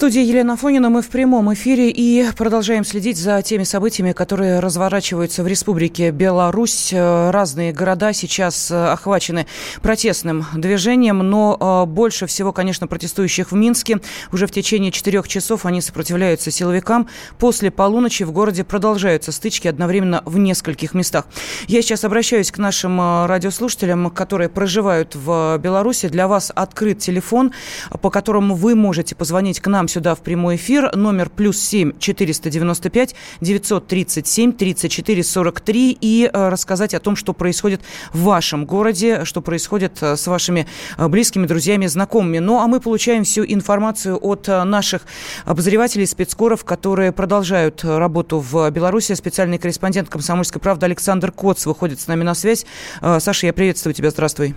студии 0.00 0.22
Елена 0.22 0.56
Фонина 0.56 0.88
мы 0.88 1.02
в 1.02 1.10
прямом 1.10 1.52
эфире 1.52 1.90
и 1.90 2.26
продолжаем 2.34 2.86
следить 2.86 3.18
за 3.18 3.42
теми 3.42 3.64
событиями, 3.64 4.12
которые 4.12 4.58
разворачиваются 4.58 5.42
в 5.42 5.46
Республике 5.46 6.10
Беларусь. 6.10 6.94
Разные 6.94 7.74
города 7.74 8.14
сейчас 8.14 8.70
э, 8.70 8.92
охвачены 8.92 9.46
протестным 9.82 10.46
движением, 10.54 11.18
но 11.18 11.84
э, 11.84 11.86
больше 11.86 12.24
всего, 12.24 12.50
конечно, 12.50 12.86
протестующих 12.86 13.52
в 13.52 13.54
Минске. 13.54 14.00
Уже 14.32 14.46
в 14.46 14.52
течение 14.52 14.90
четырех 14.90 15.28
часов 15.28 15.66
они 15.66 15.82
сопротивляются 15.82 16.50
силовикам. 16.50 17.06
После 17.38 17.70
полуночи 17.70 18.22
в 18.22 18.32
городе 18.32 18.64
продолжаются 18.64 19.32
стычки 19.32 19.68
одновременно 19.68 20.22
в 20.24 20.38
нескольких 20.38 20.94
местах. 20.94 21.26
Я 21.68 21.82
сейчас 21.82 22.04
обращаюсь 22.04 22.50
к 22.50 22.56
нашим 22.56 22.98
э, 22.98 23.26
радиослушателям, 23.26 24.08
которые 24.08 24.48
проживают 24.48 25.14
в 25.14 25.58
Беларуси. 25.58 26.08
Для 26.08 26.26
вас 26.26 26.50
открыт 26.54 27.00
телефон, 27.00 27.52
по 28.00 28.08
которому 28.08 28.54
вы 28.54 28.74
можете 28.74 29.14
позвонить 29.14 29.60
к 29.60 29.66
нам 29.66 29.89
сюда 29.90 30.14
в 30.14 30.20
прямой 30.20 30.56
эфир. 30.56 30.94
Номер 30.96 31.28
плюс 31.28 31.60
7 31.60 31.98
495 31.98 33.14
937 33.40 34.52
34 34.52 35.24
43 35.24 35.98
и 36.00 36.30
э, 36.32 36.48
рассказать 36.48 36.94
о 36.94 37.00
том, 37.00 37.16
что 37.16 37.32
происходит 37.32 37.82
в 38.12 38.22
вашем 38.22 38.64
городе, 38.64 39.24
что 39.24 39.42
происходит 39.42 39.98
э, 40.02 40.16
с 40.16 40.26
вашими 40.26 40.66
э, 40.96 41.08
близкими, 41.08 41.46
друзьями, 41.46 41.86
знакомыми. 41.86 42.38
Ну, 42.38 42.60
а 42.60 42.66
мы 42.66 42.80
получаем 42.80 43.24
всю 43.24 43.44
информацию 43.44 44.18
от 44.20 44.46
наших 44.48 45.02
обозревателей, 45.44 46.06
спецкоров, 46.06 46.64
которые 46.64 47.12
продолжают 47.12 47.84
работу 47.84 48.38
в 48.38 48.70
Беларуси. 48.70 49.14
Специальный 49.14 49.58
корреспондент 49.58 50.08
«Комсомольской 50.08 50.60
правды» 50.60 50.86
Александр 50.86 51.32
Коц 51.32 51.66
выходит 51.66 52.00
с 52.00 52.06
нами 52.06 52.22
на 52.22 52.34
связь. 52.34 52.64
Саша, 53.00 53.46
я 53.46 53.52
приветствую 53.52 53.94
тебя. 53.94 54.10
Здравствуй. 54.10 54.54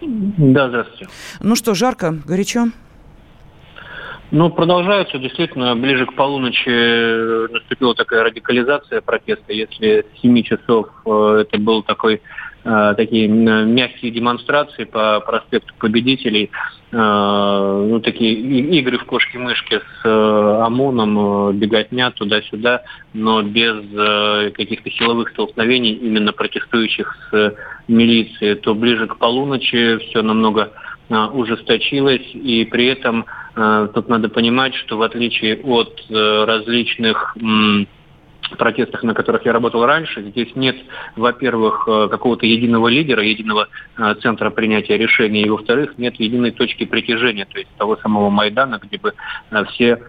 Да, 0.00 0.68
здравствуйте. 0.68 1.08
Ну 1.40 1.56
что, 1.56 1.74
жарко, 1.74 2.18
горячо? 2.26 2.68
Ну, 4.36 4.50
продолжаются. 4.50 5.16
Действительно, 5.18 5.76
ближе 5.76 6.06
к 6.06 6.14
полуночи 6.14 7.52
наступила 7.52 7.94
такая 7.94 8.24
радикализация 8.24 9.00
протеста. 9.00 9.52
Если 9.52 10.04
с 10.12 10.20
7 10.22 10.42
часов 10.42 10.88
э, 11.06 11.44
это 11.46 11.56
был 11.56 11.84
такой 11.84 12.20
э, 12.64 12.94
такие 12.96 13.28
мягкие 13.28 14.10
демонстрации 14.10 14.84
по 14.86 15.20
проспекту 15.20 15.72
Победителей, 15.78 16.50
э, 16.90 16.96
ну, 16.96 18.00
такие 18.00 18.34
игры 18.80 18.98
в 18.98 19.04
кошки-мышки 19.04 19.80
с 20.02 20.04
ОМОНом, 20.66 21.56
беготня 21.56 22.10
туда-сюда, 22.10 22.82
но 23.12 23.40
без 23.40 24.52
каких-то 24.54 24.90
силовых 24.90 25.28
столкновений 25.28 25.92
именно 25.92 26.32
протестующих 26.32 27.16
с 27.30 27.54
милицией, 27.86 28.56
то 28.56 28.74
ближе 28.74 29.06
к 29.06 29.16
полуночи 29.16 29.98
все 29.98 30.22
намного 30.22 30.72
ужесточилось, 31.10 32.30
и 32.34 32.64
при 32.64 32.86
этом 32.86 33.26
Э, 33.56 33.88
тут 33.92 34.08
надо 34.08 34.28
понимать, 34.28 34.74
что 34.74 34.96
в 34.98 35.02
отличие 35.02 35.56
от 35.62 36.02
э, 36.10 36.44
различных 36.44 37.36
протестах, 38.58 39.02
на 39.02 39.14
которых 39.14 39.46
я 39.46 39.52
работал 39.52 39.86
раньше, 39.86 40.22
здесь 40.22 40.54
нет, 40.54 40.76
во-первых, 41.16 41.88
э, 41.88 42.08
какого-то 42.10 42.46
единого 42.46 42.88
лидера, 42.88 43.22
единого 43.22 43.68
центра 44.22 44.50
принятия 44.50 44.98
решений, 44.98 45.42
и, 45.42 45.48
во-вторых, 45.48 45.96
нет 45.98 46.16
единой 46.16 46.50
точки 46.50 46.84
притяжения, 46.84 47.46
то 47.46 47.58
есть 47.58 47.70
того 47.78 47.96
самого 47.96 48.30
Майдана, 48.30 48.80
где 48.82 48.98
бы 48.98 49.14
все 49.70 50.02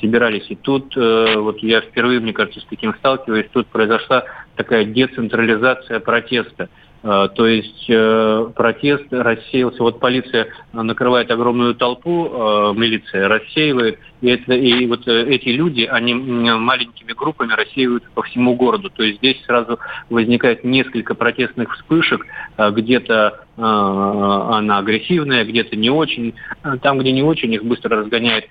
собирались. 0.00 0.46
И 0.48 0.56
тут, 0.56 0.96
вот 0.96 1.58
я 1.60 1.80
впервые, 1.80 2.20
мне 2.20 2.32
кажется, 2.32 2.60
с 2.60 2.64
таким 2.64 2.94
сталкиваюсь, 2.94 3.46
тут 3.52 3.68
произошла 3.68 4.24
такая 4.56 4.84
децентрализация 4.84 6.00
протеста. 6.00 6.68
А, 7.02 7.28
то 7.28 7.46
есть 7.46 7.88
э, 7.88 8.50
протест 8.56 9.06
рассеялся. 9.10 9.82
Вот 9.82 10.00
полиция 10.00 10.48
накрывает 10.72 11.30
огромную 11.30 11.74
толпу, 11.74 12.26
э, 12.26 12.72
милиция 12.74 13.28
рассеивает, 13.28 14.00
и, 14.20 14.30
это, 14.30 14.52
и 14.54 14.84
вот 14.86 15.06
э, 15.06 15.26
эти 15.28 15.50
люди, 15.50 15.82
они 15.82 16.14
маленькими 16.14 17.12
группами 17.12 17.52
рассеиваются 17.52 18.08
по 18.14 18.22
всему 18.22 18.56
городу. 18.56 18.90
То 18.90 19.04
есть 19.04 19.18
здесь 19.18 19.40
сразу 19.46 19.78
возникает 20.10 20.64
несколько 20.64 21.14
протестных 21.14 21.74
вспышек, 21.74 22.26
где-то 22.58 23.44
она 23.56 24.78
агрессивная, 24.78 25.44
где-то 25.44 25.74
не 25.74 25.90
очень. 25.90 26.34
Там, 26.82 26.98
где 26.98 27.10
не 27.10 27.24
очень, 27.24 27.52
их 27.52 27.64
быстро 27.64 27.96
разгоняет 27.96 28.44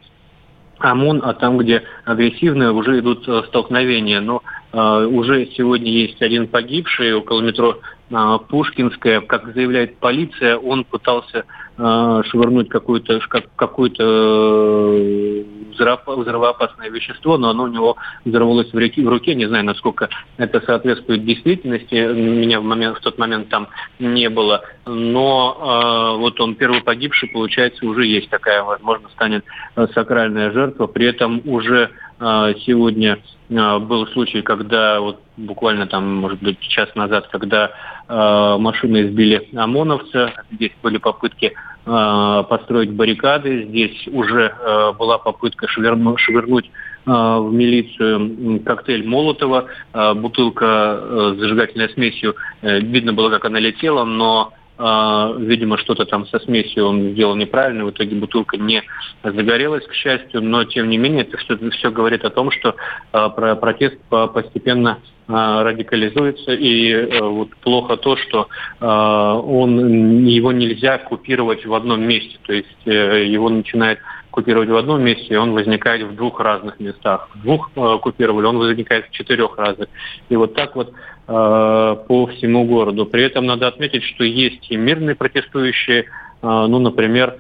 ОМОН, 0.80 1.22
а 1.24 1.34
там, 1.34 1.58
где 1.58 1.84
агрессивные, 2.06 2.72
уже 2.72 3.00
идут 3.00 3.24
столкновения. 3.48 4.22
Но 4.22 4.42
э, 4.72 5.06
уже 5.06 5.48
сегодня 5.58 5.92
есть 5.92 6.22
один 6.22 6.48
погибший 6.48 7.14
около 7.14 7.42
метро 7.42 7.80
а, 8.12 8.38
Пушкинская, 8.38 9.22
как 9.22 9.54
заявляет 9.54 9.98
полиция, 9.98 10.58
он 10.58 10.86
пытался 10.86 11.44
э, 11.78 12.22
швырнуть 12.28 12.70
какое-то 12.70 13.20
какое-то 13.56 14.04
э, 14.04 15.44
взрывоопасное 15.80 16.90
вещество, 16.90 17.38
но 17.38 17.50
оно 17.50 17.64
у 17.64 17.68
него 17.68 17.98
взорвалось 18.26 18.72
в, 18.72 18.78
реке, 18.78 19.04
в 19.04 19.10
руке. 19.10 19.36
Не 19.36 19.48
знаю, 19.48 19.66
насколько 19.66 20.10
это 20.38 20.62
соответствует 20.62 21.26
действительности. 21.26 21.96
Меня 21.96 22.60
в, 22.60 22.64
момент, 22.64 22.98
в 22.98 23.02
тот 23.02 23.18
момент 23.18 23.50
там 23.50 23.68
не 24.00 24.30
было. 24.30 24.64
Но 24.86 25.58
э, 25.60 26.20
вот 26.20 26.40
он 26.40 26.56
первый 26.56 26.82
погибший, 26.82 27.30
получается, 27.30 27.86
уже 27.86 28.06
есть 28.06 28.30
такая, 28.30 28.64
возможно, 28.64 29.10
станет 29.10 29.46
сакральная 29.94 30.52
жертва. 30.52 30.88
При 30.88 31.06
этом 31.06 31.42
уже 31.46 31.92
э, 32.20 32.54
сегодня 32.66 33.20
э, 33.50 33.80
был 33.80 34.08
случай, 34.08 34.42
когда 34.42 35.00
вот 35.00 35.22
буквально 35.38 35.88
там, 35.88 36.16
может 36.16 36.42
быть, 36.42 36.60
час 36.60 36.90
назад, 36.96 37.28
когда 37.32 37.72
э, 38.08 38.58
машины 38.60 39.08
избили 39.08 39.50
ОМОНовца, 39.56 40.34
здесь 40.52 40.72
были 40.82 40.98
попытки 40.98 41.46
э, 41.46 41.54
построить 41.88 42.92
баррикады, 42.92 43.64
здесь 43.64 44.08
уже 44.08 44.54
э, 44.60 44.92
была 44.94 45.18
попытка 45.18 45.68
швырну, 45.70 46.18
швырнуть 46.18 46.66
э, 46.66 46.70
в 47.10 47.50
милицию 47.54 48.62
коктейль 48.66 49.08
Молотова, 49.08 49.68
э, 49.94 50.14
бутылка 50.16 51.00
э, 51.00 51.34
с 51.36 51.40
зажигательной 51.40 51.90
смесью, 51.90 52.36
э, 52.62 52.80
видно 52.82 53.14
было, 53.14 53.30
как 53.30 53.46
она 53.46 53.60
летела, 53.60 54.04
но 54.04 54.54
видимо, 54.80 55.80
что-то 55.80 56.06
там 56.06 56.28
со 56.28 56.38
смесью 56.38 56.86
он 56.86 57.14
сделал 57.14 57.36
неправильно, 57.36 57.84
в 57.84 57.90
итоге 57.90 58.16
бутылка 58.16 58.58
не 58.58 58.84
загорелась, 59.24 59.84
к 59.88 59.94
счастью, 59.94 60.44
но 60.44 60.66
тем 60.66 60.88
не 60.90 61.00
менее 61.00 61.24
это 61.24 61.36
все, 61.38 61.58
все 61.72 61.90
говорит 61.90 62.24
о 62.24 62.30
том, 62.30 62.52
что 62.52 62.76
про 63.12 63.56
протест 63.56 63.98
постепенно 64.08 65.00
радикализуется, 65.28 66.54
и 66.54 67.20
вот 67.20 67.50
плохо 67.58 67.98
то, 67.98 68.16
что 68.16 68.48
он, 68.80 70.26
его 70.26 70.52
нельзя 70.54 70.98
купировать 71.00 71.66
в 71.66 71.74
одном 71.74 72.02
месте, 72.02 72.38
то 72.46 72.54
есть 72.54 72.86
его 72.86 73.50
начинает 73.50 74.00
купировать 74.38 74.70
в 74.70 74.76
одном 74.76 75.02
месте, 75.04 75.34
и 75.34 75.36
он 75.36 75.54
возникает 75.54 76.04
в 76.04 76.16
двух 76.16 76.40
разных 76.40 76.80
местах. 76.80 77.28
В 77.34 77.42
двух 77.42 77.72
э, 77.76 77.98
купировали, 78.00 78.46
он 78.46 78.60
возникает 78.60 79.08
в 79.08 79.10
четырех 79.10 79.58
разных. 79.58 79.90
И 80.30 80.36
вот 80.36 80.54
так 80.54 80.76
вот 80.76 80.90
э, 80.90 80.94
по 81.28 82.28
всему 82.28 82.64
городу. 82.66 83.08
При 83.08 83.24
этом 83.24 83.48
надо 83.48 83.66
отметить, 83.66 84.04
что 84.04 84.24
есть 84.24 84.70
и 84.70 84.78
мирные 84.78 85.16
протестующие, 85.16 86.02
э, 86.02 86.06
ну, 86.42 86.78
например, 86.78 87.38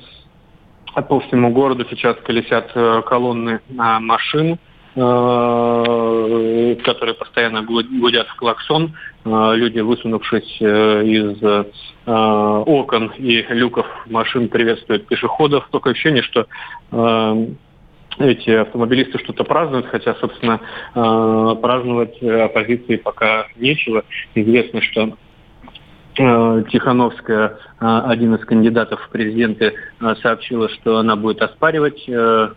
по 1.08 1.19
всему 1.19 1.52
городу 1.52 1.86
сейчас 1.88 2.18
колесят 2.24 2.72
э, 2.74 3.04
колонны 3.06 3.59
э, 3.69 3.74
машин, 4.00 4.58
Э, 4.58 4.67
которые 6.84 7.13
постоянно 7.13 7.62
гудят 7.62 8.28
в 8.28 8.35
клаксон. 8.35 8.95
Э, 9.25 9.54
люди, 9.56 9.80
высунувшись 9.80 10.57
э, 10.60 11.04
из 11.06 11.38
окон 12.06 13.12
и 13.18 13.45
люков 13.50 13.86
машин, 14.07 14.48
приветствуют 14.48 15.07
пешеходов. 15.07 15.68
Только 15.72 15.89
ощущение, 15.89 16.24
что 16.24 16.48
эти 18.18 18.50
автомобилисты 18.50 19.19
что-то 19.19 19.44
празднуют, 19.44 19.88
хотя, 19.88 20.16
собственно, 20.16 20.62
праздновать 20.94 22.24
оппозиции 22.24 22.95
пока 22.95 23.48
нечего. 23.57 24.06
Известно, 24.33 24.81
что 24.81 25.18
Тихановская, 26.16 27.60
один 27.80 28.36
из 28.36 28.45
кандидатов 28.45 29.01
в 29.01 29.10
президенты, 29.10 29.74
сообщила, 30.22 30.69
что 30.69 31.00
она 31.00 31.18
будет 31.18 31.42
оспаривать 31.42 32.07
Э, 32.07 32.50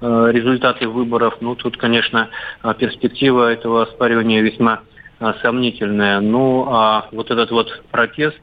результаты 0.00 0.88
выборов. 0.88 1.36
Ну, 1.40 1.54
тут, 1.54 1.76
конечно, 1.76 2.30
э, 2.62 2.74
перспектива 2.78 3.52
этого 3.52 3.82
оспаривания 3.82 4.40
весьма 4.40 4.80
э, 5.18 5.32
сомнительная. 5.42 6.20
Ну, 6.20 6.66
а 6.68 7.08
вот 7.12 7.30
этот 7.30 7.50
вот 7.50 7.82
протест 7.90 8.40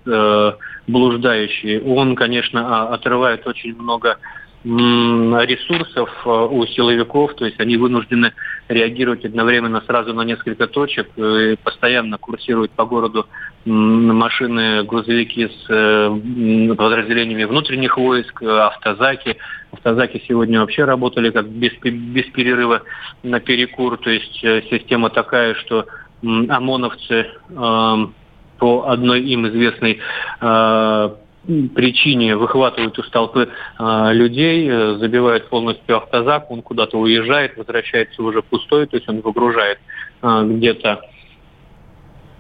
блуждающий, 0.88 1.82
он, 1.82 2.16
конечно, 2.16 2.90
отрывает 2.90 3.46
очень 3.48 3.76
много 3.76 4.18
ресурсов 4.64 6.10
у 6.26 6.66
силовиков, 6.66 7.36
то 7.36 7.46
есть 7.46 7.60
они 7.60 7.78
вынуждены 7.78 8.34
реагировать 8.68 9.24
одновременно 9.24 9.82
сразу 9.86 10.14
на 10.14 10.24
несколько 10.24 10.68
точек. 10.68 11.08
И 11.16 11.56
постоянно 11.64 12.18
курсируют 12.18 12.72
по 12.72 12.86
городу 12.86 13.28
машины, 13.68 14.84
грузовики 14.84 15.48
с 15.48 15.66
э, 15.70 16.76
подразделениями 16.76 17.44
внутренних 17.44 17.98
войск, 17.98 18.42
автозаки. 18.42 19.38
Автозаки 19.72 20.24
сегодня 20.28 20.60
вообще 20.60 20.86
работали 20.86 21.30
как 21.30 21.48
без, 21.48 21.74
без 21.82 22.26
перерыва 22.26 22.84
на 23.24 23.40
перекур. 23.40 23.98
То 23.98 24.10
есть 24.10 24.44
э, 24.44 24.62
система 24.70 25.10
такая, 25.10 25.56
что 25.56 25.86
ОМОНовцы 26.24 27.28
эм, 27.50 28.14
по 28.58 28.88
одной 28.88 29.22
им 29.22 29.48
известной 29.48 30.00
э, 30.42 31.10
причине 31.76 32.36
выхватывают 32.36 32.98
из 32.98 33.10
толпы 33.10 33.50
э, 33.80 34.14
людей, 34.14 34.68
э, 34.70 34.96
забивают 34.98 35.48
полностью 35.50 35.98
автозак, 35.98 36.50
он 36.50 36.62
куда-то 36.62 36.98
уезжает, 36.98 37.56
возвращается 37.58 38.24
уже 38.24 38.42
пустой, 38.42 38.88
то 38.88 38.98
есть 38.98 39.08
он 39.08 39.22
выгружает 39.22 39.80
э, 40.22 40.44
где-то 40.46 41.02
Э, 41.02 41.17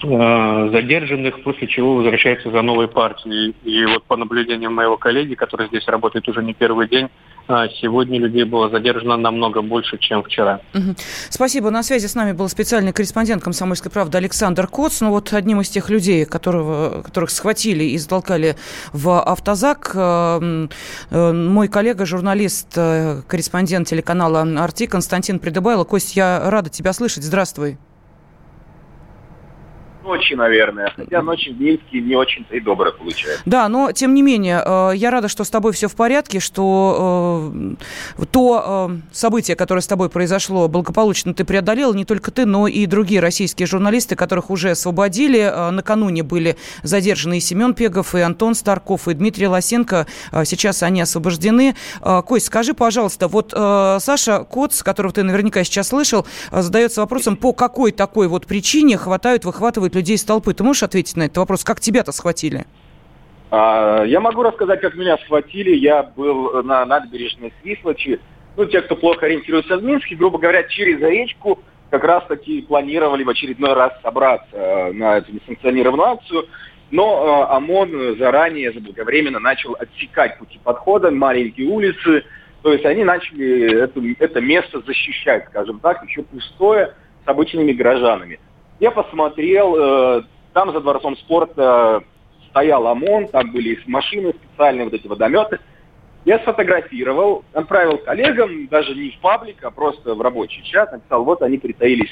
задержанных, 0.02 1.42
после 1.44 1.68
чего 1.68 1.96
возвращается 1.96 2.52
за 2.52 2.62
новой 2.62 2.88
партией. 2.88 3.56
И 3.64 3.86
вот 3.86 4.04
по 4.04 4.16
наблюдениям 4.16 4.74
моего 4.74 4.98
коллеги, 4.98 5.34
который 5.34 5.68
здесь 5.68 5.88
работает 5.88 6.28
уже 6.28 6.44
не 6.44 6.54
первый 6.54 6.88
день, 6.88 7.10
э, 7.48 7.68
сегодня 7.82 8.20
людей 8.20 8.44
было 8.44 8.70
задержано 8.70 9.18
намного 9.18 9.62
больше, 9.62 9.98
чем 9.98 10.24
вчера. 10.24 10.62
Спасибо. 11.30 11.72
На 11.72 11.84
связи 11.84 12.06
с 12.08 12.16
нами 12.16 12.34
был 12.34 12.48
специальный 12.50 12.94
корреспондент 12.94 13.44
«Комсомольской 13.44 13.92
правды» 13.92 14.18
Александр 14.18 14.68
Коц. 14.68 15.02
Ну 15.02 15.10
вот 15.10 15.34
одним 15.34 15.62
из 15.62 15.70
тех 15.70 15.90
людей, 15.90 16.26
которого, 16.26 17.02
которых 17.02 17.32
схватили 17.32 17.84
и 17.84 17.98
затолкали 17.98 18.56
в 18.94 19.20
автозак, 19.20 19.92
э, 19.96 20.68
мой 21.12 21.68
коллега, 21.68 22.06
журналист, 22.06 22.74
корреспондент 22.76 23.88
телеканала 23.88 24.42
«Арти» 24.64 24.86
Константин 24.86 25.40
Придыбайло. 25.40 25.84
Кость, 25.84 26.16
я 26.16 26.50
рада 26.50 26.70
тебя 26.70 26.94
слышать. 26.94 27.24
Здравствуй 27.24 27.78
ночи, 30.07 30.33
наверное. 30.33 30.94
Хотя 30.95 31.21
ночи 31.21 31.51
в 31.51 31.59
Минске 31.59 32.00
не 32.01 32.15
очень-то 32.15 32.56
и 32.56 32.59
добрые 32.59 32.94
получается. 32.94 33.42
Да, 33.45 33.68
но 33.68 33.92
тем 33.92 34.13
не 34.15 34.21
менее, 34.21 34.62
э, 34.65 34.92
я 34.95 35.12
рада, 35.12 35.27
что 35.27 35.44
с 35.44 35.50
тобой 35.50 35.74
все 35.74 35.88
в 35.88 35.95
порядке, 35.95 36.39
что 36.39 37.51
э, 37.54 38.25
то 38.31 38.89
э, 38.89 38.98
событие, 39.12 39.56
которое 39.56 39.81
с 39.81 39.88
тобой 39.88 40.09
произошло, 40.09 40.68
благополучно 40.68 41.33
ты 41.33 41.44
преодолел. 41.44 41.94
Не 41.94 42.06
только 42.06 42.31
ты, 42.31 42.45
но 42.45 42.68
и 42.68 42.86
другие 42.86 43.19
российские 43.19 43.68
журналисты, 43.68 44.15
которых 44.15 44.50
уже 44.50 44.71
освободили. 44.71 45.71
Накануне 45.71 46.24
были 46.24 46.56
задержаны 46.83 47.38
и 47.38 47.42
Семен 47.42 47.74
Пегов, 47.74 48.15
и 48.15 48.21
Антон 48.21 48.56
Старков, 48.56 49.07
и 49.07 49.13
Дмитрий 49.13 49.48
Лосенко. 49.48 50.07
Сейчас 50.45 50.83
они 50.83 51.01
освобождены. 51.01 51.75
Кость, 52.25 52.45
скажи, 52.45 52.74
пожалуйста, 52.74 53.27
вот 53.27 53.51
Саша 53.51 54.45
Коц, 54.50 54.83
которого 54.83 55.13
ты 55.13 55.24
наверняка 55.24 55.63
сейчас 55.63 55.89
слышал, 55.89 56.25
задается 56.51 57.01
вопросом, 57.01 57.36
по 57.36 57.51
какой 57.53 57.92
такой 57.92 58.27
вот 58.27 58.45
причине 58.45 58.98
хватают, 58.98 59.44
выхватывают 59.44 59.97
людей 59.98 60.16
из 60.16 60.24
толпы. 60.24 60.54
Ты 60.54 60.64
можешь 60.64 60.84
ответить 60.84 61.18
на 61.18 61.24
этот 61.24 61.38
вопрос? 61.38 61.64
Как 61.64 61.80
тебя-то 61.80 62.12
схватили? 62.12 62.66
А, 63.52 64.04
я 64.04 64.20
могу 64.20 64.44
рассказать, 64.44 64.82
как 64.82 64.96
меня 64.96 65.18
схватили. 65.18 65.76
Я 65.76 66.04
был 66.04 66.64
на 66.64 66.86
набережной 66.86 67.54
Свислочи. 67.62 68.20
Ну, 68.56 68.66
те, 68.66 68.82
кто 68.82 68.96
плохо 68.96 69.26
ориентируется 69.26 69.78
в 69.78 69.84
Минске, 69.84 70.16
грубо 70.16 70.40
говоря, 70.40 70.64
через 70.64 71.00
речку 71.00 71.60
как 71.90 72.04
раз-таки 72.04 72.62
планировали 72.62 73.24
в 73.24 73.30
очередной 73.30 73.74
раз 73.74 73.94
собраться 74.02 74.48
э, 74.52 74.92
на 74.94 75.18
эту 75.18 75.32
несанкционированную 75.34 76.10
акцию. 76.10 76.48
Но 76.92 77.48
э, 77.50 77.56
ОМОН 77.56 78.18
заранее, 78.18 78.74
заблаговременно 78.74 79.40
начал 79.40 79.76
отсекать 79.80 80.38
пути 80.38 80.60
подхода, 80.64 81.12
маленькие 81.12 81.68
улицы. 81.68 82.24
То 82.64 82.74
есть 82.74 82.86
они 82.86 83.04
начали 83.04 83.84
это, 83.84 84.02
это 84.20 84.42
место 84.42 84.82
защищать, 84.82 85.46
скажем 85.50 85.80
так, 85.80 86.04
еще 86.04 86.24
пустое 86.24 86.94
с 87.24 87.28
обычными 87.28 87.72
горожанами. 87.72 88.40
Я 88.79 88.91
посмотрел, 88.91 89.75
э, 89.75 90.24
там 90.53 90.71
за 90.71 90.81
дворцом 90.81 91.18
спорта 91.18 92.03
стоял 92.50 92.88
ОМОН, 92.88 93.29
там 93.29 93.51
были 93.51 93.79
машины 93.88 94.33
специальные, 94.33 94.85
вот 94.85 94.94
эти 94.94 95.07
водометы. 95.07 95.59
Я 96.25 96.39
сфотографировал, 96.39 97.45
отправил 97.53 97.97
коллегам, 98.00 98.68
даже 98.68 98.94
не 98.95 99.12
в 99.12 99.19
паблик, 99.19 99.63
а 99.63 99.71
просто 99.71 100.13
в 100.13 100.21
рабочий 100.21 100.63
чат, 100.63 100.91
написал, 100.91 101.24
вот 101.24 101.41
они 101.41 101.57
притаились 101.57 102.12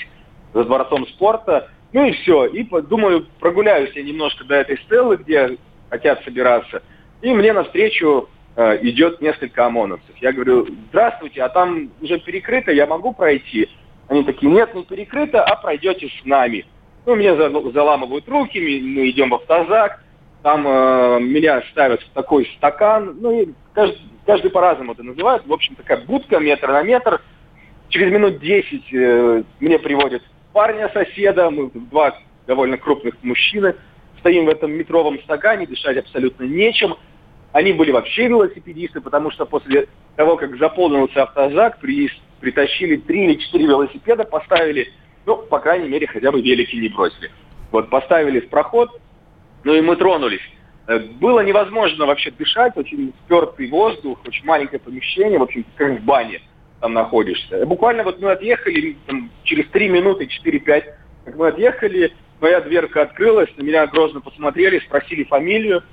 за 0.53 0.63
дворцом 0.63 1.05
спорта. 1.07 1.69
Ну 1.91 2.05
и 2.05 2.11
все. 2.13 2.45
И 2.45 2.63
думаю, 2.63 3.27
прогуляюсь 3.39 3.91
я 3.93 4.03
немножко 4.03 4.43
до 4.45 4.55
этой 4.55 4.77
стелы, 4.79 5.17
где 5.17 5.57
хотят 5.89 6.23
собираться. 6.23 6.81
И 7.21 7.31
мне 7.31 7.53
навстречу 7.53 8.29
э, 8.55 8.77
идет 8.83 9.21
несколько 9.21 9.65
ОМОНовцев. 9.65 10.15
Я 10.17 10.31
говорю, 10.31 10.67
здравствуйте, 10.89 11.43
а 11.43 11.49
там 11.49 11.91
уже 12.01 12.19
перекрыто, 12.19 12.71
я 12.71 12.87
могу 12.87 13.13
пройти? 13.13 13.69
Они 14.15 14.23
такие, 14.23 14.49
нет, 14.49 14.73
не 14.73 14.83
перекрыто, 14.83 15.43
а 15.43 15.57
пройдете 15.57 16.07
с 16.07 16.25
нами. 16.25 16.65
Ну, 17.05 17.15
мне 17.15 17.35
заламывают 17.35 18.27
руки, 18.29 18.57
мы 18.57 19.09
идем 19.09 19.29
в 19.29 19.35
автозак, 19.35 20.01
там 20.41 20.65
э, 20.65 21.19
меня 21.19 21.61
ставят 21.71 22.01
в 22.01 22.09
такой 22.11 22.45
стакан, 22.55 23.17
ну, 23.19 23.41
и 23.41 23.49
каждый, 23.73 23.99
каждый 24.25 24.51
по-разному 24.51 24.93
это 24.93 25.03
называют. 25.03 25.45
В 25.45 25.51
общем, 25.51 25.75
такая 25.75 26.05
будка 26.05 26.39
метр 26.39 26.69
на 26.69 26.81
метр. 26.83 27.21
Через 27.89 28.09
минут 28.09 28.39
10 28.39 28.83
э, 28.93 29.43
мне 29.59 29.79
приводят 29.79 30.23
парня-соседа, 30.53 31.49
мы 31.49 31.69
два 31.73 32.17
довольно 32.47 32.77
крупных 32.77 33.15
мужчины, 33.21 33.75
стоим 34.19 34.45
в 34.45 34.49
этом 34.49 34.71
метровом 34.71 35.19
стакане, 35.23 35.67
дышать 35.67 35.97
абсолютно 35.97 36.45
нечем. 36.45 36.95
Они 37.51 37.73
были 37.73 37.91
вообще 37.91 38.27
велосипедисты, 38.27 39.01
потому 39.01 39.29
что 39.31 39.45
после 39.45 39.89
того, 40.15 40.37
как 40.37 40.57
заполнился 40.57 41.23
автозак, 41.23 41.79
при 41.79 42.09
притащили 42.39 42.97
три 42.97 43.25
или 43.25 43.35
четыре 43.35 43.67
велосипеда, 43.67 44.23
поставили, 44.23 44.91
ну, 45.25 45.37
по 45.37 45.59
крайней 45.59 45.89
мере, 45.89 46.07
хотя 46.07 46.31
бы 46.31 46.41
велики 46.41 46.75
не 46.75 46.89
бросили. 46.89 47.31
Вот 47.71 47.89
поставили 47.89 48.39
в 48.39 48.49
проход, 48.49 48.89
ну 49.63 49.73
и 49.73 49.81
мы 49.81 49.95
тронулись. 49.95 50.41
Э, 50.87 50.99
было 50.99 51.41
невозможно 51.41 52.05
вообще 52.05 52.31
дышать, 52.31 52.77
очень 52.77 53.13
спертый 53.25 53.67
воздух, 53.69 54.19
очень 54.25 54.45
маленькое 54.45 54.79
помещение, 54.79 55.39
в 55.39 55.43
общем, 55.43 55.65
как 55.75 55.99
в 55.99 56.03
бане 56.03 56.41
там 56.79 56.93
находишься. 56.93 57.65
Буквально 57.65 58.03
вот 58.03 58.21
мы 58.21 58.31
отъехали 58.31 58.97
там, 59.07 59.31
через 59.43 59.67
три 59.69 59.89
минуты, 59.89 60.29
4-5, 60.45 60.83
как 61.25 61.35
мы 61.35 61.47
отъехали, 61.47 62.13
моя 62.39 62.61
дверка 62.61 63.01
открылась, 63.01 63.49
на 63.57 63.63
меня 63.63 63.87
грозно 63.87 64.21
посмотрели, 64.21 64.79
спросили 64.79 65.23
фамилию, 65.23 65.83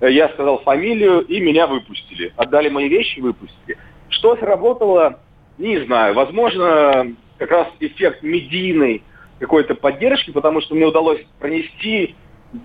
э, 0.00 0.10
я 0.10 0.28
сказал 0.30 0.58
фамилию, 0.58 1.20
и 1.20 1.40
меня 1.40 1.66
выпустили. 1.66 2.32
Отдали 2.36 2.68
мои 2.68 2.88
вещи 2.88 3.20
выпустили. 3.20 3.78
Что 4.10 4.36
сработало, 4.36 5.20
не 5.68 5.84
знаю, 5.84 6.14
возможно, 6.14 7.14
как 7.38 7.50
раз 7.50 7.68
эффект 7.80 8.22
медийной 8.22 9.02
какой-то 9.38 9.74
поддержки, 9.74 10.30
потому 10.30 10.60
что 10.60 10.74
мне 10.74 10.86
удалось 10.86 11.20
пронести 11.38 12.14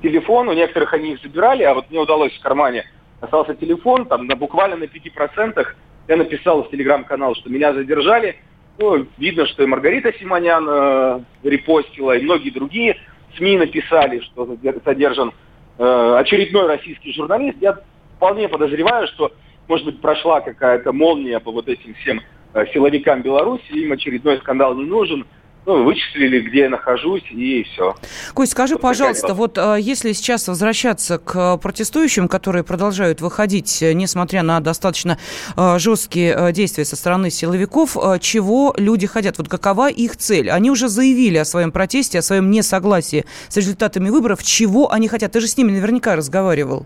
телефон, 0.02 0.50
у 0.50 0.54
некоторых 0.54 0.94
они 0.94 1.14
их 1.14 1.22
забирали, 1.22 1.64
а 1.64 1.74
вот 1.74 1.90
мне 1.90 2.00
удалось 2.00 2.34
в 2.34 2.42
кармане 2.42 2.86
остался 3.20 3.56
телефон, 3.56 4.06
там 4.06 4.28
на, 4.28 4.36
буквально 4.36 4.78
на 4.78 4.84
5% 4.84 5.68
я 6.08 6.18
написал 6.18 6.64
в 6.64 6.70
телеграм-канал, 6.70 7.36
что 7.36 7.50
меня 7.50 7.74
задержали. 7.74 8.38
Ну, 8.80 9.08
видно, 9.18 9.48
что 9.48 9.64
и 9.64 9.66
Маргарита 9.66 10.14
Симонян 10.14 10.68
э, 10.70 11.20
репостила, 11.44 12.16
и 12.16 12.24
многие 12.24 12.52
другие 12.52 12.98
СМИ 13.36 13.58
написали, 13.58 14.20
что 14.20 14.56
задержан 14.86 15.34
э, 15.80 16.16
очередной 16.20 16.68
российский 16.68 17.12
журналист. 17.14 17.58
Я 17.60 17.80
вполне 18.16 18.48
подозреваю, 18.48 19.08
что, 19.08 19.32
может 19.68 19.86
быть, 19.86 20.00
прошла 20.00 20.42
какая-то 20.42 20.94
молния 20.94 21.40
по 21.40 21.52
вот 21.52 21.68
этим 21.68 21.96
всем 21.96 22.22
силовикам 22.66 23.22
Беларуси, 23.22 23.72
им 23.72 23.92
очередной 23.92 24.38
скандал 24.40 24.76
не 24.76 24.86
нужен. 24.86 25.26
Ну, 25.66 25.84
вычислили, 25.84 26.40
где 26.40 26.60
я 26.60 26.70
нахожусь, 26.70 27.26
и 27.30 27.64
все. 27.64 27.94
Кость, 28.34 28.54
скажи, 28.54 28.76
вот 28.76 28.82
пожалуйста, 28.82 29.34
вот 29.34 29.58
э, 29.58 29.76
если 29.82 30.14
сейчас 30.14 30.48
возвращаться 30.48 31.18
к 31.18 31.58
протестующим, 31.58 32.30
которые 32.30 32.64
продолжают 32.64 33.20
выходить, 33.20 33.84
э, 33.84 33.92
несмотря 33.92 34.44
на 34.44 34.62
достаточно 34.62 35.18
жесткие 35.58 36.54
действия 36.54 36.86
со 36.86 36.96
стороны 36.96 37.30
силовиков, 37.30 37.98
чего 38.22 38.74
люди 38.78 39.08
хотят? 39.08 39.40
Вот 39.40 39.50
какова 39.50 39.90
их 39.90 40.16
цель? 40.16 40.50
Они 40.50 40.72
уже 40.72 40.88
заявили 40.88 41.38
о 41.38 41.44
своем 41.44 41.74
протесте, 41.74 42.20
о 42.20 42.22
своем 42.22 42.50
несогласии 42.50 43.26
с 43.50 43.58
результатами 43.58 44.10
выборов. 44.10 44.42
Чего 44.44 44.90
они 44.90 45.10
хотят? 45.10 45.34
Ты 45.34 45.42
же 45.42 45.48
с 45.48 45.58
ними 45.58 45.72
наверняка 45.72 46.16
разговаривал. 46.16 46.86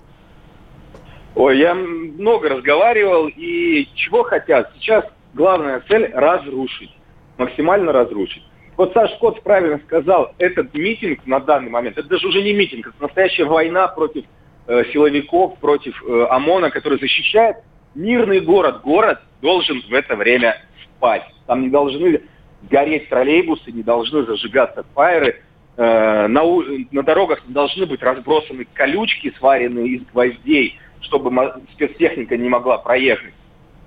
Ой, 1.36 1.60
я 1.60 1.76
много 1.76 2.50
разговаривал, 2.50 3.28
и 3.28 3.88
чего 3.94 4.24
хотят? 4.24 4.72
Сейчас 4.80 5.06
главная 5.34 5.82
цель– 5.88 6.12
разрушить, 6.14 6.92
максимально 7.38 7.92
разрушить. 7.92 8.44
Вот 8.78 8.94
Саш 8.94 9.12
Кот 9.20 9.44
правильно 9.44 9.80
сказал, 9.86 10.34
этот 10.38 10.74
митинг 10.74 11.26
на 11.26 11.40
данный 11.40 11.70
момент, 11.70 11.98
это 11.98 12.08
даже 12.08 12.28
уже 12.28 12.42
не 12.42 12.54
митинг, 12.54 12.88
это 12.88 12.96
настоящая 13.00 13.46
война 13.46 13.88
против 13.88 14.26
э, 14.68 14.84
силовиков, 14.92 15.58
против 15.60 16.02
э, 16.04 16.28
ОМОНа, 16.30 16.72
который 16.72 17.00
защищает 17.00 17.58
мирный 17.96 18.40
город. 18.40 18.82
Город 18.82 19.20
должен 19.42 19.82
в 19.82 19.94
это 19.94 20.16
время 20.16 20.58
спать. 20.84 21.24
Там 21.48 21.62
не 21.62 21.70
должны 21.70 22.22
гореть 22.70 23.10
троллейбусы, 23.10 23.72
не 23.72 23.84
должны 23.84 24.24
зажигаться 24.24 24.86
фаеры, 24.96 25.42
э, 25.78 26.28
на, 26.28 26.44
на 26.92 27.04
дорогах 27.04 27.46
не 27.48 27.54
должны 27.54 27.86
быть 27.86 28.02
разбросаны 28.02 28.66
колючки, 28.74 29.34
сваренные 29.38 29.88
из 29.90 30.04
гвоздей, 30.08 30.80
чтобы 31.02 31.32
спецтехника 31.74 32.38
не 32.38 32.50
могла 32.50 32.78
проехать. 32.78 33.34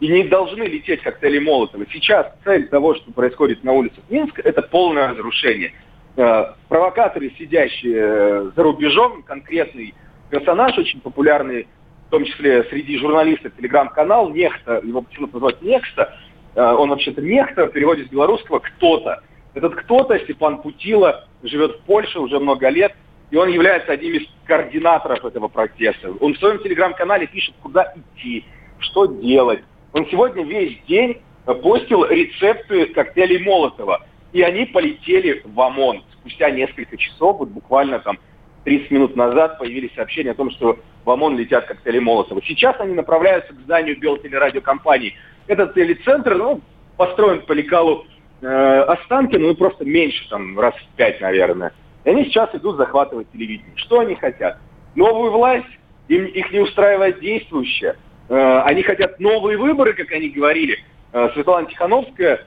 И 0.05 0.09
не 0.09 0.25
должны 0.25 0.65
лететь 0.65 1.01
коктейли 1.01 1.39
Молотова. 1.39 1.87
Сейчас 1.91 2.31
цель 2.45 2.69
того, 2.69 2.95
что 2.95 3.11
происходит 3.11 3.65
на 3.65 3.73
улицах 3.73 4.05
Минска, 4.11 4.43
это 4.43 4.61
полное 4.61 5.09
разрушение. 5.09 5.73
Э, 6.17 6.53
провокаторы, 6.69 7.33
сидящие 7.39 7.97
э, 7.97 8.51
за 8.55 8.63
рубежом, 8.63 9.23
конкретный 9.23 9.95
персонаж, 10.29 10.77
очень 10.77 11.01
популярный, 11.01 11.67
в 12.09 12.11
том 12.11 12.27
числе 12.27 12.65
среди 12.65 12.99
журналистов, 12.99 13.53
телеграм-канал, 13.57 14.29
Нехта, 14.29 14.83
его 14.85 15.01
почему-то 15.01 15.37
называют 15.37 15.63
Нехта, 15.63 16.15
э, 16.55 16.63
он 16.63 16.91
вообще-то 16.91 17.23
Нехта, 17.23 17.65
в 17.65 17.73
переводе 17.73 18.05
с 18.05 18.09
белорусского 18.09 18.59
«кто-то». 18.59 19.23
Этот 19.55 19.75
кто-то, 19.75 20.19
Степан 20.19 20.61
Путила, 20.61 21.29
живет 21.43 21.77
в 21.77 21.81
Польше 21.85 22.19
уже 22.21 22.39
много 22.39 22.69
лет, 22.69 22.93
и 23.31 23.37
он 23.37 23.49
является 23.49 23.93
одним 23.93 24.17
из 24.17 24.29
координаторов 24.45 25.25
этого 25.25 25.49
протеста. 25.49 26.13
Он 26.21 26.35
в 26.35 26.39
своем 26.39 26.59
телеграм-канале 26.59 27.27
пишет, 27.27 27.55
куда 27.63 27.95
идти, 27.97 28.45
что 28.81 29.07
делать. 29.07 29.63
Он 29.95 30.07
сегодня 30.11 30.45
весь 30.45 30.77
день 30.89 31.23
постил 31.45 32.05
рецепты 32.05 32.87
коктейлей 32.87 33.39
Молотова. 33.39 34.05
И 34.33 34.43
они 34.43 34.67
полетели 34.67 35.41
в 35.45 35.59
ОМОН. 35.61 36.03
Спустя 36.15 36.51
несколько 36.51 36.97
часов, 36.97 37.39
вот 37.39 37.51
буквально 37.51 38.01
там 38.01 38.19
30 38.65 38.91
минут 38.91 39.17
назад 39.17 39.59
появились 39.59 39.95
сообщения 39.95 40.33
о 40.33 40.35
том, 40.35 40.51
что 40.51 40.79
в 41.05 41.11
ОМОН 41.11 41.39
летят 41.39 41.67
коктейли 41.67 42.01
Молотова. 42.01 42.43
Сейчас 42.43 42.75
они 42.81 42.95
направляются 42.95 43.53
к 43.55 43.61
зданию 43.61 43.97
Белтелерадиокомпании. 44.01 45.15
Этот 45.47 45.75
телецентр 45.75 46.35
ну, 46.35 46.61
построен 46.97 47.43
по 47.43 47.53
лекалу 47.53 48.05
э, 48.41 48.47
Останкина, 48.47 49.47
ну 49.47 49.55
просто 49.55 49.85
меньше, 49.85 50.29
там, 50.29 50.59
раз 50.59 50.75
в 50.75 50.97
пять, 50.97 51.21
наверное. 51.21 51.73
И 52.05 52.11
они 52.11 52.25
сейчас 52.25 52.53
идут 52.55 52.79
захватывать 52.79 53.31
телевидение. 53.31 53.77
Что 53.77 54.01
они 54.01 54.17
хотят? 54.17 54.59
Новую 54.97 55.31
власть? 55.31 55.67
Им, 56.09 56.25
их 56.25 56.51
не 56.51 56.59
устраивает 56.59 57.21
действующая. 57.21 57.97
Э, 58.29 58.63
они 58.65 58.83
хотят 58.83 59.21
новые 59.21 59.59
выборы, 59.59 59.93
как 59.95 60.11
они 60.13 60.29
говорили. 60.29 60.79
Э, 61.13 61.31
Светлана 61.35 61.67
Тихановская, 61.67 62.45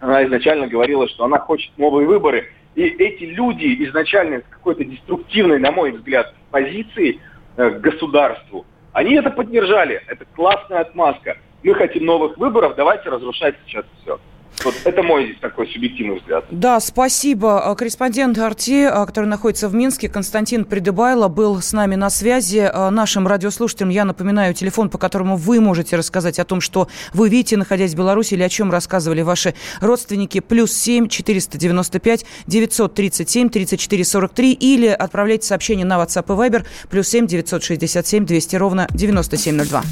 она 0.00 0.24
изначально 0.24 0.66
говорила, 0.66 1.08
что 1.08 1.24
она 1.24 1.38
хочет 1.38 1.72
новые 1.78 2.06
выборы. 2.06 2.50
И 2.74 2.82
эти 2.82 3.24
люди 3.24 3.84
изначально 3.86 4.40
с 4.40 4.44
какой-то 4.50 4.84
деструктивной, 4.84 5.58
на 5.58 5.70
мой 5.70 5.92
взгляд, 5.92 6.34
позиции 6.50 7.20
э, 7.56 7.70
к 7.70 7.80
государству, 7.80 8.66
они 8.92 9.14
это 9.14 9.30
поддержали. 9.30 10.02
Это 10.06 10.24
классная 10.34 10.80
отмазка. 10.80 11.38
Мы 11.62 11.74
хотим 11.74 12.04
новых 12.04 12.36
выборов, 12.36 12.74
давайте 12.76 13.08
разрушать 13.08 13.56
сейчас 13.66 13.84
все. 14.02 14.20
Вот 14.62 14.74
это 14.84 15.02
мой 15.02 15.36
такой 15.40 15.66
субъективный 15.68 16.16
взгляд. 16.16 16.44
Да, 16.50 16.80
спасибо. 16.80 17.64
А, 17.64 17.74
корреспондент 17.74 18.38
Арти, 18.38 18.84
а, 18.84 19.04
который 19.04 19.26
находится 19.26 19.68
в 19.68 19.74
Минске, 19.74 20.08
Константин 20.08 20.64
Придыбайло, 20.64 21.28
был 21.28 21.60
с 21.60 21.72
нами 21.72 21.96
на 21.96 22.08
связи. 22.10 22.70
А, 22.72 22.90
нашим 22.90 23.26
радиослушателям 23.26 23.90
я 23.90 24.04
напоминаю 24.04 24.54
телефон, 24.54 24.90
по 24.90 24.98
которому 24.98 25.36
вы 25.36 25.60
можете 25.60 25.96
рассказать 25.96 26.38
о 26.38 26.44
том, 26.44 26.60
что 26.60 26.88
вы 27.12 27.28
видите, 27.28 27.56
находясь 27.56 27.92
в 27.94 27.96
Беларуси, 27.96 28.34
или 28.34 28.42
о 28.42 28.48
чем 28.48 28.70
рассказывали 28.70 29.22
ваши 29.22 29.54
родственники. 29.80 30.40
Плюс 30.40 30.72
7 30.72 31.08
495 31.08 32.24
937 32.46 33.48
34 33.48 34.04
43 34.04 34.52
или 34.52 34.86
отправляйте 34.86 35.46
сообщение 35.46 35.84
на 35.84 36.02
WhatsApp 36.02 36.24
и 36.26 36.50
Viber. 36.50 36.64
Плюс 36.88 37.08
7 37.08 37.26
967 37.26 38.24
200 38.24 38.56
ровно 38.56 38.86
9702. 38.92 39.82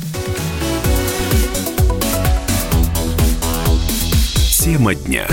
Тема 4.62 4.95
дня. 4.95 5.26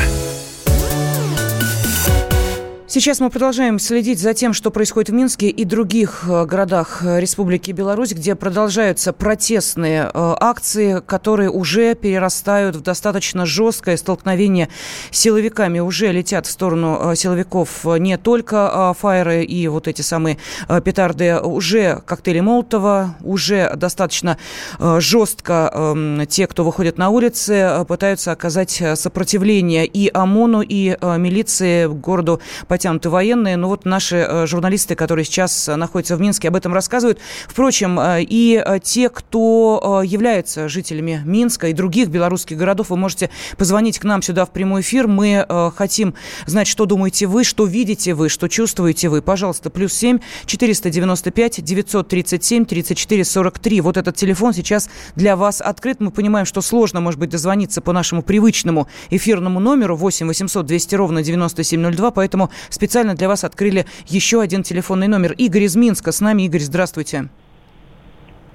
Сейчас 2.91 3.19
мы 3.19 3.29
продолжаем 3.29 3.77
следить 3.77 4.17
за 4.17 4.33
тем, 4.33 4.51
что 4.51 4.71
происходит 4.71 5.09
в 5.09 5.13
Минске 5.13 5.47
и 5.47 5.63
других 5.63 6.23
э, 6.27 6.45
городах 6.45 7.03
э, 7.03 7.19
Республики 7.19 7.69
Беларусь, 7.69 8.13
где 8.13 8.33
продолжаются 8.33 9.13
протестные 9.13 10.05
э, 10.05 10.09
акции, 10.39 10.99
которые 11.05 11.51
уже 11.51 11.93
перерастают 11.93 12.75
в 12.77 12.81
достаточно 12.81 13.45
жесткое 13.45 13.95
столкновение 13.95 14.69
с 15.11 15.19
силовиками. 15.19 15.77
Уже 15.77 16.11
летят 16.11 16.47
в 16.47 16.49
сторону 16.49 17.13
силовиков 17.15 17.85
не 17.85 18.17
только 18.17 18.95
фаеры 18.99 19.43
и 19.43 19.67
вот 19.67 19.87
эти 19.87 20.01
самые 20.01 20.39
петарды, 20.83 21.39
уже 21.39 22.01
коктейли 22.07 22.39
Молотова, 22.39 23.17
уже 23.21 23.71
достаточно 23.75 24.39
жестко 24.79 25.71
эм, 25.71 26.25
те, 26.25 26.47
кто 26.47 26.63
выходит 26.63 26.97
на 26.97 27.09
улицы, 27.09 27.85
пытаются 27.87 28.31
оказать 28.31 28.81
сопротивление 28.95 29.85
и 29.85 30.09
ОМОНу, 30.11 30.63
и 30.63 30.97
милиции 31.17 31.85
городу 31.85 32.41
по 32.67 32.78
потянуты 32.79 33.09
военные. 33.09 33.57
Но 33.57 33.67
вот 33.67 33.83
наши 33.83 34.15
э, 34.15 34.47
журналисты, 34.47 34.95
которые 34.95 35.25
сейчас 35.25 35.67
находятся 35.67 36.15
в 36.15 36.21
Минске, 36.21 36.47
об 36.47 36.55
этом 36.55 36.73
рассказывают. 36.73 37.19
Впрочем, 37.45 37.99
э, 37.99 38.21
и 38.21 38.63
э, 38.65 38.79
те, 38.81 39.09
кто 39.09 40.01
являются 40.05 40.69
жителями 40.69 41.21
Минска 41.25 41.67
и 41.67 41.73
других 41.73 42.07
белорусских 42.07 42.55
городов, 42.55 42.89
вы 42.89 42.95
можете 42.95 43.29
позвонить 43.57 43.99
к 43.99 44.05
нам 44.05 44.21
сюда 44.21 44.45
в 44.45 44.51
прямой 44.51 44.79
эфир. 44.81 45.07
Мы 45.07 45.45
хотим 45.75 46.13
знать, 46.45 46.67
что 46.67 46.85
думаете 46.85 47.27
вы, 47.27 47.43
что 47.43 47.65
видите 47.65 48.13
вы, 48.13 48.29
что 48.29 48.47
чувствуете 48.47 49.09
вы. 49.09 49.21
Пожалуйста, 49.21 49.69
плюс 49.69 49.91
семь 49.91 50.19
четыреста 50.45 50.89
девяносто 50.89 51.31
пять 51.31 51.61
девятьсот 51.61 52.07
тридцать 52.07 52.45
семь 52.45 52.65
тридцать 52.65 52.97
четыре 52.97 53.25
сорок 53.25 53.59
три. 53.59 53.81
Вот 53.81 53.97
этот 53.97 54.15
телефон 54.15 54.53
сейчас 54.53 54.89
для 55.15 55.35
вас 55.35 55.59
открыт. 55.59 55.99
Мы 55.99 56.11
понимаем, 56.11 56.45
что 56.45 56.61
сложно, 56.61 57.01
может 57.01 57.19
быть, 57.19 57.29
дозвониться 57.29 57.81
по 57.81 57.91
нашему 57.91 58.21
привычному 58.21 58.87
эфирному 59.09 59.59
номеру 59.59 59.97
8 59.97 60.27
800 60.27 60.65
200 60.65 60.95
ровно 60.95 61.23
9702, 61.23 62.11
поэтому 62.11 62.49
специально 62.69 63.15
для 63.15 63.27
вас 63.27 63.43
открыли 63.43 63.85
еще 64.07 64.41
один 64.41 64.63
телефонный 64.63 65.07
номер. 65.07 65.33
Игорь 65.33 65.63
из 65.63 65.75
Минска 65.75 66.11
с 66.11 66.21
нами. 66.21 66.43
Игорь, 66.43 66.61
здравствуйте. 66.61 67.29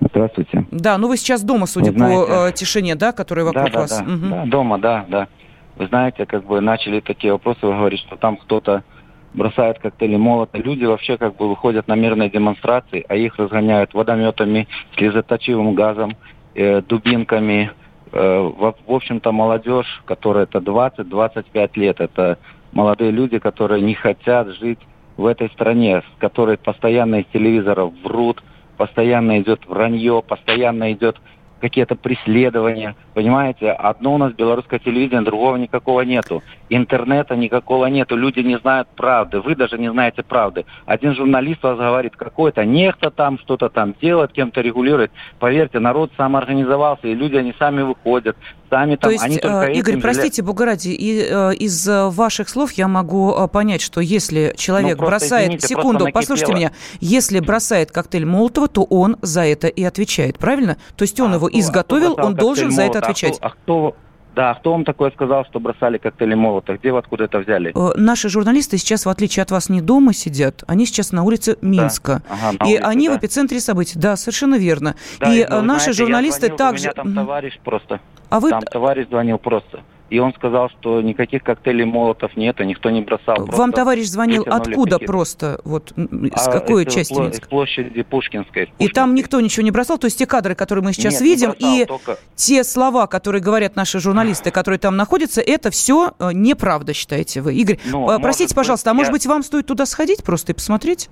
Здравствуйте. 0.00 0.66
Да, 0.70 0.98
ну 0.98 1.08
вы 1.08 1.16
сейчас 1.16 1.42
дома, 1.42 1.66
судя 1.66 1.92
вы 1.92 1.98
знаете, 1.98 2.26
по 2.26 2.48
э, 2.48 2.52
тишине, 2.52 2.94
да, 2.94 3.12
которая 3.12 3.46
вокруг 3.46 3.66
да, 3.66 3.70
да, 3.70 3.80
вас. 3.80 3.98
Да, 3.98 4.04
угу. 4.04 4.26
да, 4.28 4.44
дома, 4.44 4.78
да, 4.78 5.04
да. 5.08 5.28
Вы 5.76 5.86
знаете, 5.86 6.26
как 6.26 6.44
бы 6.44 6.60
начали 6.60 7.00
такие 7.00 7.32
вопросы, 7.32 7.60
вы 7.62 7.72
говорите, 7.72 8.02
что 8.06 8.16
там 8.16 8.36
кто-то 8.36 8.84
бросает 9.32 9.78
коктейли 9.80 10.16
молота. 10.16 10.58
Люди 10.58 10.84
вообще 10.84 11.18
как 11.18 11.36
бы 11.36 11.48
выходят 11.48 11.88
на 11.88 11.94
мирные 11.94 12.30
демонстрации, 12.30 13.04
а 13.08 13.16
их 13.16 13.36
разгоняют 13.36 13.92
водометами, 13.94 14.68
слезоточивым 14.96 15.74
газом, 15.74 16.16
э, 16.54 16.80
дубинками. 16.82 17.72
Э, 18.12 18.38
в, 18.40 18.74
в 18.86 18.92
общем-то, 18.92 19.32
молодежь, 19.32 20.02
которая 20.04 20.44
это 20.44 20.58
20-25 20.58 21.70
лет, 21.74 22.00
это 22.00 22.38
молодые 22.74 23.10
люди, 23.10 23.38
которые 23.38 23.80
не 23.80 23.94
хотят 23.94 24.48
жить 24.56 24.80
в 25.16 25.26
этой 25.26 25.48
стране, 25.50 26.02
с 26.02 26.20
которой 26.20 26.58
постоянно 26.58 27.20
из 27.20 27.26
телевизоров 27.26 27.92
врут, 28.02 28.42
постоянно 28.76 29.40
идет 29.40 29.66
вранье, 29.66 30.22
постоянно 30.26 30.92
идет 30.92 31.16
какие-то 31.60 31.94
преследования. 31.94 32.94
Понимаете, 33.14 33.70
одно 33.70 34.16
у 34.16 34.18
нас 34.18 34.34
белорусское 34.34 34.78
телевидение, 34.78 35.22
другого 35.22 35.56
никакого 35.56 36.02
нету. 36.02 36.42
Интернета 36.68 37.36
никакого 37.36 37.86
нету. 37.86 38.16
Люди 38.16 38.40
не 38.40 38.58
знают 38.58 38.88
правды. 38.88 39.40
Вы 39.40 39.54
даже 39.54 39.78
не 39.78 39.90
знаете 39.90 40.22
правды. 40.22 40.66
Один 40.84 41.14
журналист 41.14 41.62
вас 41.62 41.78
говорит, 41.78 42.16
какой-то 42.16 42.66
нехто 42.66 43.10
там 43.10 43.38
что-то 43.38 43.70
там 43.70 43.94
делает, 44.02 44.32
кем-то 44.32 44.60
регулирует. 44.60 45.10
Поверьте, 45.38 45.78
народ 45.78 46.10
сам 46.18 46.36
организовался, 46.36 47.08
и 47.08 47.14
люди, 47.14 47.36
они 47.36 47.54
сами 47.58 47.80
выходят, 47.80 48.36
сами 48.74 48.96
там, 48.96 49.08
То 49.08 49.10
есть, 49.10 49.24
они 49.24 49.38
только 49.38 49.66
э, 49.66 49.74
Игорь, 49.74 50.00
простите, 50.00 50.42
жалят. 50.42 50.46
Бога 50.46 50.64
ради, 50.64 50.88
и, 50.88 51.26
э, 51.30 51.54
из 51.54 51.88
э, 51.88 52.08
ваших 52.08 52.48
слов 52.48 52.72
я 52.72 52.88
могу 52.88 53.48
понять, 53.48 53.80
что 53.80 54.00
если 54.00 54.52
человек 54.56 54.98
ну, 54.98 55.06
бросает... 55.06 55.46
Извините, 55.46 55.68
секунду, 55.68 56.08
послушайте 56.12 56.54
меня. 56.54 56.72
Если 57.00 57.40
бросает 57.40 57.92
коктейль 57.92 58.26
Молотова, 58.26 58.68
то 58.68 58.82
он 58.82 59.16
за 59.22 59.44
это 59.44 59.68
и 59.68 59.84
отвечает, 59.84 60.38
правильно? 60.38 60.76
То 60.96 61.02
есть 61.02 61.18
он 61.20 61.32
а, 61.32 61.36
его 61.36 61.48
изготовил, 61.52 62.16
он 62.18 62.34
должен 62.34 62.70
за 62.70 62.82
это 62.82 62.98
отвечать. 62.98 63.38
А 63.40 63.50
кто, 63.50 63.86
а 63.86 63.92
кто 63.92 63.96
да, 64.34 64.54
кто 64.54 64.72
вам 64.72 64.84
такое 64.84 65.10
сказал, 65.12 65.44
что 65.44 65.60
бросали 65.60 65.98
коктейли 65.98 66.34
молота? 66.34 66.76
Где 66.76 66.92
вы 66.92 66.98
откуда 66.98 67.24
это 67.24 67.38
взяли? 67.38 67.72
Наши 67.96 68.28
журналисты 68.28 68.78
сейчас, 68.78 69.06
в 69.06 69.08
отличие 69.08 69.44
от 69.44 69.50
вас, 69.50 69.68
не 69.68 69.80
дома 69.80 70.12
сидят, 70.12 70.64
они 70.66 70.86
сейчас 70.86 71.12
на 71.12 71.22
улице 71.22 71.56
Минска. 71.60 72.22
Да. 72.28 72.34
Ага, 72.34 72.64
и 72.64 72.74
улице, 72.74 72.84
они 72.84 73.08
да. 73.08 73.14
в 73.14 73.18
эпицентре 73.18 73.60
событий. 73.60 73.98
Да, 73.98 74.16
совершенно 74.16 74.56
верно. 74.56 74.96
Да, 75.20 75.32
и, 75.32 75.42
и 75.42 75.46
ну, 75.48 75.62
наши 75.62 75.84
знаете, 75.84 76.02
журналисты 76.02 76.46
звонил, 76.46 76.56
также... 76.56 76.82
У 76.82 76.84
меня 76.84 76.92
там 76.94 77.14
товарищ 77.14 77.60
просто. 77.62 78.00
А 78.34 78.40
вы... 78.40 78.50
Там 78.50 78.62
товарищ 78.62 79.06
звонил 79.06 79.38
просто. 79.38 79.84
И 80.10 80.18
он 80.18 80.34
сказал, 80.34 80.68
что 80.68 81.00
никаких 81.00 81.44
коктейлей 81.44 81.84
молотов 81.84 82.36
нет, 82.36 82.60
и 82.60 82.66
никто 82.66 82.90
не 82.90 83.00
бросал. 83.00 83.46
Вам 83.46 83.72
товарищ 83.72 84.06
звонил 84.06 84.44
откуда 84.48 84.98
просто? 84.98 85.60
Вот 85.64 85.92
с 85.94 86.48
а 86.48 86.50
какой 86.50 86.84
части 86.84 87.14
Минска? 87.14 87.46
С 87.46 87.48
площади 87.48 88.02
Пушкинской. 88.02 88.72
И 88.80 88.88
там 88.88 89.14
никто 89.14 89.40
ничего 89.40 89.62
не 89.62 89.70
бросал? 89.70 89.98
То 89.98 90.06
есть 90.06 90.18
те 90.18 90.26
кадры, 90.26 90.56
которые 90.56 90.84
мы 90.84 90.92
сейчас 90.92 91.14
нет, 91.14 91.22
видим, 91.22 91.50
бросал, 91.50 91.74
и 91.74 91.84
только... 91.84 92.18
те 92.34 92.64
слова, 92.64 93.06
которые 93.06 93.40
говорят 93.40 93.76
наши 93.76 94.00
журналисты, 94.00 94.50
которые 94.50 94.80
там 94.80 94.96
находятся, 94.96 95.40
это 95.40 95.70
все 95.70 96.14
э, 96.18 96.30
неправда, 96.32 96.92
считаете 96.92 97.40
вы? 97.40 97.54
Игорь, 97.54 97.78
ну, 97.86 98.18
простите, 98.20 98.52
пожалуйста, 98.52 98.90
быть, 98.90 98.94
а 98.94 98.94
может 98.94 99.12
быть 99.12 99.26
вам 99.26 99.44
стоит 99.44 99.66
туда 99.66 99.86
сходить 99.86 100.24
просто 100.24 100.52
и 100.52 100.54
посмотреть? 100.56 101.08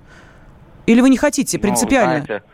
Или 0.86 1.00
вы 1.00 1.10
не 1.10 1.16
хотите 1.16 1.56
ну, 1.56 1.62
принципиально? 1.62 2.18
Ну, 2.18 2.24
знаете, 2.26 2.44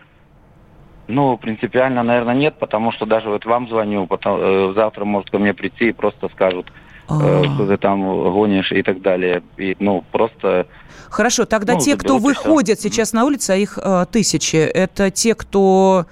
ну, 1.08 1.36
принципиально, 1.36 2.02
наверное, 2.02 2.34
нет, 2.34 2.54
потому 2.58 2.92
что 2.92 3.06
даже 3.06 3.28
вот 3.28 3.44
вам 3.44 3.68
звоню, 3.68 4.06
потом, 4.06 4.38
э, 4.40 4.72
завтра 4.74 5.04
может 5.04 5.30
ко 5.30 5.38
мне 5.38 5.54
прийти 5.54 5.88
и 5.88 5.92
просто 5.92 6.28
скажут, 6.28 6.72
э, 7.08 7.44
что 7.54 7.66
ты 7.66 7.76
там 7.76 8.02
гонишь 8.32 8.72
и 8.72 8.82
так 8.82 9.02
далее. 9.02 9.42
И, 9.56 9.76
ну, 9.80 10.04
просто... 10.12 10.66
Хорошо, 11.10 11.46
тогда 11.46 11.74
ну, 11.74 11.80
те, 11.80 11.96
кто 11.96 12.18
выходят 12.18 12.80
сейчас 12.80 13.12
на 13.12 13.24
улицы, 13.24 13.50
а 13.52 13.56
их 13.56 13.78
э, 13.82 14.06
тысячи, 14.10 14.56
это 14.56 15.10
те, 15.10 15.34
кто 15.34 16.06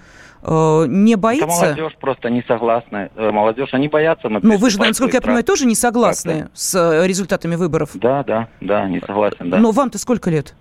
Э, 0.49 0.87
не 0.89 1.17
боится? 1.17 1.47
Это 1.47 1.65
молодежь 1.65 1.97
просто 2.01 2.31
не 2.31 2.43
согласна. 2.43 3.11
Э, 3.17 3.31
молодежь, 3.33 3.71
они 3.73 3.89
боятся. 3.89 4.29
Но 4.29 4.39
ну, 4.41 4.57
вы 4.59 4.71
же, 4.71 4.79
насколько 4.79 5.17
я 5.17 5.21
понимаю, 5.21 5.45
тоже 5.45 5.67
не 5.67 5.75
согласны 5.75 6.49
с 6.55 6.75
э, 6.75 7.07
результатами 7.07 7.57
выборов? 7.57 7.91
Да, 7.95 8.23
да, 8.23 8.49
да, 8.61 8.89
не 8.89 9.01
согласен, 9.01 9.51
да. 9.51 9.59
Но 9.59 9.73
вам-то 9.73 9.99
сколько 9.99 10.31
лет? 10.31 10.55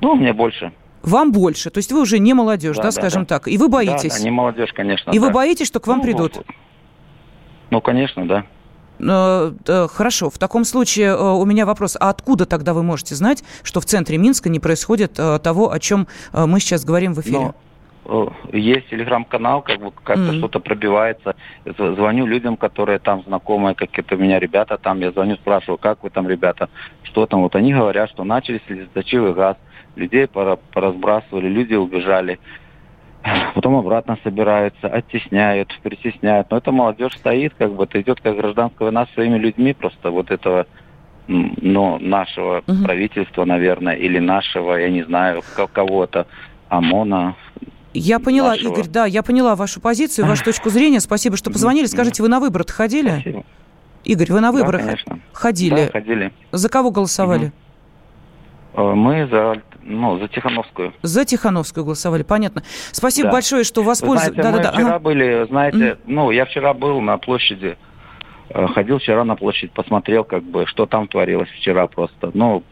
Ну, 0.00 0.14
мне 0.14 0.32
больше. 0.32 0.72
Вам 1.02 1.32
больше, 1.32 1.70
то 1.70 1.78
есть 1.78 1.92
вы 1.92 2.00
уже 2.00 2.18
не 2.18 2.34
молодежь, 2.34 2.76
да, 2.76 2.82
да, 2.82 2.88
да 2.88 2.92
скажем 2.92 3.22
да. 3.22 3.38
так, 3.38 3.48
и 3.48 3.56
вы 3.56 3.68
боитесь? 3.68 4.12
Да, 4.12 4.18
да, 4.18 4.24
не 4.24 4.30
молодежь, 4.30 4.72
конечно. 4.72 5.10
И 5.10 5.18
да. 5.18 5.26
вы 5.26 5.30
боитесь, 5.30 5.66
что 5.66 5.80
к 5.80 5.86
вам 5.86 5.98
ну, 5.98 6.04
придут? 6.04 6.38
Ну, 7.70 7.80
конечно, 7.80 8.26
да. 8.26 8.44
Хорошо, 9.88 10.28
в 10.28 10.38
таком 10.38 10.64
случае 10.64 11.16
у 11.16 11.44
меня 11.44 11.66
вопрос, 11.66 11.96
а 12.00 12.08
откуда 12.10 12.46
тогда 12.46 12.74
вы 12.74 12.82
можете 12.82 13.14
знать, 13.14 13.44
что 13.62 13.80
в 13.80 13.84
центре 13.84 14.18
Минска 14.18 14.48
не 14.48 14.58
происходит 14.58 15.12
того, 15.12 15.70
о 15.70 15.78
чем 15.78 16.08
мы 16.32 16.58
сейчас 16.58 16.84
говорим 16.84 17.14
в 17.14 17.20
эфире? 17.20 17.54
Ну, 18.04 18.32
есть 18.52 18.88
телеграм-канал, 18.88 19.60
как 19.60 19.80
бы 19.80 19.92
как-то 19.92 20.22
mm-hmm. 20.22 20.38
что-то 20.38 20.60
пробивается. 20.60 21.36
Звоню 21.66 22.26
людям, 22.26 22.56
которые 22.56 22.98
там 22.98 23.22
знакомые, 23.24 23.74
какие-то 23.74 24.14
у 24.14 24.18
меня 24.18 24.38
ребята 24.38 24.78
там, 24.78 24.98
я 25.00 25.12
звоню, 25.12 25.36
спрашиваю, 25.36 25.76
как 25.76 26.02
вы 26.02 26.08
там, 26.08 26.26
ребята, 26.26 26.70
что 27.02 27.26
там. 27.26 27.42
Вот 27.42 27.54
они 27.54 27.74
говорят, 27.74 28.08
что 28.08 28.24
начали 28.24 28.62
слезоточивый 28.66 29.34
газ, 29.34 29.58
людей 29.98 30.26
поразбрасывали, 30.26 31.48
люди 31.48 31.74
убежали 31.74 32.38
потом 33.54 33.76
обратно 33.76 34.18
собираются, 34.22 34.88
оттесняют, 34.88 35.68
притесняют. 35.82 36.50
Но 36.50 36.58
эта 36.58 36.72
молодежь 36.72 37.16
стоит, 37.16 37.54
как 37.58 37.72
бы 37.72 37.84
это 37.84 38.00
идет 38.00 38.20
как 38.20 38.36
гражданская 38.36 38.86
война 38.86 39.06
своими 39.14 39.38
людьми, 39.38 39.74
просто 39.74 40.10
вот 40.10 40.30
этого 40.30 40.66
ну, 41.26 41.98
нашего 41.98 42.62
угу. 42.66 42.84
правительства, 42.84 43.44
наверное, 43.44 43.94
или 43.94 44.18
нашего, 44.18 44.74
я 44.76 44.88
не 44.88 45.02
знаю, 45.02 45.42
кого-то, 45.72 46.26
ОМОНа. 46.68 47.36
Я 47.94 48.18
поняла, 48.18 48.50
нашего. 48.50 48.72
Игорь, 48.72 48.88
да, 48.88 49.06
я 49.06 49.22
поняла 49.22 49.56
вашу 49.56 49.80
позицию, 49.80 50.26
вашу 50.26 50.44
точку 50.44 50.70
зрения. 50.70 51.00
Спасибо, 51.00 51.36
что 51.36 51.50
позвонили. 51.50 51.86
Скажите, 51.86 52.22
вы 52.22 52.28
на 52.28 52.40
выборы 52.40 52.64
ходили? 52.66 53.10
Спасибо. 53.10 53.44
Игорь, 54.04 54.32
вы 54.32 54.40
на 54.40 54.52
выборы 54.52 54.96
да, 55.06 55.16
ходили? 55.32 55.86
Да, 55.86 55.92
ходили. 55.92 56.32
За 56.52 56.68
кого 56.68 56.90
голосовали? 56.90 57.52
Угу. 58.74 58.94
Мы 58.94 59.26
за 59.26 59.60
ну, 59.82 60.18
за 60.18 60.28
Тихановскую. 60.28 60.92
За 61.02 61.24
Тихановскую 61.24 61.84
голосовали, 61.84 62.22
понятно. 62.22 62.62
Спасибо 62.92 63.28
да. 63.28 63.32
большое, 63.34 63.64
что 63.64 63.82
воспользовались. 63.82 64.36
Да, 64.36 64.50
мы 64.50 64.62
да, 64.62 64.72
вчера 64.72 64.88
ага. 64.88 64.98
были, 64.98 65.46
знаете, 65.48 65.78
mm. 65.78 65.98
ну, 66.06 66.30
я 66.30 66.44
вчера 66.44 66.74
был 66.74 67.00
на 67.00 67.18
площади, 67.18 67.76
э, 68.50 68.66
ходил 68.68 68.98
вчера 68.98 69.24
на 69.24 69.36
площадь, 69.36 69.72
посмотрел, 69.72 70.24
как 70.24 70.42
бы, 70.42 70.66
что 70.66 70.86
там 70.86 71.08
творилось 71.08 71.48
вчера 71.50 71.86
просто. 71.86 72.30
Ну, 72.34 72.62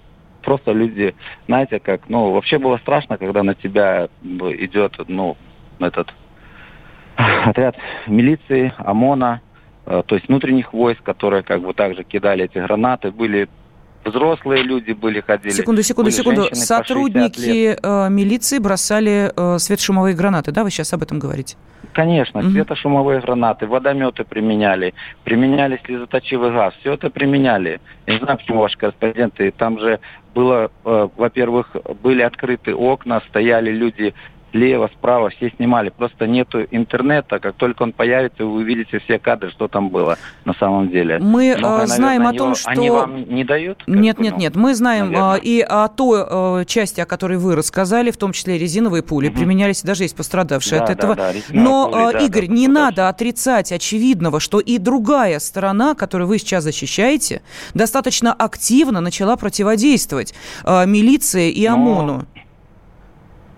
просто 0.43 0.73
люди, 0.73 1.15
знаете, 1.47 1.81
как, 1.81 2.09
ну, 2.09 2.33
вообще 2.33 2.59
было 2.59 2.79
страшно, 2.79 3.19
когда 3.19 3.43
на 3.43 3.55
тебя 3.55 4.09
идет, 4.23 4.95
ну, 5.09 5.37
этот 5.79 6.13
отряд 7.17 7.77
милиции, 8.07 8.73
ОМОНа, 8.79 9.41
э, 9.87 10.03
то 10.07 10.15
есть 10.15 10.29
внутренних 10.29 10.73
войск, 10.73 11.03
которые 11.03 11.43
как 11.43 11.63
бы 11.63 11.73
также 11.75 12.05
кидали 12.05 12.45
эти 12.45 12.59
гранаты, 12.59 13.11
были 13.11 13.49
взрослые 14.07 14.63
люди 14.63 14.93
были, 14.93 15.21
ходили. 15.21 15.53
Секунду, 15.53 15.83
секунду, 15.83 16.11
секунду. 16.11 16.49
Сотрудники 16.53 17.77
э, 17.81 18.09
милиции 18.11 18.59
бросали 18.59 19.33
э, 19.37 19.59
светошумовые 19.59 20.15
гранаты, 20.15 20.53
да? 20.53 20.65
Вы 20.65 20.71
сейчас 20.71 20.93
об 20.93 21.03
этом 21.03 21.19
говорите? 21.19 21.57
Конечно, 21.93 22.41
угу. 22.41 22.51
светошумовые 22.51 23.21
гранаты, 23.21 23.67
водометы 23.67 24.25
применяли, 24.25 24.95
применяли 25.25 25.81
слезоточивый 25.85 26.53
газ, 26.53 26.75
все 26.81 26.95
это 26.95 27.11
применяли. 27.11 27.81
Я 28.07 28.15
не 28.15 28.21
знаю, 28.21 28.39
почему 28.39 28.61
ваши 28.61 28.77
корреспонденты, 28.77 29.51
там 29.51 29.79
же 29.79 29.99
было, 30.35 30.71
э, 30.85 31.09
во-первых, 31.17 31.75
были 32.03 32.23
открыты 32.23 32.75
окна, 32.75 33.23
стояли 33.29 33.71
люди 33.71 34.15
слева, 34.57 34.91
справа, 34.95 35.29
все 35.31 35.51
снимали. 35.57 35.91
Просто 35.91 36.27
нету 36.27 36.67
интернета. 36.71 37.39
Как 37.39 37.57
только 37.57 37.83
он 37.83 37.93
появится, 37.93 38.45
вы 38.45 38.61
увидите 38.61 38.99
все 39.01 39.19
кадры, 39.19 39.51
что 39.51 39.69
там 39.69 39.91
было 39.91 40.17
на 40.45 40.55
самом 40.55 40.89
деле. 40.89 41.19
Мы 41.19 41.55
Но, 41.57 41.69
наверное, 41.69 41.87
знаем 41.87 42.27
о 42.27 42.33
том, 42.33 42.55
что... 42.55 42.71
Они 42.71 42.91
вам 42.91 43.29
не 43.29 43.45
дают? 43.45 43.83
Нет, 43.87 44.19
нет, 44.19 44.35
ну, 44.35 44.41
нет. 44.41 44.57
Мы 44.57 44.75
знаем 44.75 45.13
наверное. 45.13 45.37
и 45.37 45.61
о 45.61 45.89
той 45.89 46.65
части, 46.65 47.01
о 47.01 47.07
которой 47.07 47.39
вы 47.39 47.55
рассказали, 47.55 48.11
в 48.11 48.17
том 48.17 48.33
числе 48.33 48.59
резиновые 48.59 49.03
пули, 49.03 49.29
угу. 49.29 49.37
применялись, 49.37 49.83
даже 49.83 50.05
есть 50.05 50.17
пострадавшие 50.17 50.79
да, 50.79 50.85
от 50.85 50.91
этого. 50.91 51.15
Да, 51.15 51.33
да, 51.33 51.39
Но, 51.51 51.91
пули, 51.91 52.13
да, 52.13 52.19
Игорь, 52.21 52.47
да, 52.47 52.55
не 52.55 52.69
надо 52.69 53.09
отрицать 53.09 53.73
очевидного, 53.73 54.41
что 54.41 54.61
и 54.61 54.79
другая 54.79 55.39
сторона, 55.39 55.95
которую 55.95 56.29
вы 56.29 56.39
сейчас 56.39 56.65
защищаете, 56.65 57.43
достаточно 57.75 58.33
активно 58.33 59.01
начала 59.01 59.37
противодействовать 59.37 60.35
милиции 60.65 61.51
и 61.51 61.67
ОМОНу. 61.67 62.27
Но... 62.35 62.36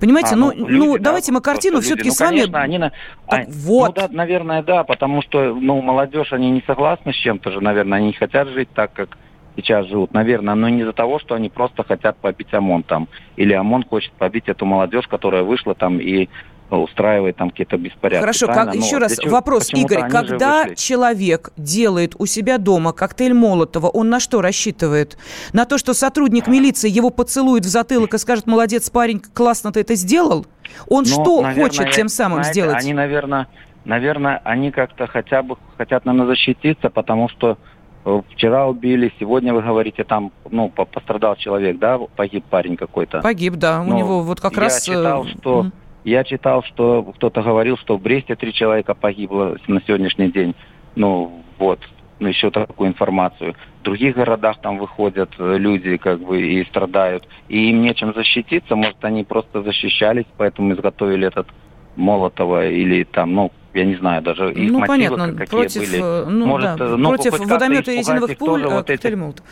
Понимаете, 0.00 0.34
а, 0.34 0.36
ну, 0.36 0.52
ну, 0.54 0.68
люди, 0.68 0.86
ну 0.86 0.98
давайте 0.98 1.32
мы 1.32 1.40
картину 1.40 1.80
все-таки 1.80 2.08
ну, 2.08 2.14
с 2.14 2.20
вами... 2.20 2.36
Конечно, 2.38 2.60
они, 2.60 2.78
так, 2.78 2.92
а, 3.26 3.44
вот. 3.48 3.96
Ну, 3.96 4.02
да, 4.02 4.08
наверное, 4.10 4.62
да, 4.62 4.84
потому 4.84 5.22
что, 5.22 5.54
ну, 5.54 5.80
молодежь, 5.82 6.32
они 6.32 6.50
не 6.50 6.62
согласны 6.66 7.12
с 7.12 7.16
чем-то 7.16 7.50
же, 7.50 7.60
наверное, 7.60 7.98
они 7.98 8.08
не 8.08 8.12
хотят 8.12 8.48
жить 8.48 8.68
так, 8.74 8.92
как 8.92 9.18
сейчас 9.56 9.86
живут, 9.86 10.12
наверное, 10.12 10.54
но 10.54 10.68
не 10.68 10.82
из-за 10.82 10.92
того, 10.92 11.18
что 11.18 11.34
они 11.34 11.48
просто 11.48 11.82
хотят 11.82 12.16
побить 12.18 12.54
ОМОН 12.54 12.84
там, 12.84 13.08
или 13.36 13.52
ОМОН 13.52 13.84
хочет 13.90 14.12
побить 14.12 14.48
эту 14.48 14.66
молодежь, 14.66 15.08
которая 15.08 15.42
вышла 15.42 15.74
там 15.74 16.00
и 16.00 16.28
устраивает 16.76 17.36
там 17.36 17.50
какие-то 17.50 17.78
беспорядки. 17.78 18.20
Хорошо, 18.20 18.46
как, 18.46 18.74
еще 18.74 18.96
ну, 18.96 19.02
раз 19.02 19.16
чего, 19.16 19.32
вопрос, 19.32 19.72
Игорь, 19.72 20.08
когда 20.08 20.74
человек 20.74 21.50
делает 21.56 22.14
у 22.18 22.26
себя 22.26 22.58
дома 22.58 22.92
коктейль 22.92 23.32
Молотова, 23.32 23.88
он 23.88 24.10
на 24.10 24.20
что 24.20 24.42
рассчитывает? 24.42 25.16
На 25.52 25.64
то, 25.64 25.78
что 25.78 25.94
сотрудник 25.94 26.46
милиции 26.46 26.90
его 26.90 27.10
поцелует 27.10 27.64
в 27.64 27.68
затылок 27.68 28.14
и 28.14 28.18
скажет, 28.18 28.46
молодец, 28.46 28.90
парень, 28.90 29.20
классно 29.20 29.72
ты 29.72 29.80
это 29.80 29.94
сделал? 29.94 30.46
Он 30.88 31.04
ну, 31.04 31.10
что 31.10 31.42
наверное, 31.42 31.64
хочет 31.64 31.90
тем 31.92 32.08
самым 32.08 32.42
знаете, 32.42 32.60
сделать? 32.60 32.82
Они, 32.82 32.92
наверное, 32.92 33.48
наверное, 33.84 34.40
они 34.44 34.70
как-то 34.70 35.06
хотя 35.06 35.42
бы 35.42 35.56
хотят, 35.78 36.04
наверное, 36.04 36.28
защититься, 36.28 36.90
потому 36.90 37.30
что 37.30 37.56
э, 38.04 38.22
вчера 38.34 38.66
убили, 38.66 39.10
сегодня 39.18 39.54
вы 39.54 39.62
говорите, 39.62 40.04
там, 40.04 40.32
ну, 40.50 40.68
пострадал 40.68 41.36
человек, 41.36 41.78
да, 41.78 41.98
погиб 41.98 42.44
парень 42.44 42.76
какой-то. 42.76 43.22
Погиб, 43.22 43.54
да, 43.54 43.80
у 43.80 43.84
Но 43.84 43.96
него 43.96 44.20
вот 44.20 44.40
как 44.40 44.52
я 44.52 44.60
раз... 44.60 44.86
Я 44.86 44.94
читал, 44.94 45.24
э, 45.24 45.28
что... 45.28 45.60
Mm 45.62 45.72
я 46.04 46.24
читал, 46.24 46.62
что 46.62 47.02
кто-то 47.02 47.42
говорил, 47.42 47.76
что 47.76 47.96
в 47.96 48.02
Бресте 48.02 48.36
три 48.36 48.52
человека 48.52 48.94
погибло 48.94 49.56
на 49.66 49.80
сегодняшний 49.82 50.30
день. 50.30 50.54
Ну, 50.94 51.42
вот, 51.58 51.80
ну, 52.18 52.28
еще 52.28 52.50
такую 52.50 52.90
информацию. 52.90 53.54
В 53.80 53.84
других 53.84 54.16
городах 54.16 54.60
там 54.60 54.78
выходят 54.78 55.30
э, 55.38 55.56
люди 55.58 55.96
как 55.96 56.20
бы 56.20 56.40
и 56.40 56.64
страдают. 56.66 57.26
И 57.48 57.70
им 57.70 57.82
нечем 57.82 58.12
защититься. 58.14 58.74
Может, 58.74 59.04
они 59.04 59.24
просто 59.24 59.62
защищались, 59.62 60.26
поэтому 60.36 60.72
изготовили 60.72 61.26
этот 61.26 61.48
Молотова 61.96 62.68
или 62.68 63.04
там, 63.04 63.34
ну, 63.34 63.52
я 63.74 63.84
не 63.84 63.96
знаю, 63.96 64.22
даже 64.22 64.52
их 64.52 64.70
ну, 64.70 64.84
понятно, 64.86 65.32
какие 65.32 65.46
против, 65.46 65.80
были. 65.80 66.02
Э, 66.02 66.24
ну, 66.28 66.46
Может, 66.46 66.76
да, 66.76 66.96
ну, 66.96 67.08
против 67.10 67.38
водомета 67.38 67.92
резиновых 67.92 68.38
пуль, 68.38 68.64
вот 68.66 68.90
эти... 68.90 69.14
Молотов. 69.14 69.44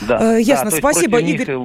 Да. 0.00 0.36
Э, 0.36 0.40
ясно, 0.40 0.70
да, 0.70 0.76
спасибо, 0.76 1.18
Игорь. 1.18 1.56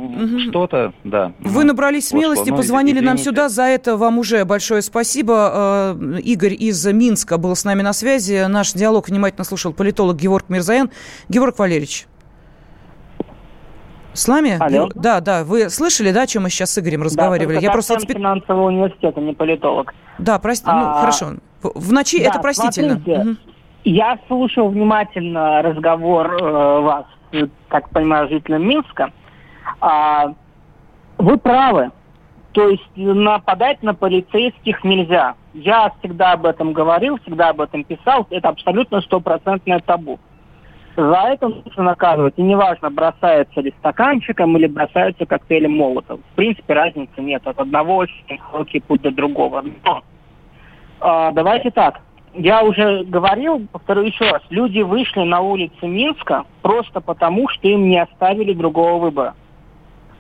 Что-то, 0.50 0.93
да. 1.04 1.32
Вы 1.39 1.63
набрались 1.63 2.10
смелости, 2.10 2.50
ну, 2.50 2.58
позвонили 2.58 2.98
извините. 2.98 3.08
нам 3.08 3.17
сюда, 3.17 3.50
за 3.50 3.63
это 3.63 3.98
вам 3.98 4.17
уже 4.17 4.45
большое 4.45 4.82
спасибо. 4.82 5.95
Э, 6.00 6.19
Игорь 6.19 6.56
из 6.58 6.86
Минска 6.86 7.38
был 7.38 7.56
с 7.56 7.63
нами 7.63 7.82
на 7.82 7.93
связи. 7.93 8.45
Наш 8.48 8.74
диалог 8.74 9.10
внимательно 9.10 9.43
слушал 9.43 9.74
политолог 9.74 10.17
Георг 10.17 10.50
Мирзаян. 10.50 10.89
Георг 11.30 11.58
Валерьевич. 11.60 12.08
С 14.13 14.28
нами? 14.28 14.58
Алло. 14.60 14.89
Да, 14.95 15.19
да. 15.19 15.43
Вы 15.43 15.69
слышали, 15.69 16.12
да, 16.12 16.21
о 16.21 16.28
чем 16.28 16.43
мы 16.43 16.50
сейчас 16.50 16.71
с 16.71 16.80
Игорем 16.80 17.04
разговаривали? 17.04 17.56
Да, 17.56 17.62
Я 17.62 17.71
просто 17.71 18.00
финансового 18.00 18.67
университета, 18.67 19.19
не 19.19 19.34
политолог. 19.34 19.93
Да, 20.17 20.39
прости, 20.39 20.65
ну, 20.65 20.74
а, 20.74 20.93
ну 20.93 20.93
хорошо. 21.02 21.26
В 21.62 21.91
ночи 21.91 22.24
да, 22.24 22.30
это 22.30 22.39
простительно. 22.39 22.95
Смотрите, 22.95 23.19
угу. 23.19 23.38
Я 23.84 24.17
слушал 24.28 24.69
внимательно 24.69 25.62
разговор 25.62 26.41
э, 26.41 26.82
вас 26.82 27.06
как 27.67 27.89
понимаю, 27.89 28.30
жителям 28.30 28.67
Минска, 28.67 29.12
а, 29.82 30.34
вы 31.17 31.38
правы. 31.38 31.91
То 32.52 32.69
есть 32.69 32.89
нападать 32.95 33.84
на 33.84 33.93
полицейских 33.93 34.84
нельзя. 34.86 35.36
Я 35.54 35.91
всегда 36.00 36.34
об 36.34 36.45
этом 36.45 36.71
говорил, 36.71 37.19
всегда 37.19 37.50
об 37.50 37.60
этом 37.60 37.84
писал. 37.84 38.28
Это 38.30 38.50
абсолютно 38.50 39.02
стопроцентное 39.02 39.80
табу. 39.80 40.19
За 40.95 41.24
это 41.28 41.50
нужно 41.50 41.84
наказывать. 41.84 42.36
И 42.38 42.41
неважно, 42.41 42.89
бросается 42.89 43.60
ли 43.60 43.74
стаканчиком 43.80 44.56
или 44.56 44.67
бросаются 44.67 45.26
коктейлем 45.26 45.76
молотов. 45.76 46.21
В 46.32 46.36
принципе, 46.36 46.74
разницы 46.74 47.19
нет. 47.19 47.45
От 47.45 47.60
одного 47.60 47.98
очень 47.98 48.39
короткий 48.50 48.80
путь 48.80 49.02
до 49.02 49.12
другого. 49.12 49.62
Но 49.84 50.04
а, 51.02 51.32
давайте 51.32 51.71
так 51.71 52.00
я 52.38 52.63
уже 52.63 53.04
говорил, 53.04 53.67
повторю 53.71 54.04
еще 54.04 54.30
раз, 54.30 54.41
люди 54.50 54.82
вышли 54.82 55.21
на 55.21 55.41
улицы 55.41 55.88
Минска 55.88 56.43
просто 56.62 57.02
потому, 57.02 57.48
что 57.50 57.67
им 57.67 57.88
не 57.88 58.02
оставили 58.02 58.54
другого 58.54 59.00
выбора. 59.00 59.36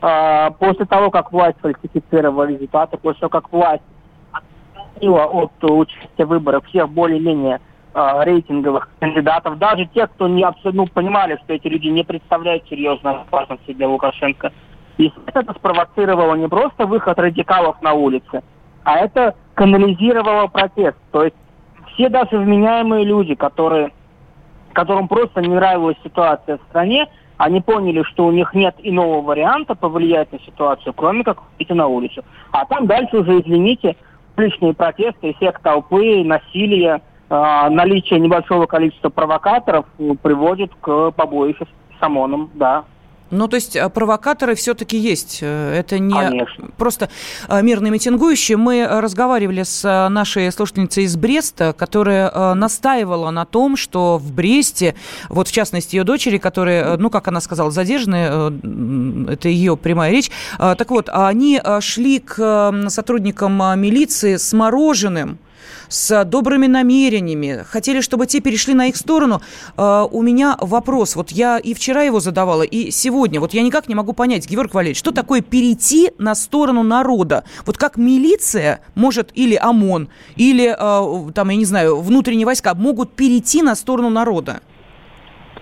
А, 0.01 0.51
после 0.51 0.85
того, 0.85 1.09
как 1.09 1.31
власть 1.31 1.57
фальсифицировала 1.61 2.43
результаты, 2.43 2.97
после 2.97 3.21
того, 3.21 3.29
как 3.29 3.51
власть 3.51 3.83
отстранила 4.31 5.25
от 5.25 5.51
участия 5.63 6.25
в 6.25 6.29
выборах 6.29 6.65
всех 6.65 6.89
более-менее 6.89 7.59
а, 7.93 8.23
рейтинговых 8.23 8.89
кандидатов, 8.99 9.57
даже 9.57 9.85
тех, 9.87 10.11
кто 10.11 10.27
не 10.27 10.43
абсолютно 10.43 10.83
ну, 10.83 10.87
понимали, 10.87 11.39
что 11.43 11.53
эти 11.53 11.67
люди 11.67 11.87
не 11.87 12.03
представляют 12.03 12.67
серьезной 12.69 13.13
опасности 13.21 13.73
для 13.73 13.87
Лукашенко. 13.87 14.51
И 14.97 15.11
это 15.25 15.53
спровоцировало 15.53 16.35
не 16.35 16.47
просто 16.47 16.85
выход 16.85 17.19
радикалов 17.19 17.81
на 17.81 17.93
улицы, 17.93 18.43
а 18.83 18.97
это 18.99 19.35
канализировала 19.55 20.47
протест. 20.47 20.97
То 21.11 21.23
есть 21.23 21.35
все 21.95 22.09
даже 22.09 22.37
вменяемые 22.37 23.05
люди, 23.05 23.35
которые, 23.35 23.91
которым 24.73 25.07
просто 25.07 25.41
не 25.41 25.49
нравилась 25.49 25.97
ситуация 26.03 26.57
в 26.57 26.61
стране, 26.69 27.07
они 27.37 27.61
поняли, 27.61 28.03
что 28.03 28.25
у 28.25 28.31
них 28.31 28.53
нет 28.53 28.75
иного 28.79 29.21
варианта 29.21 29.75
повлиять 29.75 30.31
на 30.31 30.39
ситуацию, 30.39 30.93
кроме 30.93 31.23
как 31.23 31.41
выйти 31.57 31.73
на 31.73 31.87
улицу. 31.87 32.23
А 32.51 32.65
там 32.65 32.87
дальше 32.87 33.17
уже, 33.17 33.41
извините, 33.41 33.95
личные 34.37 34.73
протесты, 34.73 35.31
эффект 35.31 35.61
толпы, 35.61 36.23
насилие, 36.23 37.01
э, 37.29 37.69
наличие 37.69 38.19
небольшого 38.19 38.67
количества 38.67 39.09
провокаторов 39.09 39.85
приводит 40.21 40.71
к 40.79 41.11
побоищу 41.11 41.65
с 41.99 42.03
ОМОНом, 42.03 42.51
да. 42.53 42.85
Ну, 43.31 43.47
то 43.47 43.55
есть 43.55 43.75
а, 43.75 43.89
провокаторы 43.89 44.55
все-таки 44.55 44.97
есть. 44.97 45.39
Э, 45.41 45.73
это 45.73 45.97
не 45.97 46.13
Конечно. 46.13 46.69
просто 46.77 47.09
а, 47.47 47.61
мирные 47.61 47.91
митингующие. 47.91 48.57
Мы 48.57 48.85
разговаривали 48.87 49.63
с 49.63 49.81
а, 49.83 50.09
нашей 50.09 50.51
слушательницей 50.51 51.05
из 51.05 51.15
Бреста, 51.15 51.73
которая 51.73 52.53
настаивала 52.53 53.31
на 53.31 53.45
том, 53.45 53.77
что 53.77 54.17
в 54.17 54.31
Бресте, 54.31 54.95
вот 55.29 55.47
в 55.47 55.51
частности 55.51 55.95
ее 55.95 56.03
дочери, 56.03 56.37
которые, 56.37 56.97
ну, 56.97 57.09
как 57.09 57.27
она 57.27 57.41
сказала, 57.41 57.71
задержаны, 57.71 58.27
э, 58.29 59.31
это 59.33 59.49
ее 59.49 59.75
прямая 59.75 60.11
речь, 60.11 60.29
так 60.57 60.89
вот, 60.91 61.09
они 61.11 61.61
шли 61.79 62.19
к 62.19 62.89
сотрудникам 62.89 63.53
милиции 63.79 64.35
с 64.35 64.53
мороженым, 64.53 65.39
с 65.87 66.23
добрыми 66.25 66.67
намерениями, 66.67 67.63
хотели, 67.67 68.01
чтобы 68.01 68.25
те 68.27 68.41
перешли 68.41 68.73
на 68.73 68.87
их 68.87 68.95
сторону. 68.95 69.41
А, 69.77 70.05
у 70.05 70.21
меня 70.21 70.57
вопрос, 70.59 71.15
вот 71.15 71.31
я 71.31 71.57
и 71.57 71.73
вчера 71.73 72.03
его 72.03 72.19
задавала, 72.19 72.63
и 72.63 72.91
сегодня, 72.91 73.39
вот 73.39 73.53
я 73.53 73.61
никак 73.61 73.87
не 73.87 73.95
могу 73.95 74.13
понять, 74.13 74.49
Георг 74.49 74.73
Валерьевич, 74.73 74.99
что 74.99 75.11
такое 75.11 75.41
перейти 75.41 76.11
на 76.17 76.35
сторону 76.35 76.83
народа? 76.83 77.43
Вот 77.65 77.77
как 77.77 77.97
милиция 77.97 78.81
может, 78.95 79.31
или 79.33 79.55
ОМОН, 79.55 80.09
или, 80.35 80.75
а, 80.77 81.31
там, 81.33 81.49
я 81.49 81.55
не 81.55 81.65
знаю, 81.65 81.99
внутренние 82.01 82.45
войска 82.45 82.73
могут 82.75 83.13
перейти 83.13 83.61
на 83.61 83.75
сторону 83.75 84.09
народа? 84.09 84.61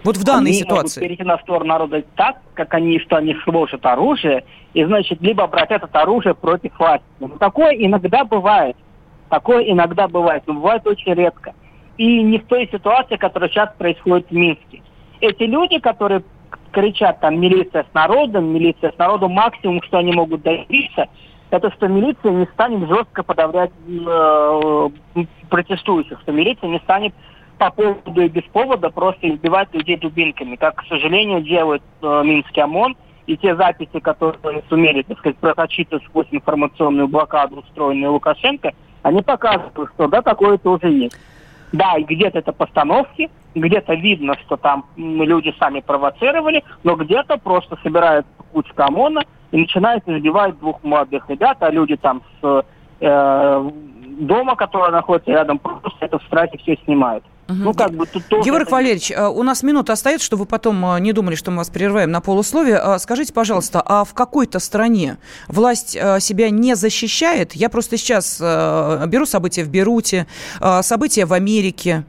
Вот 0.04 0.18
в 0.18 0.24
данной 0.24 0.52
они 0.52 0.60
ситуации. 0.60 1.00
Могут 1.00 1.08
перейти 1.08 1.24
на 1.24 1.38
сторону 1.40 1.66
народа 1.66 2.04
так, 2.16 2.38
как 2.54 2.74
они, 2.74 3.00
что 3.00 3.16
они 3.16 3.36
сложат 3.44 3.86
оружие, 3.86 4.44
и, 4.74 4.84
значит, 4.84 5.22
либо 5.22 5.44
обратят 5.44 5.84
это 5.84 6.02
оружие 6.02 6.36
против 6.36 6.78
власти. 6.78 7.06
Но 7.20 7.30
такое 7.30 7.72
иногда 7.72 8.26
бывает. 8.26 8.76
Такое 9.34 9.64
иногда 9.64 10.08
бывает, 10.08 10.44
но 10.46 10.54
бывает 10.54 10.86
очень 10.86 11.12
редко. 11.16 11.56
И 11.98 12.22
не 12.22 12.38
в 12.38 12.46
той 12.46 12.70
ситуации, 12.72 13.16
которая 13.16 13.50
сейчас 13.50 13.74
происходит 13.80 14.28
в 14.30 14.32
Минске. 14.32 14.84
Эти 15.22 15.42
люди, 15.42 15.80
которые 15.80 16.22
кричат 16.72 17.20
там 17.20 17.40
милиция 17.40 17.84
с 17.90 17.94
народом, 17.96 18.54
милиция 18.54 18.92
с 18.92 18.98
народом, 19.00 19.32
максимум, 19.32 19.82
что 19.82 19.98
они 19.98 20.12
могут 20.14 20.44
добиться, 20.44 21.08
это 21.50 21.72
что 21.72 21.88
милиция 21.88 22.30
не 22.30 22.46
станет 22.54 22.88
жестко 22.88 23.24
подавлять 23.24 23.72
э, 23.88 24.90
протестующих, 25.50 26.22
что 26.22 26.32
милиция 26.32 26.70
не 26.70 26.78
станет 26.82 27.16
по 27.58 27.72
поводу 27.72 28.22
и 28.22 28.30
без 28.30 28.44
повода 28.44 28.92
просто 28.92 29.28
избивать 29.34 29.74
людей 29.74 29.98
дубинками, 29.98 30.58
как, 30.58 30.76
к 30.76 30.86
сожалению, 30.88 31.42
делает 31.42 31.82
э, 32.04 32.22
Минский 32.24 32.62
ОМОН, 32.62 32.96
и 33.26 33.36
те 33.36 33.56
записи, 33.56 34.00
которые 34.00 34.64
сумели, 34.70 35.02
так 35.02 35.18
сказать, 35.18 35.38
просочиться 35.38 36.00
сквозь 36.06 36.28
информационную 36.30 37.08
блокаду, 37.08 37.62
устроенную 37.62 38.12
Лукашенко, 38.12 38.74
они 39.04 39.22
показывают, 39.22 39.92
что 39.94 40.08
да, 40.08 40.22
такое 40.22 40.58
тоже 40.58 40.88
есть. 40.88 41.18
Да, 41.72 41.96
и 41.98 42.04
где-то 42.04 42.40
это 42.40 42.52
постановки, 42.52 43.30
где-то 43.56 43.94
видно, 43.96 44.36
что 44.46 44.58
там 44.58 44.86
люди 44.96 45.54
сами 45.60 45.82
провоцировали, 45.82 46.64
но 46.84 46.96
где-то 46.96 47.38
просто 47.38 47.78
собирают 47.84 48.26
кучка 48.52 48.86
ОМОНа 48.86 49.24
и 49.52 49.58
начинают 49.58 50.08
избивать 50.08 50.58
двух 50.60 50.84
молодых 50.84 51.30
ребят, 51.30 51.58
а 51.62 51.70
люди 51.70 51.96
там 51.96 52.22
с 52.42 52.66
э, 53.02 53.70
дома, 54.20 54.56
который 54.56 54.92
находится 54.92 55.32
рядом, 55.32 55.60
просто 55.60 55.98
это 56.00 56.20
в 56.20 56.24
страхе 56.24 56.58
все 56.60 56.78
снимают. 56.86 57.24
Угу. 57.48 57.58
Ну, 57.58 57.74
как 57.74 57.92
бы 57.92 58.06
тут 58.06 58.26
тоже... 58.28 58.44
Георг 58.44 58.72
Валерьевич, 58.72 59.12
а, 59.12 59.30
у 59.30 59.44
нас 59.44 59.64
минута 59.64 59.94
остается, 59.94 60.26
чтобы 60.26 60.42
вы 60.42 60.46
потом 60.46 60.86
а, 60.86 61.00
не 61.00 61.12
думали, 61.12 61.36
что 61.36 61.52
мы 61.52 61.58
вас 61.58 61.70
прерываем 61.70 62.10
на 62.10 62.22
полусловие. 62.22 62.78
А, 62.78 62.98
скажите, 63.00 63.34
пожалуйста, 63.34 63.84
а 63.86 64.06
в 64.06 64.14
какой-то 64.14 64.60
стране 64.60 65.18
власть 65.48 65.92
себя 65.92 66.50
не 66.50 66.76
защищает? 66.76 67.54
Я 67.54 67.70
просто 67.70 67.98
сейчас 67.98 68.40
беру 68.40 69.26
события 69.26 69.64
в 69.64 69.70
Беруте, 69.70 70.28
события 70.82 71.26
в 71.26 71.34
Америке. 71.34 72.06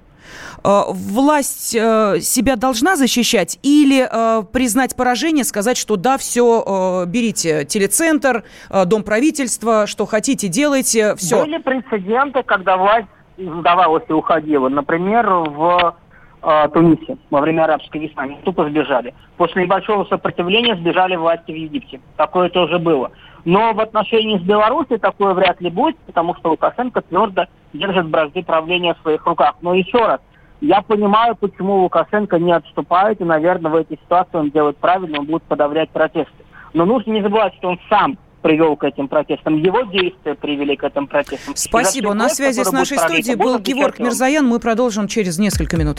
Власть 0.62 1.70
себя 1.70 2.56
должна 2.56 2.96
защищать 2.96 3.58
или 3.62 4.08
признать 4.52 4.96
поражение, 4.96 5.44
сказать, 5.44 5.76
что 5.76 5.96
да, 5.96 6.16
все, 6.16 7.04
берите 7.06 7.64
телецентр, 7.64 8.44
дом 8.86 9.02
правительства, 9.02 9.86
что 9.86 10.06
хотите, 10.06 10.48
делайте, 10.48 11.16
все. 11.16 11.44
Были 11.44 11.58
прецеденты, 11.58 12.42
когда 12.42 12.76
власть 12.76 13.08
сдавалась 13.36 14.04
и 14.08 14.12
уходила. 14.12 14.68
Например, 14.68 15.28
в 15.28 15.96
э, 16.42 16.68
Тунисе 16.72 17.16
во 17.30 17.40
время 17.40 17.64
арабской 17.64 17.98
весны. 17.98 18.20
Они 18.20 18.36
тупо 18.44 18.68
сбежали. 18.68 19.14
После 19.36 19.64
небольшого 19.64 20.04
сопротивления 20.04 20.76
сбежали 20.76 21.16
власти 21.16 21.50
в 21.50 21.56
Египте. 21.56 22.00
Такое 22.16 22.48
тоже 22.48 22.78
было. 22.78 23.10
Но 23.44 23.74
в 23.74 23.80
отношении 23.80 24.38
с 24.38 24.42
Беларусью 24.42 24.98
такое 24.98 25.34
вряд 25.34 25.60
ли 25.60 25.70
будет, 25.70 25.98
потому 26.00 26.34
что 26.36 26.50
Лукашенко 26.50 27.02
твердо 27.02 27.44
держит 27.72 28.08
бразды 28.08 28.42
правления 28.42 28.94
в 28.94 29.02
своих 29.02 29.26
руках. 29.26 29.56
Но 29.60 29.74
еще 29.74 29.98
раз, 29.98 30.20
я 30.60 30.80
понимаю, 30.80 31.36
почему 31.36 31.82
Лукашенко 31.82 32.38
не 32.38 32.52
отступает, 32.52 33.20
и, 33.20 33.24
наверное, 33.24 33.70
в 33.70 33.76
этой 33.76 33.98
ситуации 33.98 34.38
он 34.38 34.50
делает 34.50 34.78
правильно, 34.78 35.18
он 35.18 35.26
будет 35.26 35.42
подавлять 35.42 35.90
протесты. 35.90 36.32
Но 36.72 36.86
нужно 36.86 37.10
не 37.10 37.22
забывать, 37.22 37.54
что 37.56 37.68
он 37.68 37.78
сам 37.90 38.16
привел 38.44 38.76
к 38.76 38.84
этим 38.84 39.08
протестам. 39.08 39.56
Его 39.56 39.80
действия 39.90 40.34
привели 40.34 40.76
к 40.76 40.84
этим 40.84 41.06
протестам. 41.06 41.56
Спасибо. 41.56 42.12
На 42.12 42.28
связи 42.28 42.62
с 42.62 42.70
нашей 42.70 42.98
студией 42.98 43.36
был 43.36 43.58
Георг 43.58 43.98
Мирзаян. 43.98 44.46
Мы 44.46 44.60
продолжим 44.60 45.08
через 45.08 45.38
несколько 45.38 45.78
минут. 45.78 45.96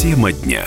Тема 0.00 0.30
дня 0.30 0.64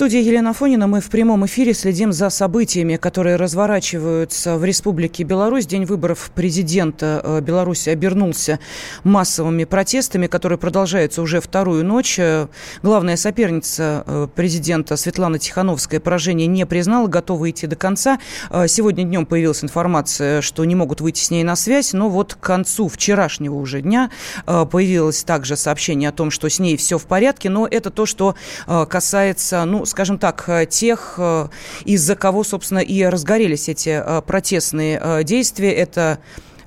студии 0.00 0.22
Елена 0.22 0.54
Фонина 0.54 0.86
мы 0.86 1.02
в 1.02 1.10
прямом 1.10 1.44
эфире 1.44 1.74
следим 1.74 2.10
за 2.10 2.30
событиями, 2.30 2.96
которые 2.96 3.36
разворачиваются 3.36 4.56
в 4.56 4.64
Республике 4.64 5.24
Беларусь. 5.24 5.66
День 5.66 5.84
выборов 5.84 6.30
президента 6.34 7.20
э, 7.22 7.40
Беларуси 7.42 7.90
обернулся 7.90 8.60
массовыми 9.04 9.64
протестами, 9.64 10.26
которые 10.26 10.56
продолжаются 10.56 11.20
уже 11.20 11.42
вторую 11.42 11.84
ночь. 11.84 12.18
Э, 12.18 12.46
главная 12.82 13.18
соперница 13.18 14.02
э, 14.06 14.28
президента 14.34 14.96
Светлана 14.96 15.38
Тихановская 15.38 16.00
поражение 16.00 16.46
не 16.46 16.64
признала, 16.64 17.06
готова 17.06 17.50
идти 17.50 17.66
до 17.66 17.76
конца. 17.76 18.20
Сегодня 18.68 19.04
днем 19.04 19.26
появилась 19.26 19.62
информация, 19.62 20.40
что 20.40 20.64
не 20.64 20.74
могут 20.74 21.02
выйти 21.02 21.20
с 21.20 21.30
ней 21.30 21.44
на 21.44 21.56
связь, 21.56 21.92
но 21.92 22.08
вот 22.08 22.36
к 22.36 22.40
концу 22.40 22.88
вчерашнего 22.88 23.56
уже 23.56 23.82
дня 23.82 24.10
появилось 24.46 25.24
также 25.24 25.56
сообщение 25.56 26.08
о 26.08 26.12
том, 26.12 26.30
что 26.30 26.48
с 26.48 26.58
ней 26.58 26.78
все 26.78 26.96
в 26.96 27.04
порядке, 27.04 27.50
но 27.50 27.66
это 27.70 27.90
то, 27.90 28.06
что 28.06 28.34
касается, 28.66 29.66
ну, 29.66 29.84
скажем 29.90 30.18
так, 30.18 30.44
э, 30.46 30.66
тех, 30.66 31.14
э, 31.18 31.48
из-за 31.84 32.16
кого, 32.16 32.44
собственно, 32.44 32.78
и 32.78 33.04
разгорелись 33.04 33.68
эти 33.68 33.90
э, 33.90 34.22
протестные 34.22 35.24
действия. 35.24 35.72
Это 35.72 36.18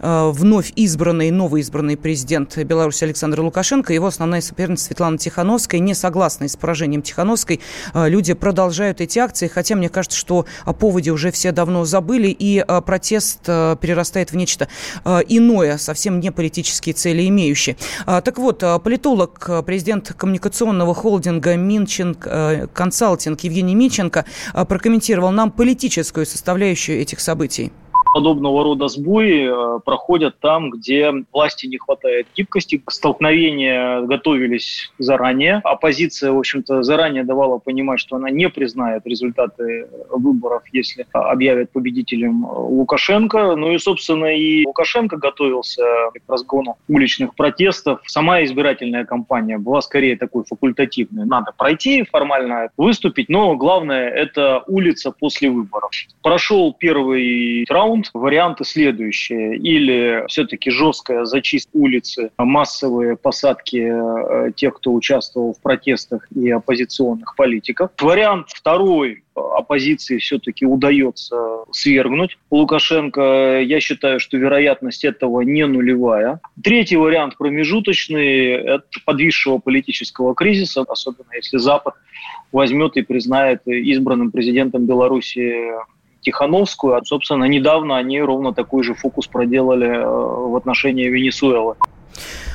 вновь 0.03 0.73
избранный, 0.75 1.31
новый 1.31 1.61
избранный 1.61 1.95
президент 1.95 2.57
Беларуси 2.57 3.05
Александр 3.05 3.39
Лукашенко, 3.41 3.93
его 3.93 4.07
основная 4.07 4.41
соперница 4.41 4.85
Светлана 4.85 5.17
Тихановская, 5.17 5.79
не 5.79 5.93
согласны 5.93 6.49
с 6.49 6.57
поражением 6.57 7.01
Тихановской. 7.01 7.61
Э, 7.93 8.09
люди 8.09 8.33
продолжают 8.33 8.99
эти 8.99 9.19
акции, 9.19 9.47
хотя 9.47 9.75
мне 9.75 9.87
кажется, 9.87 10.17
что 10.17 10.45
о 10.65 10.73
поводе 10.73 11.11
уже 11.11 11.31
все 11.31 11.51
давно 11.51 11.85
забыли, 11.85 12.27
и 12.27 12.63
э, 12.67 12.81
протест 12.81 13.43
перерастает 13.45 14.31
в 14.31 14.35
нечто 14.35 14.67
иное, 15.05 15.77
совсем 15.77 16.19
не 16.19 16.31
политические 16.31 16.93
цели 16.93 17.27
имеющие. 17.27 17.77
Так 18.05 18.37
вот, 18.37 18.63
политолог, 18.83 19.49
президент 19.65 20.13
коммуникационного 20.13 20.93
холдинга 20.93 21.55
Минчин 21.55 22.15
Консалтинг 22.15 23.39
Евгений 23.41 23.75
Минченко 23.75 24.25
прокомментировал 24.67 25.31
нам 25.31 25.51
политическую 25.51 26.25
составляющую 26.25 26.99
этих 26.99 27.19
событий 27.19 27.71
подобного 28.13 28.63
рода 28.63 28.87
сбои 28.87 29.49
э, 29.49 29.79
проходят 29.79 30.39
там, 30.39 30.69
где 30.69 31.11
власти 31.31 31.65
не 31.65 31.77
хватает 31.77 32.27
гибкости. 32.35 32.81
Столкновения 32.87 34.01
готовились 34.01 34.91
заранее. 34.99 35.61
Оппозиция, 35.63 36.31
в 36.31 36.37
общем-то, 36.37 36.83
заранее 36.83 37.23
давала 37.23 37.57
понимать, 37.57 37.99
что 37.99 38.15
она 38.15 38.29
не 38.29 38.49
признает 38.49 39.05
результаты 39.05 39.87
выборов, 40.09 40.63
если 40.71 41.07
объявят 41.11 41.71
победителем 41.71 42.45
Лукашенко. 42.45 43.55
Ну 43.55 43.71
и, 43.71 43.77
собственно, 43.79 44.25
и 44.25 44.65
Лукашенко 44.65 45.17
готовился 45.17 45.81
к 45.83 46.31
разгону 46.31 46.77
уличных 46.87 47.33
протестов. 47.35 48.01
Сама 48.05 48.43
избирательная 48.43 49.05
кампания 49.05 49.57
была 49.57 49.81
скорее 49.81 50.15
такой 50.17 50.43
факультативной. 50.43 51.25
Надо 51.25 51.51
пройти 51.57 52.03
формально, 52.03 52.69
выступить, 52.77 53.29
но 53.29 53.55
главное– 53.55 54.09
это 54.09 54.63
улица 54.67 55.11
после 55.11 55.49
выборов. 55.49 55.91
Прошел 56.21 56.73
первый 56.73 57.65
раунд 57.69 58.02
Варианты 58.13 58.63
следующие. 58.63 59.57
Или 59.57 60.25
все-таки 60.27 60.69
жесткая 60.69 61.25
зачистка 61.25 61.71
улицы, 61.73 62.31
массовые 62.37 63.17
посадки 63.17 63.91
э, 63.91 64.51
тех, 64.55 64.75
кто 64.75 64.93
участвовал 64.93 65.53
в 65.53 65.61
протестах 65.61 66.27
и 66.35 66.49
оппозиционных 66.49 67.35
политиков. 67.35 67.91
Вариант 67.99 68.47
второй 68.49 69.23
оппозиции 69.35 70.17
все-таки 70.17 70.65
удается 70.65 71.35
свергнуть 71.71 72.37
Лукашенко. 72.51 73.61
Я 73.61 73.79
считаю, 73.79 74.19
что 74.19 74.37
вероятность 74.37 75.03
этого 75.03 75.41
не 75.41 75.65
нулевая. 75.65 76.39
Третий 76.63 76.97
вариант 76.97 77.37
промежуточный– 77.37 78.47
это 78.51 78.85
подвисшего 79.05 79.57
политического 79.57 80.35
кризиса, 80.35 80.85
особенно 80.87 81.33
если 81.35 81.57
Запад 81.57 81.95
возьмет 82.51 82.95
и 82.97 83.01
признает 83.01 83.61
избранным 83.65 84.31
президентом 84.31 84.85
Беларуси 84.85 85.71
Тихановскую. 86.23 86.95
А, 86.95 87.03
собственно, 87.03 87.45
недавно 87.45 87.97
они 87.97 88.21
ровно 88.21 88.53
такой 88.53 88.83
же 88.83 88.93
фокус 88.93 89.27
проделали 89.27 89.87
э, 89.87 90.05
в 90.05 90.55
отношении 90.55 91.07
Венесуэлы. 91.07 91.75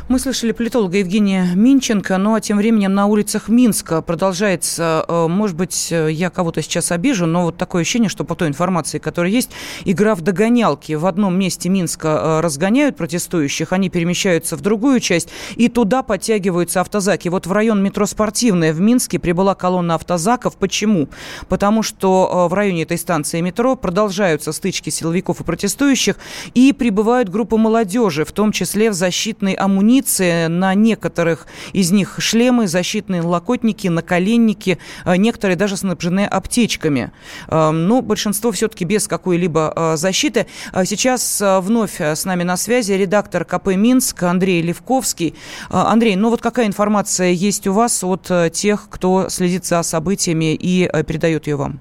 Мы 0.08 0.18
слышали 0.18 0.52
политолога 0.52 0.96
Евгения 0.96 1.50
Минченко, 1.54 2.16
ну 2.16 2.34
а 2.34 2.40
тем 2.40 2.56
временем 2.56 2.94
на 2.94 3.04
улицах 3.04 3.50
Минска 3.50 4.00
продолжается, 4.00 5.04
э, 5.06 5.26
может 5.28 5.54
быть, 5.54 5.88
э, 5.90 6.10
я 6.10 6.30
кого-то 6.30 6.62
сейчас 6.62 6.92
обижу, 6.92 7.26
но 7.26 7.42
вот 7.42 7.58
такое 7.58 7.82
ощущение, 7.82 8.08
что 8.08 8.24
по 8.24 8.34
той 8.34 8.48
информации, 8.48 8.96
которая 9.00 9.30
есть, 9.30 9.50
игра 9.84 10.14
в 10.14 10.22
догонялки. 10.22 10.94
В 10.94 11.04
одном 11.04 11.38
месте 11.38 11.68
Минска 11.68 12.08
э, 12.08 12.40
разгоняют 12.40 12.96
протестующих, 12.96 13.74
они 13.74 13.90
перемещаются 13.90 14.56
в 14.56 14.62
другую 14.62 15.00
часть, 15.00 15.28
и 15.56 15.68
туда 15.68 16.02
подтягиваются 16.02 16.80
автозаки. 16.80 17.28
Вот 17.28 17.46
в 17.46 17.52
район 17.52 17.82
метро 17.82 18.06
«Спортивная» 18.06 18.72
в 18.72 18.80
Минске 18.80 19.18
прибыла 19.18 19.54
колонна 19.54 19.94
автозаков. 19.96 20.56
Почему? 20.56 21.10
Потому 21.50 21.82
что 21.82 22.48
в 22.48 22.54
районе 22.54 22.84
этой 22.84 22.96
станции 22.96 23.42
метро 23.42 23.76
продолжаются 23.76 24.52
стычки 24.52 24.88
силовиков 24.88 25.42
и 25.42 25.44
протестующих, 25.44 26.16
и 26.54 26.72
прибывают 26.72 27.28
группы 27.28 27.58
молодежи, 27.58 28.24
в 28.24 28.32
том 28.32 28.52
числе 28.52 28.90
в 28.90 28.94
защитной 28.94 29.52
амуниции 29.52 29.97
амуниции, 29.98 30.46
на 30.46 30.74
некоторых 30.74 31.46
из 31.72 31.90
них 31.90 32.16
шлемы, 32.18 32.68
защитные 32.68 33.22
локотники, 33.22 33.88
наколенники, 33.88 34.78
э, 35.04 35.16
некоторые 35.16 35.56
даже 35.56 35.76
снабжены 35.76 36.24
аптечками. 36.24 37.10
Э, 37.48 37.70
но 37.70 38.02
большинство 38.02 38.52
все-таки 38.52 38.84
без 38.84 39.08
какой-либо 39.08 39.72
э, 39.74 39.96
защиты. 39.96 40.46
Сейчас 40.84 41.42
вновь 41.42 42.00
с 42.00 42.24
нами 42.24 42.44
на 42.44 42.56
связи 42.56 42.92
редактор 42.92 43.44
КП 43.44 43.68
«Минск» 43.68 44.22
Андрей 44.22 44.62
Левковский. 44.62 45.34
Андрей, 45.70 46.16
ну 46.16 46.30
вот 46.30 46.40
какая 46.40 46.66
информация 46.66 47.30
есть 47.30 47.66
у 47.66 47.72
вас 47.72 48.04
от 48.04 48.30
тех, 48.52 48.88
кто 48.90 49.28
следит 49.28 49.66
за 49.66 49.82
событиями 49.82 50.54
и 50.54 50.88
передает 51.04 51.46
ее 51.46 51.56
вам? 51.56 51.80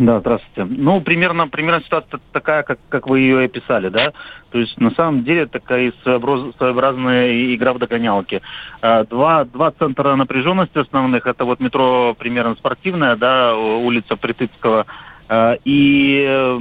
Да, 0.00 0.20
здравствуйте. 0.20 0.64
Ну, 0.64 1.02
примерно, 1.02 1.46
примерно 1.46 1.82
ситуация 1.82 2.20
такая, 2.32 2.62
как, 2.62 2.78
как 2.88 3.06
вы 3.06 3.20
ее 3.20 3.44
описали, 3.44 3.90
да? 3.90 4.14
То 4.50 4.58
есть, 4.58 4.80
на 4.80 4.92
самом 4.92 5.24
деле, 5.24 5.44
такая 5.44 5.92
своеобразная 6.02 7.54
игра 7.54 7.74
в 7.74 7.78
догонялки. 7.78 8.40
А, 8.80 9.04
два, 9.04 9.44
два 9.44 9.72
центра 9.72 10.16
напряженности 10.16 10.78
основных, 10.78 11.26
это 11.26 11.44
вот 11.44 11.60
метро 11.60 12.16
примерно 12.18 12.54
спортивная, 12.54 13.14
да, 13.16 13.54
улица 13.54 14.16
Притыцкого, 14.16 14.86
а, 15.28 15.58
и 15.66 16.24
э, 16.26 16.58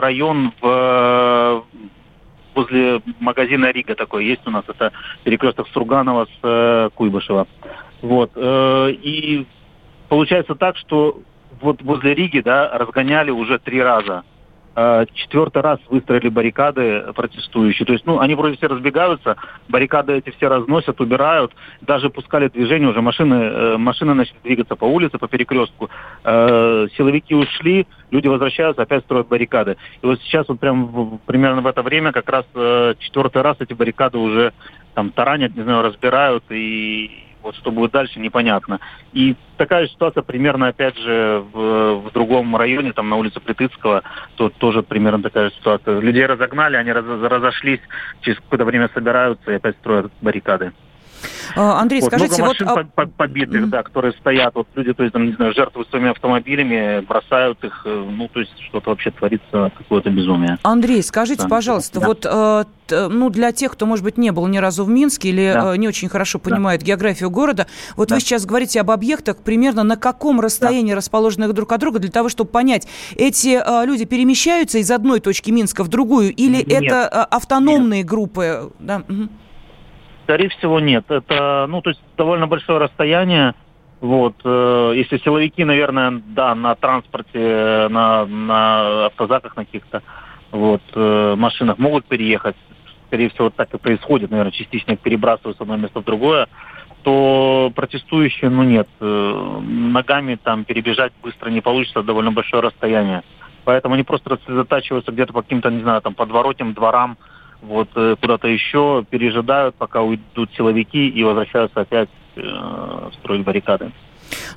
район 0.00 0.52
в 0.60 1.64
возле 2.54 3.00
магазина 3.20 3.72
Рига 3.72 3.94
такой 3.94 4.26
есть 4.26 4.46
у 4.46 4.50
нас, 4.50 4.64
это 4.68 4.92
перекресток 5.24 5.66
Сурганова 5.68 6.26
с 6.26 6.38
э, 6.42 6.90
Куйбышева. 6.94 7.46
Вот. 8.02 8.32
Э, 8.36 8.90
и 8.90 9.46
получается 10.10 10.54
так, 10.54 10.76
что 10.76 11.22
вот 11.62 11.82
возле 11.82 12.14
Риги, 12.14 12.40
да, 12.40 12.70
разгоняли 12.76 13.30
уже 13.30 13.58
три 13.58 13.82
раза. 13.82 14.24
А, 14.74 15.04
четвертый 15.12 15.60
раз 15.60 15.78
выстроили 15.90 16.28
баррикады 16.30 17.12
протестующие. 17.14 17.84
То 17.84 17.92
есть, 17.92 18.06
ну, 18.06 18.20
они 18.20 18.34
вроде 18.34 18.56
все 18.56 18.68
разбегаются, 18.68 19.36
баррикады 19.68 20.14
эти 20.14 20.30
все 20.30 20.48
разносят, 20.48 21.00
убирают, 21.00 21.52
даже 21.82 22.08
пускали 22.08 22.48
движение, 22.48 22.88
уже 22.88 23.02
машины, 23.02 23.34
э, 23.34 23.76
машины 23.76 24.14
начали 24.14 24.36
двигаться 24.42 24.74
по 24.74 24.86
улице, 24.86 25.18
по 25.18 25.28
перекрестку. 25.28 25.90
Э, 26.24 26.86
силовики 26.96 27.34
ушли, 27.34 27.86
люди 28.10 28.28
возвращаются, 28.28 28.82
опять 28.82 29.04
строят 29.04 29.28
баррикады. 29.28 29.76
И 30.00 30.06
вот 30.06 30.20
сейчас 30.22 30.48
вот 30.48 30.58
прям 30.58 31.20
примерно 31.26 31.60
в 31.60 31.66
это 31.66 31.82
время 31.82 32.12
как 32.12 32.30
раз 32.30 32.46
э, 32.54 32.94
четвертый 32.98 33.42
раз 33.42 33.58
эти 33.60 33.74
баррикады 33.74 34.16
уже 34.16 34.54
там 34.94 35.10
таранят, 35.10 35.54
не 35.54 35.62
знаю, 35.62 35.82
разбирают 35.82 36.44
и 36.50 37.31
вот 37.42 37.56
что 37.56 37.70
будет 37.70 37.92
дальше, 37.92 38.20
непонятно. 38.20 38.80
И 39.12 39.36
такая 39.56 39.86
ситуация 39.88 40.22
примерно, 40.22 40.68
опять 40.68 40.96
же, 40.96 41.44
в, 41.52 42.08
в 42.08 42.12
другом 42.12 42.56
районе, 42.56 42.92
там 42.92 43.08
на 43.08 43.16
улице 43.16 43.40
Плитыцкого, 43.40 44.02
тут 44.36 44.54
тоже 44.56 44.82
примерно 44.82 45.22
такая 45.22 45.50
ситуация. 45.50 46.00
Людей 46.00 46.26
разогнали, 46.26 46.76
они 46.76 46.92
раз, 46.92 47.04
разошлись, 47.04 47.80
через 48.20 48.38
какое-то 48.38 48.64
время 48.64 48.90
собираются 48.94 49.50
и 49.52 49.56
опять 49.56 49.76
строят 49.76 50.12
баррикады. 50.20 50.72
А, 51.56 51.80
Андрей, 51.80 52.00
вот, 52.00 52.08
скажите, 52.08 52.42
много 52.42 52.64
машин 52.64 52.86
вот... 52.96 53.14
побитых, 53.16 53.62
mm-hmm. 53.62 53.66
да, 53.66 53.82
которые 53.82 54.12
стоят, 54.12 54.54
вот 54.54 54.68
люди, 54.74 54.92
то 54.92 55.02
есть, 55.02 55.12
там, 55.12 55.26
не 55.26 55.32
знаю, 55.32 55.54
жертвуют 55.54 55.88
своими 55.90 56.10
автомобилями, 56.10 57.00
бросают 57.00 57.62
их, 57.64 57.82
э, 57.84 58.06
ну, 58.10 58.28
то 58.28 58.40
есть, 58.40 58.58
что-то 58.68 58.90
вообще 58.90 59.10
творится, 59.10 59.70
какое-то 59.76 60.10
безумие. 60.10 60.58
Андрей, 60.62 61.02
скажите, 61.02 61.42
да. 61.42 61.48
пожалуйста, 61.48 62.00
да. 62.00 62.06
вот, 62.06 62.26
э, 62.28 62.64
ну, 63.08 63.30
для 63.30 63.52
тех, 63.52 63.72
кто, 63.72 63.86
может 63.86 64.04
быть, 64.04 64.18
не 64.18 64.32
был 64.32 64.46
ни 64.46 64.58
разу 64.58 64.84
в 64.84 64.88
Минске 64.88 65.30
или 65.30 65.52
да. 65.52 65.74
э, 65.74 65.76
не 65.76 65.88
очень 65.88 66.08
хорошо 66.08 66.38
понимает 66.38 66.80
да. 66.80 66.86
географию 66.86 67.30
города, 67.30 67.66
вот 67.96 68.08
да. 68.08 68.16
вы 68.16 68.20
сейчас 68.20 68.46
говорите 68.46 68.80
об 68.80 68.90
объектах, 68.90 69.38
примерно 69.38 69.82
на 69.82 69.96
каком 69.96 70.40
расстоянии 70.40 70.92
да. 70.92 70.96
расположенных 70.96 71.52
друг 71.52 71.72
от 71.72 71.80
друга, 71.80 71.98
для 71.98 72.10
того, 72.10 72.28
чтобы 72.28 72.50
понять, 72.50 72.88
эти 73.16 73.60
э, 73.62 73.86
люди 73.86 74.04
перемещаются 74.04 74.78
из 74.78 74.90
одной 74.90 75.20
точки 75.20 75.50
Минска 75.50 75.84
в 75.84 75.88
другую, 75.88 76.32
или 76.34 76.56
Нет. 76.56 76.82
это 76.82 77.24
автономные 77.24 78.00
Нет. 78.00 78.08
группы? 78.08 78.72
Да? 78.78 79.02
Угу. 79.08 79.28
Скорее 80.24 80.48
всего, 80.50 80.80
нет. 80.80 81.04
Это, 81.10 81.66
ну, 81.68 81.82
то 81.82 81.90
есть 81.90 82.02
довольно 82.16 82.46
большое 82.46 82.78
расстояние. 82.78 83.54
Вот, 84.00 84.34
э, 84.44 84.92
если 84.96 85.18
силовики, 85.18 85.64
наверное, 85.64 86.20
да, 86.26 86.54
на 86.56 86.74
транспорте, 86.74 87.86
на, 87.88 88.26
на 88.26 89.06
автозаках 89.06 89.56
на 89.56 89.64
каких-то 89.64 90.02
вот, 90.50 90.82
э, 90.94 91.34
машинах 91.36 91.78
могут 91.78 92.06
переехать, 92.06 92.56
скорее 93.06 93.30
всего, 93.30 93.50
так 93.50 93.72
и 93.72 93.78
происходит, 93.78 94.30
наверное, 94.30 94.50
частично 94.50 94.96
перебрасывают 94.96 95.56
с 95.56 95.60
одного 95.60 95.80
места 95.80 96.00
в 96.00 96.04
другое, 96.04 96.48
то 97.04 97.72
протестующие, 97.74 98.50
ну 98.50 98.64
нет, 98.64 98.88
э, 99.00 99.60
ногами 99.62 100.36
там 100.42 100.64
перебежать 100.64 101.12
быстро 101.22 101.50
не 101.50 101.60
получится, 101.60 102.02
довольно 102.02 102.32
большое 102.32 102.62
расстояние. 102.62 103.22
Поэтому 103.64 103.94
они 103.94 104.02
просто 104.02 104.30
рассредотачиваются 104.30 105.12
где-то 105.12 105.32
по 105.32 105.42
каким-то, 105.42 105.70
не 105.70 105.82
знаю, 105.82 106.00
там 106.02 106.14
подворотням, 106.14 106.74
дворам, 106.74 107.16
вот 107.62 107.88
э, 107.94 108.16
куда-то 108.20 108.48
еще, 108.48 109.04
пережидают, 109.08 109.74
пока 109.76 110.02
уйдут 110.02 110.50
силовики 110.56 111.08
и 111.08 111.22
возвращаются 111.22 111.80
опять 111.80 112.08
э, 112.36 113.10
строить 113.18 113.44
баррикады. 113.44 113.92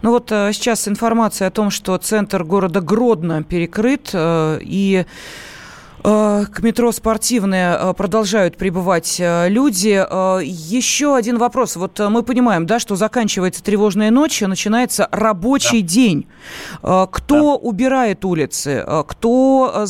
Ну 0.01 0.11
вот 0.11 0.31
э, 0.31 0.51
сейчас 0.53 0.87
информация 0.87 1.47
о 1.47 1.51
том, 1.51 1.69
что 1.69 1.97
центр 1.97 2.43
города 2.43 2.81
Гродно 2.81 3.43
перекрыт, 3.43 4.09
э, 4.13 4.59
и 4.61 5.05
к 6.05 6.59
метро 6.61 6.91
«Спортивное» 6.91 7.77
э, 7.77 7.93
продолжают 7.95 8.57
прибывать 8.57 9.15
э, 9.19 9.49
люди. 9.49 10.05
Еще 10.45 11.15
один 11.15 11.39
вопрос. 11.39 11.77
Вот 11.77 11.99
мы 11.99 12.21
понимаем, 12.21 12.67
да, 12.67 12.77
что 12.79 12.95
заканчивается 12.95 13.63
тревожная 13.63 14.11
ночь, 14.11 14.41
начинается 14.41 15.07
рабочий 15.11 15.81
да. 15.81 15.87
день. 15.87 16.27
Кто 16.81 17.09
да. 17.27 17.55
убирает 17.55 18.23
улицы? 18.23 18.85
Кто 19.07 19.85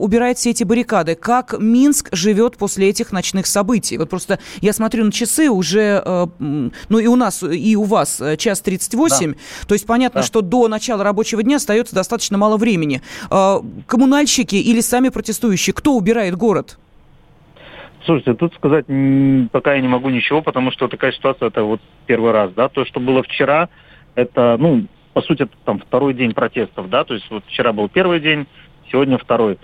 убирает 0.00 0.38
все 0.38 0.50
эти 0.50 0.64
баррикады? 0.64 1.14
Как 1.14 1.54
Минск 1.58 2.08
живет 2.12 2.56
после 2.56 2.88
этих 2.88 3.12
ночных 3.12 3.46
событий? 3.46 3.96
Вот 3.96 4.10
просто 4.10 4.40
я 4.60 4.72
смотрю 4.72 5.04
на 5.04 5.12
часы 5.12 5.48
уже, 5.50 6.02
ну 6.38 6.98
и 6.98 7.06
у 7.06 7.14
нас, 7.14 7.42
и 7.42 7.76
у 7.76 7.84
вас 7.84 8.20
час 8.38 8.60
38. 8.60 9.32
Да. 9.32 9.38
То 9.68 9.74
есть 9.74 9.86
понятно, 9.86 10.22
да. 10.22 10.26
что 10.26 10.40
до 10.40 10.66
начала 10.66 11.04
рабочего 11.04 11.42
дня 11.42 11.56
остается 11.56 11.94
достаточно 11.94 12.38
мало 12.38 12.56
времени. 12.56 13.02
Коммунальщики 13.86 14.56
или 14.56 14.80
сами 14.80 15.10
протестующие 15.10 15.59
следующий? 15.60 15.72
Кто 15.72 15.92
убирает 15.94 16.34
город? 16.34 16.78
Слушайте, 18.04 18.34
тут 18.34 18.54
сказать 18.54 18.86
пока 19.52 19.74
я 19.74 19.80
не 19.80 19.88
могу 19.88 20.08
ничего, 20.08 20.42
потому 20.42 20.72
что 20.72 20.88
такая 20.88 21.12
ситуация 21.12 21.48
это 21.48 21.64
вот 21.64 21.80
первый 22.06 22.32
раз, 22.32 22.52
да. 22.52 22.68
То, 22.68 22.84
что 22.86 22.98
было 22.98 23.22
вчера, 23.22 23.68
это, 24.14 24.56
ну, 24.58 24.86
по 25.12 25.20
сути, 25.22 25.42
это 25.42 25.52
там 25.64 25.78
второй 25.78 26.14
день 26.14 26.32
протестов, 26.32 26.88
да. 26.88 27.04
То 27.04 27.14
есть 27.14 27.30
вот 27.30 27.44
вчера 27.46 27.72
был 27.72 27.88
первый 27.88 28.20
день, 28.20 28.46
сегодня 28.90 29.18
второй 29.18 29.58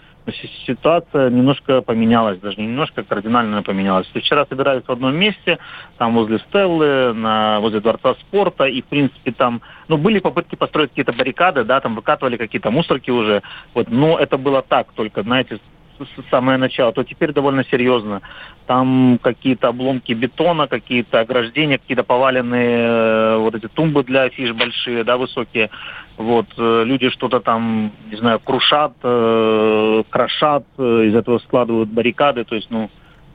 ситуация 0.66 1.30
немножко 1.30 1.82
поменялась, 1.82 2.40
даже 2.40 2.56
не 2.60 2.66
немножко, 2.66 3.04
кардинально 3.04 3.62
поменялась. 3.62 4.06
Вчера 4.12 4.44
собирались 4.46 4.82
в 4.84 4.90
одном 4.90 5.14
месте, 5.14 5.58
там 5.98 6.14
возле 6.14 6.38
Стеллы, 6.40 7.12
на, 7.14 7.60
возле 7.60 7.80
Дворца 7.80 8.14
спорта, 8.14 8.64
и, 8.64 8.82
в 8.82 8.86
принципе, 8.86 9.32
там, 9.32 9.62
ну, 9.88 9.96
были 9.96 10.18
попытки 10.18 10.56
построить 10.56 10.90
какие-то 10.90 11.12
баррикады, 11.12 11.64
да, 11.64 11.80
там 11.80 11.94
выкатывали 11.94 12.36
какие-то 12.36 12.70
мусорки 12.70 13.10
уже, 13.10 13.42
вот, 13.72 13.88
но 13.88 14.18
это 14.18 14.36
было 14.36 14.62
так, 14.62 14.88
только, 14.94 15.22
знаете, 15.22 15.60
самое 16.30 16.58
начало, 16.58 16.92
то 16.92 17.04
теперь 17.04 17.32
довольно 17.32 17.64
серьезно. 17.64 18.22
Там 18.66 19.18
какие-то 19.22 19.68
обломки 19.68 20.12
бетона, 20.12 20.66
какие-то 20.66 21.20
ограждения, 21.20 21.78
какие-то 21.78 22.04
поваленные 22.04 22.78
э, 22.78 23.36
вот 23.38 23.54
эти 23.54 23.68
тумбы 23.68 24.04
для 24.04 24.22
афиш 24.22 24.52
большие, 24.52 25.04
да, 25.04 25.16
высокие. 25.16 25.70
Вот, 26.16 26.46
э, 26.56 26.82
люди 26.84 27.10
что-то 27.10 27.40
там, 27.40 27.92
не 28.10 28.16
знаю, 28.16 28.40
крушат, 28.40 28.94
э, 29.02 30.02
крошат, 30.10 30.64
из 30.78 31.14
этого 31.14 31.38
складывают 31.38 31.88
баррикады, 31.90 32.44
то 32.44 32.54
есть, 32.54 32.70
ну, 32.70 32.90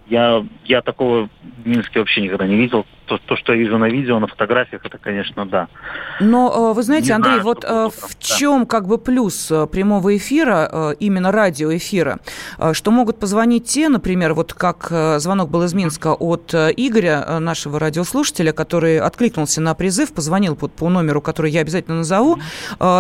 я, 0.07 0.43
я 0.65 0.81
такого 0.81 1.29
в 1.63 1.67
Минске 1.67 1.99
вообще 1.99 2.21
никогда 2.21 2.45
не 2.45 2.57
видел. 2.57 2.85
То, 3.07 3.17
то, 3.17 3.35
что 3.35 3.51
я 3.51 3.59
вижу 3.59 3.77
на 3.77 3.89
видео, 3.89 4.19
на 4.19 4.27
фотографиях, 4.27 4.85
это, 4.85 4.97
конечно, 4.97 5.45
да. 5.45 5.67
Но 6.21 6.71
э, 6.71 6.73
вы 6.73 6.83
знаете, 6.83 7.07
не 7.07 7.13
Андрей, 7.13 7.41
знаю, 7.41 7.43
вот 7.43 7.65
э, 7.65 7.89
в 7.89 8.19
чем 8.19 8.65
как 8.65 8.87
бы 8.87 8.97
плюс 8.97 9.51
э, 9.51 9.67
прямого 9.67 10.15
эфира, 10.15 10.95
именно 10.99 11.31
радиоэфира, 11.31 12.19
что 12.71 12.91
могут 12.91 13.19
позвонить 13.19 13.65
те, 13.65 13.89
например, 13.89 14.33
вот 14.33 14.53
как 14.53 14.91
звонок 15.19 15.49
был 15.49 15.63
из 15.63 15.73
Минска 15.73 16.13
от 16.13 16.53
Игоря, 16.53 17.39
нашего 17.39 17.79
радиослушателя, 17.79 18.53
который 18.53 18.99
откликнулся 18.99 19.59
на 19.61 19.73
призыв, 19.73 20.13
позвонил 20.13 20.55
по, 20.55 20.67
по 20.67 20.89
номеру, 20.89 21.21
который 21.21 21.51
я 21.51 21.61
обязательно 21.61 21.97
назову. 21.97 22.39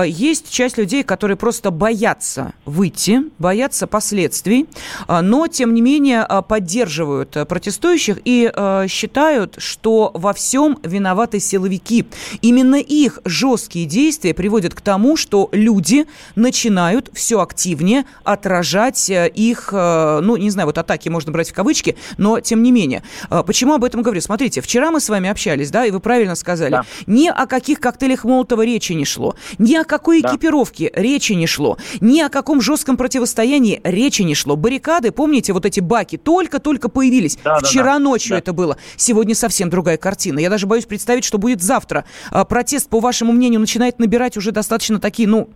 Есть 0.05 0.51
часть 0.51 0.77
людей, 0.77 1.03
которые 1.03 1.37
просто 1.37 1.71
боятся 1.71 2.53
выйти, 2.65 3.21
боятся 3.37 3.87
последствий, 3.87 4.67
но, 5.07 5.47
тем 5.47 5.73
не 5.73 5.81
менее, 5.81 6.27
поддерживают 6.47 7.37
протестующих 7.47 8.17
и 8.25 8.51
считают, 8.87 9.55
что 9.59 10.00
во 10.13 10.33
всем 10.33 10.79
виноваты 10.83 11.39
силовики. 11.39 12.05
Именно 12.41 12.77
их 12.77 13.19
жесткие 13.25 13.85
действия 13.85 14.33
приводят 14.33 14.73
к 14.73 14.81
тому, 14.81 15.17
что 15.17 15.49
люди 15.51 16.05
начинают 16.35 17.09
все 17.13 17.41
активнее 17.41 18.05
отражать 18.23 19.09
э, 19.09 19.29
их, 19.33 19.69
э, 19.71 20.19
ну, 20.21 20.37
не 20.37 20.49
знаю, 20.49 20.67
вот 20.67 20.77
атаки 20.77 21.09
можно 21.09 21.31
брать 21.31 21.51
в 21.51 21.53
кавычки, 21.53 21.95
но 22.17 22.39
тем 22.39 22.63
не 22.63 22.71
менее. 22.71 23.03
Э, 23.29 23.43
почему 23.45 23.73
об 23.73 23.83
этом 23.83 24.01
говорю? 24.01 24.21
Смотрите, 24.21 24.61
вчера 24.61 24.91
мы 24.91 24.99
с 24.99 25.09
вами 25.09 25.29
общались, 25.29 25.71
да, 25.71 25.85
и 25.85 25.91
вы 25.91 25.99
правильно 25.99 26.35
сказали, 26.35 26.71
да. 26.71 26.85
ни 27.05 27.27
о 27.27 27.45
каких 27.45 27.79
коктейлях 27.79 28.23
Молотова 28.23 28.63
речи 28.63 28.93
не 28.93 29.05
шло, 29.05 29.35
ни 29.57 29.75
о 29.75 29.83
какой 29.83 30.21
да. 30.21 30.29
экипировке 30.29 30.91
речи 30.93 31.33
не 31.33 31.47
шло, 31.47 31.77
ни 31.99 32.21
о 32.21 32.29
каком 32.29 32.61
жестком 32.61 32.97
противостоянии 32.97 33.81
речи 33.83 34.21
не 34.21 34.35
шло. 34.35 34.55
Баррикады, 34.55 35.11
помните, 35.11 35.53
вот 35.53 35.65
эти 35.65 35.79
баки 35.79 36.17
только-только 36.17 36.89
появились. 36.89 37.37
Да, 37.43 37.59
вчера 37.59 37.83
да, 37.85 37.93
да. 37.93 37.99
ночью 37.99 38.31
да. 38.31 38.37
это 38.37 38.53
было. 38.53 38.77
Сегодня 38.97 39.35
совсем 39.35 39.69
другая 39.81 39.97
картина. 39.97 40.37
Я 40.37 40.51
даже 40.51 40.67
боюсь 40.67 40.85
представить, 40.85 41.23
что 41.23 41.39
будет 41.39 41.61
завтра. 41.61 42.05
А, 42.31 42.45
протест, 42.45 42.87
по 42.87 42.99
вашему 42.99 43.31
мнению, 43.33 43.59
начинает 43.59 43.97
набирать 43.97 44.37
уже 44.37 44.51
достаточно 44.51 44.99
такие, 44.99 45.27
ну, 45.27 45.49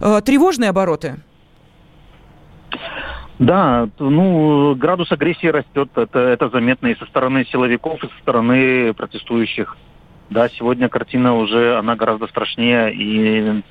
э, 0.00 0.20
тревожные 0.24 0.70
обороты. 0.70 1.16
Да, 3.40 3.88
ну, 3.98 4.76
градус 4.76 5.10
агрессии 5.10 5.48
растет, 5.48 5.90
это, 5.96 6.18
это 6.20 6.48
заметно 6.50 6.88
и 6.88 6.98
со 6.98 7.06
стороны 7.06 7.44
силовиков, 7.46 8.02
и 8.04 8.08
со 8.08 8.18
стороны 8.22 8.94
протестующих. 8.94 9.76
Да, 10.30 10.48
сегодня 10.48 10.88
картина 10.88 11.34
уже, 11.36 11.76
она 11.78 11.96
гораздо 11.96 12.28
страшнее 12.28 12.94
и 12.94 13.62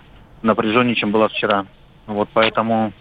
напряженнее, 0.41 0.95
чем 0.95 1.11
была 1.11 1.29
вчера. 1.29 1.65
Вот 2.07 2.27
поэтому 2.33 2.91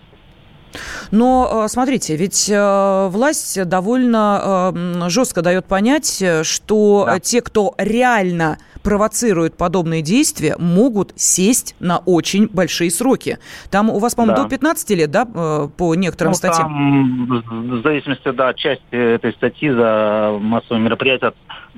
но 1.11 1.65
э, 1.65 1.69
смотрите, 1.69 2.17
ведь 2.17 2.49
э, 2.51 3.09
власть 3.09 3.63
довольно 3.65 4.73
э, 4.75 5.09
жестко 5.09 5.43
дает 5.43 5.67
понять, 5.67 6.23
что 6.43 7.05
да. 7.07 7.21
те, 7.21 7.41
кто 7.41 7.75
реально 7.79 8.59
провоцирует 8.83 9.57
подобные 9.57 10.01
действия, 10.01 10.55
могут 10.59 11.13
сесть 11.17 11.75
на 11.81 11.99
очень 11.99 12.49
большие 12.49 12.91
сроки. 12.91 13.39
Там 13.71 13.91
у 13.91 13.99
вас, 13.99 14.15
по-моему, 14.15 14.37
да. 14.37 14.43
до 14.45 14.49
15 14.49 14.91
лет, 14.91 15.11
да, 15.11 15.25
по 15.25 15.95
некоторым 15.97 16.31
ну, 16.33 16.37
статьям? 16.37 16.69
Там, 16.69 17.79
в 17.81 17.83
зависимости, 17.83 18.31
да, 18.31 18.55
часть 18.55 18.83
этой 18.93 19.33
статьи 19.33 19.71
за 19.71 20.39
массовые 20.41 20.85
мероприятия 20.85 21.33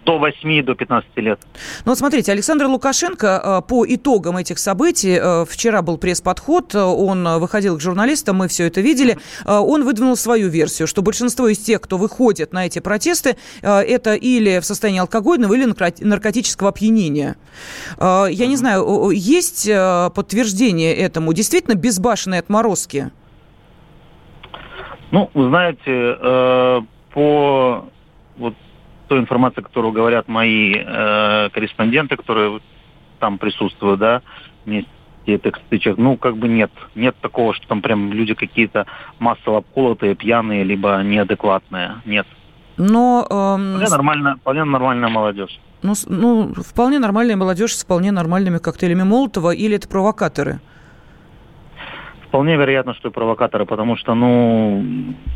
до 0.05 0.19
8, 0.19 0.65
до 0.65 0.75
15 0.75 1.17
лет. 1.17 1.41
Ну 1.85 1.93
вот 1.93 1.99
смотрите, 1.99 2.33
Александр 2.33 2.67
Лукашенко 2.67 3.65
по 3.69 3.85
итогам 3.87 4.37
этих 4.37 4.59
событий, 4.59 5.19
вчера 5.47 5.83
был 5.83 5.99
пресс-подход, 5.99 6.75
он 6.75 7.39
выходил 7.39 7.77
к 7.77 7.81
журналистам, 7.81 8.37
мы 8.37 8.49
все 8.49 8.67
это 8.67 8.81
видели, 8.81 9.19
он 9.45 9.85
выдвинул 9.85 10.17
свою 10.17 10.49
версию, 10.49 10.89
что 10.89 11.03
большинство 11.03 11.49
из 11.49 11.59
тех, 11.59 11.81
кто 11.81 11.99
выходит 11.99 12.53
на 12.53 12.67
эти 12.67 12.79
протесты, 12.79 13.37
это 13.63 14.15
или 14.15 14.59
в 14.61 14.65
состоянии 14.65 15.01
алкогольного, 15.01 15.55
или 15.55 15.73
наркотического 16.01 16.71
опьянения. 16.71 17.37
Я 18.01 18.47
не 18.47 18.57
знаю, 18.57 19.11
есть 19.11 19.69
подтверждение 19.69 20.95
этому? 20.95 21.33
Действительно 21.33 21.75
безбашенные 21.75 22.41
отморозки? 22.41 23.11
Ну, 25.11 25.31
знаете, 25.35 25.81
э, 25.87 26.81
по 27.15 27.85
вот 28.37 28.55
той 29.09 29.21
информации, 29.21 29.63
которую 29.63 29.93
говорят 29.93 30.29
мои 30.29 30.75
э, 30.75 31.49
корреспонденты, 31.53 32.17
которые 32.17 32.61
там 33.19 33.39
присутствуют, 33.39 34.01
да, 34.01 34.23
вместе 34.65 34.91
этих 35.27 35.57
стычек, 35.67 35.99
ну, 35.99 36.17
как 36.17 36.37
бы 36.37 36.49
нет. 36.49 36.71
Нет 36.95 37.17
такого, 37.21 37.55
что 37.55 37.67
там 37.69 37.83
прям 37.83 38.13
люди 38.13 38.35
какие-то 38.35 38.87
массово 39.19 39.59
обколотые, 39.59 40.15
пьяные, 40.15 40.65
либо 40.65 41.03
неадекватные. 41.03 41.97
Нет. 42.05 42.27
Но... 42.77 43.27
Эм... 43.29 43.75
Вполне, 43.77 43.91
нормально, 43.91 44.37
вполне 44.37 44.65
нормальная 44.65 45.09
молодежь. 45.09 45.61
Ну, 45.83 45.95
ну, 46.07 46.55
вполне 46.55 46.99
нормальная 46.99 47.37
молодежь 47.37 47.75
с 47.75 47.85
вполне 47.85 48.11
нормальными 48.11 48.59
коктейлями 48.59 49.03
Молотова, 49.03 49.51
или 49.51 49.77
это 49.77 49.89
провокаторы? 49.89 50.61
Вполне 52.29 52.57
вероятно, 52.57 52.95
что 52.95 53.09
и 53.09 53.13
провокаторы, 53.13 53.65
потому 53.65 53.97
что, 53.97 54.15
ну, 54.15 54.85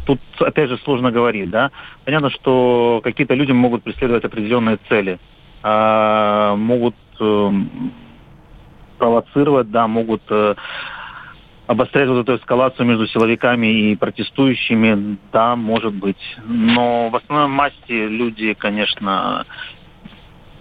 тут, 0.05 0.21
опять 0.41 0.69
же, 0.69 0.77
сложно 0.85 1.11
говорить, 1.11 1.49
да. 1.49 1.71
Понятно, 2.05 2.29
что 2.31 3.01
какие-то 3.03 3.35
люди 3.35 3.53
могут 3.53 3.83
преследовать 3.83 4.25
определенные 4.25 4.79
цели, 4.89 5.19
а, 5.63 6.55
могут 6.55 6.95
э, 7.19 7.51
провоцировать, 8.99 9.71
да, 9.71 9.89
могут 9.89 10.23
э, 10.29 10.55
обострять 11.67 12.09
вот 12.09 12.29
эту 12.29 12.37
эскалацию 12.37 12.87
между 12.87 13.07
силовиками 13.07 13.67
и 13.67 13.97
протестующими, 13.97 15.17
да, 15.33 15.57
может 15.57 15.95
быть. 15.95 16.23
Но 16.45 17.09
в 17.09 17.17
основном 17.17 17.53
массе 17.53 18.09
люди, 18.09 18.53
конечно, 18.53 19.47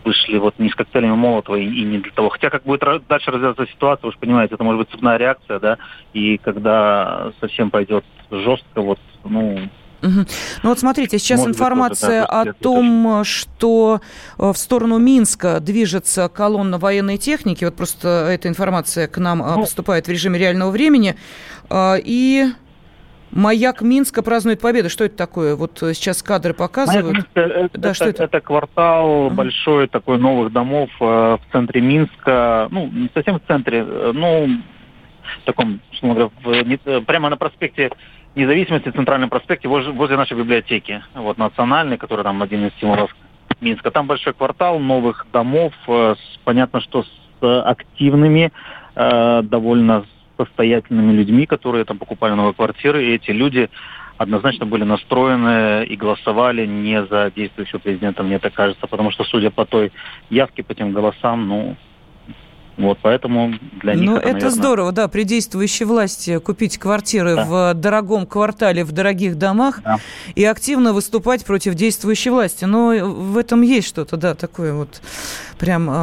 вышли 0.03 0.37
вот 0.37 0.57
не 0.59 0.69
с 0.69 0.75
коктейлями 0.75 1.15
Молотова 1.15 1.55
и, 1.55 1.65
и 1.65 1.83
не 1.83 1.99
для 1.99 2.11
того. 2.11 2.29
Хотя 2.29 2.49
как 2.49 2.63
будет 2.63 2.81
дальше 3.07 3.31
развиваться 3.31 3.65
ситуация, 3.67 4.07
вы 4.07 4.11
же 4.11 4.17
понимаете, 4.19 4.55
это 4.55 4.63
может 4.63 4.79
быть 4.79 4.89
цепная 4.89 5.17
реакция, 5.17 5.59
да, 5.59 5.77
и 6.13 6.37
когда 6.37 7.31
совсем 7.39 7.69
пойдет 7.69 8.05
жестко, 8.29 8.81
вот, 8.81 8.99
ну, 9.23 9.69
Угу. 10.03 10.25
Ну 10.63 10.69
вот 10.69 10.79
смотрите, 10.79 11.19
сейчас 11.19 11.41
Может 11.41 11.55
информация 11.55 12.21
быть, 12.21 12.29
о 12.31 12.53
том, 12.53 13.23
что 13.23 14.01
э, 14.37 14.51
в 14.51 14.57
сторону 14.57 14.97
Минска 14.97 15.59
движется 15.59 16.27
колонна 16.27 16.79
военной 16.79 17.17
техники. 17.17 17.65
Вот 17.65 17.75
просто 17.75 18.27
эта 18.31 18.47
информация 18.47 19.07
к 19.07 19.19
нам 19.19 19.43
э, 19.43 19.55
ну, 19.55 19.61
поступает 19.61 20.07
в 20.07 20.09
режиме 20.09 20.39
реального 20.39 20.71
времени. 20.71 21.15
Э, 21.69 21.97
и 22.03 22.47
Маяк 23.31 23.81
Минска 23.81 24.21
празднует 24.23 24.59
победу. 24.59 24.89
Что 24.89 25.05
это 25.05 25.15
такое? 25.15 25.55
Вот 25.55 25.77
сейчас 25.79 26.21
кадры 26.21 26.53
показывают. 26.53 27.03
Маяк 27.03 27.15
Минска, 27.35 27.39
это, 27.41 27.77
да, 27.77 27.93
что 27.93 28.05
это? 28.05 28.23
это 28.25 28.41
квартал 28.41 29.27
uh-huh. 29.27 29.33
большой 29.33 29.87
такой 29.87 30.17
новых 30.17 30.51
домов 30.51 30.89
э, 30.99 31.03
в 31.03 31.41
центре 31.51 31.81
Минска. 31.81 32.67
Ну, 32.71 32.87
не 32.87 33.09
совсем 33.13 33.39
в 33.39 33.47
центре, 33.47 33.85
э, 33.87 34.11
ну, 34.13 34.61
в 35.41 35.45
таком, 35.45 35.79
говоря, 36.01 36.29
в, 36.43 36.63
не, 36.63 36.77
прямо 37.01 37.29
на 37.29 37.37
проспекте 37.37 37.91
Независимости, 38.35 38.89
Центральном 38.89 39.29
проспекте, 39.29 39.67
возле, 39.67 39.91
возле 39.91 40.17
нашей 40.17 40.37
библиотеки. 40.37 41.03
Вот 41.13 41.37
национальный, 41.37 41.97
который 41.97 42.23
там 42.23 42.41
один 42.41 42.67
из 42.67 42.73
символов 42.79 43.15
Минска. 43.59 43.91
Там 43.91 44.07
большой 44.07 44.33
квартал 44.33 44.79
новых 44.79 45.25
домов, 45.31 45.73
э, 45.87 46.15
с, 46.17 46.37
понятно, 46.43 46.81
что 46.81 47.03
с 47.03 47.11
активными, 47.41 48.51
э, 48.95 49.41
довольно 49.43 50.05
состоятельными 50.45 51.11
людьми, 51.11 51.45
которые 51.45 51.85
там 51.85 51.97
покупали 51.97 52.33
новые 52.33 52.53
квартиры, 52.53 53.03
и 53.03 53.15
эти 53.15 53.31
люди 53.31 53.69
однозначно 54.17 54.65
были 54.65 54.83
настроены 54.83 55.83
и 55.85 55.95
голосовали 55.95 56.65
не 56.65 57.03
за 57.05 57.31
действующего 57.35 57.79
президента, 57.79 58.23
мне 58.23 58.39
так 58.39 58.53
кажется, 58.53 58.85
потому 58.87 59.11
что, 59.11 59.23
судя 59.23 59.49
по 59.49 59.65
той 59.65 59.91
явке, 60.29 60.63
по 60.63 60.75
тем 60.75 60.91
голосам, 60.91 61.47
ну, 61.47 61.75
вот, 62.77 62.97
поэтому 63.01 63.53
для 63.81 63.95
них 63.95 64.09
ну, 64.09 64.15
это, 64.17 64.29
это 64.29 64.33
наверное... 64.33 64.49
здорово, 64.51 64.91
да, 64.91 65.07
при 65.07 65.23
действующей 65.23 65.85
власти 65.85 66.39
купить 66.39 66.77
квартиры 66.77 67.35
да. 67.35 67.45
в 67.45 67.73
дорогом 67.75 68.25
квартале, 68.25 68.83
в 68.83 68.91
дорогих 68.91 69.37
домах 69.37 69.81
да. 69.83 69.99
и 70.35 70.43
активно 70.45 70.93
выступать 70.93 71.45
против 71.45 71.75
действующей 71.75 72.31
власти. 72.31 72.65
Но 72.65 72.89
в 72.89 73.37
этом 73.37 73.61
есть 73.61 73.87
что-то, 73.87 74.17
да, 74.17 74.35
такое 74.35 74.73
вот 74.73 75.01
прям 75.61 75.89
э, 75.89 75.93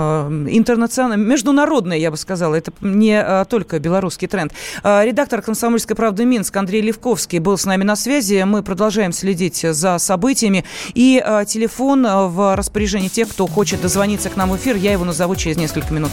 интернациональное, 0.51 1.27
международное, 1.27 1.97
я 1.97 2.13
бы 2.13 2.17
сказала. 2.17 2.55
Это 2.55 2.73
не 2.81 3.21
э, 3.21 3.45
только 3.49 3.81
белорусский 3.81 4.29
тренд. 4.29 4.53
Э, 4.85 5.05
редактор 5.05 5.43
«Комсомольской 5.43 5.97
правды» 5.97 6.25
Минск 6.25 6.57
Андрей 6.57 6.81
Левковский 6.81 7.41
был 7.41 7.59
с 7.59 7.65
нами 7.65 7.83
на 7.83 7.97
связи. 7.97 8.41
Мы 8.45 8.63
продолжаем 8.63 9.13
следить 9.13 9.67
за 9.69 9.99
событиями. 9.99 10.65
И 10.95 11.21
э, 11.25 11.45
телефон 11.45 12.07
в 12.07 12.55
распоряжении 12.55 13.09
тех, 13.09 13.29
кто 13.29 13.49
хочет 13.49 13.81
дозвониться 13.81 14.31
к 14.31 14.37
нам 14.37 14.51
в 14.51 14.57
эфир, 14.57 14.77
я 14.77 14.93
его 14.93 15.05
назову 15.05 15.35
через 15.35 15.57
несколько 15.57 15.93
минут. 15.93 16.13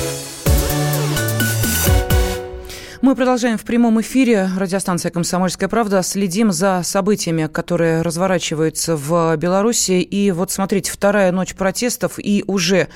Мы 3.11 3.15
продолжаем 3.15 3.57
в 3.57 3.65
прямом 3.65 3.99
эфире. 3.99 4.49
Радиостанция 4.55 5.11
«Комсомольская 5.11 5.67
правда». 5.67 6.01
Следим 6.01 6.53
за 6.53 6.79
событиями, 6.81 7.47
которые 7.47 8.03
разворачиваются 8.03 8.95
в 8.95 9.35
Беларуси. 9.35 9.99
И 9.99 10.31
вот 10.31 10.49
смотрите, 10.49 10.93
вторая 10.93 11.33
ночь 11.33 11.53
протестов, 11.53 12.13
и 12.19 12.45
уже 12.47 12.87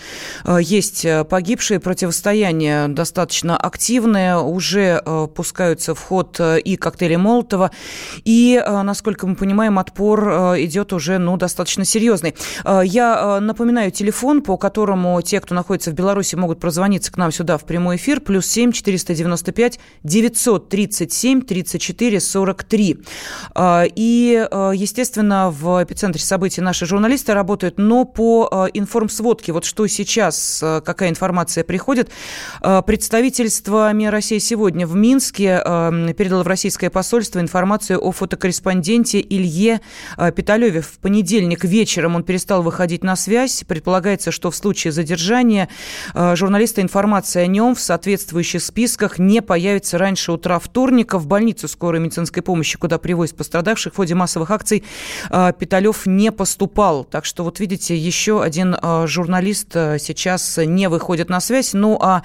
э, 0.45 0.59
есть 0.61 1.05
погибшие. 1.29 1.81
Противостояние 1.81 2.87
достаточно 2.87 3.57
активное. 3.57 4.37
Уже 4.37 5.01
э, 5.05 5.27
пускаются 5.35 5.93
в 5.93 5.99
ход 5.99 6.37
э, 6.39 6.61
и 6.61 6.77
коктейли 6.77 7.17
Молотова. 7.17 7.71
И, 8.23 8.63
насколько 8.65 9.27
мы 9.27 9.35
понимаем, 9.35 9.77
отпор 9.79 10.29
идет 10.59 10.93
уже 10.93 11.17
ну, 11.17 11.35
достаточно 11.35 11.83
серьезный. 11.83 12.35
Я 12.63 13.41
напоминаю 13.41 13.91
телефон, 13.91 14.43
по 14.43 14.55
которому 14.55 15.21
те, 15.21 15.41
кто 15.41 15.53
находится 15.53 15.91
в 15.91 15.93
Беларуси, 15.93 16.35
могут 16.35 16.61
прозвониться 16.61 17.11
к 17.11 17.17
нам 17.17 17.33
сюда 17.33 17.57
в 17.57 17.65
прямой 17.65 17.97
эфир. 17.97 18.21
Плюс 18.21 18.45
семь 18.45 18.71
четыреста 18.71 19.13
девяносто 19.13 19.51
пять 19.51 19.77
937 20.05 21.41
34 21.41 22.19
43. 22.19 22.97
И, 23.95 24.47
а, 24.51 24.71
естественно, 24.71 25.49
в 25.49 25.83
эпицентре 25.83 26.21
событий 26.21 26.61
наши 26.61 26.85
журналисты 26.85 27.33
работают, 27.33 27.77
но 27.77 28.05
по 28.05 28.47
а, 28.51 28.67
информсводке, 28.73 29.51
вот 29.51 29.65
что 29.65 29.87
сейчас, 29.87 30.61
а, 30.63 30.81
какая 30.81 31.09
информация 31.09 31.63
приходит, 31.63 32.09
представительство 32.61 33.91
МИА 33.91 34.11
России 34.11 34.37
сегодня 34.37 34.85
в 34.85 34.95
Минске 34.95 35.61
передало 36.17 36.43
в 36.43 36.47
российское 36.47 36.89
посольство 36.89 37.39
информацию 37.39 37.99
о 37.99 38.11
фотокорреспонденте 38.11 39.19
Илье 39.21 39.81
Питалеве. 40.35 40.81
В 40.81 40.99
понедельник 40.99 41.63
вечером 41.63 42.15
он 42.15 42.23
перестал 42.23 42.61
выходить 42.61 43.03
на 43.03 43.15
связь. 43.15 43.63
Предполагается, 43.67 44.31
что 44.31 44.51
в 44.51 44.55
случае 44.55 44.91
задержания 44.91 45.69
журналиста 46.13 46.81
информация 46.81 47.43
о 47.43 47.47
нем 47.47 47.75
в 47.75 47.81
соответствующих 47.81 48.61
списках 48.61 49.17
не 49.19 49.41
появится 49.41 49.94
появится 49.95 49.97
раньше 49.97 50.31
утра 50.31 50.59
вторника. 50.59 51.17
В 51.17 51.27
больницу 51.27 51.67
скорой 51.67 51.99
медицинской 51.99 52.43
помощи, 52.43 52.77
куда 52.77 52.97
привозят 52.97 53.37
пострадавших 53.37 53.93
в 53.93 53.95
ходе 53.95 54.15
массовых 54.15 54.51
акций, 54.51 54.83
а, 55.29 55.51
Питалев 55.51 56.05
не 56.05 56.31
поступал. 56.31 57.03
Так 57.03 57.25
что, 57.25 57.43
вот 57.43 57.59
видите, 57.59 57.95
еще 57.95 58.43
один 58.43 58.75
а, 58.81 59.07
журналист 59.07 59.75
а, 59.75 59.97
сейчас 59.99 60.57
не 60.57 60.89
выходит 60.89 61.29
на 61.29 61.39
связь. 61.39 61.73
Ну, 61.73 61.97
а 62.01 62.23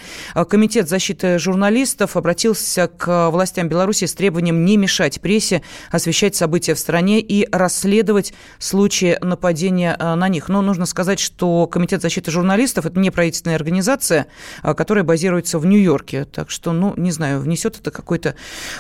Комитет 0.48 0.88
защиты 0.88 1.38
журналистов 1.38 2.16
обратился 2.16 2.88
к 2.88 3.30
властям 3.30 3.68
Беларуси 3.68 4.06
с 4.06 4.14
требованием 4.14 4.64
не 4.64 4.76
мешать 4.76 5.20
прессе 5.20 5.62
освещать 5.90 6.34
события 6.34 6.74
в 6.74 6.78
стране 6.78 7.20
и 7.20 7.48
расследовать 7.50 8.32
случаи 8.58 9.18
нападения 9.20 9.96
на 9.98 10.28
них. 10.28 10.48
Но 10.48 10.62
нужно 10.62 10.86
сказать, 10.86 11.20
что 11.20 11.66
Комитет 11.66 12.02
защиты 12.02 12.30
журналистов– 12.30 12.86
это 12.86 12.98
не 12.98 13.10
правительственная 13.10 13.56
организация, 13.56 14.26
которая 14.62 15.04
базируется 15.04 15.58
в 15.58 15.66
Нью-Йорке. 15.66 16.24
Так 16.24 16.50
что, 16.50 16.72
ну, 16.72 16.94
не 16.96 17.10
знаю, 17.10 17.40
внесет 17.50 17.80
это 17.80 17.90
какой-то 17.90 18.36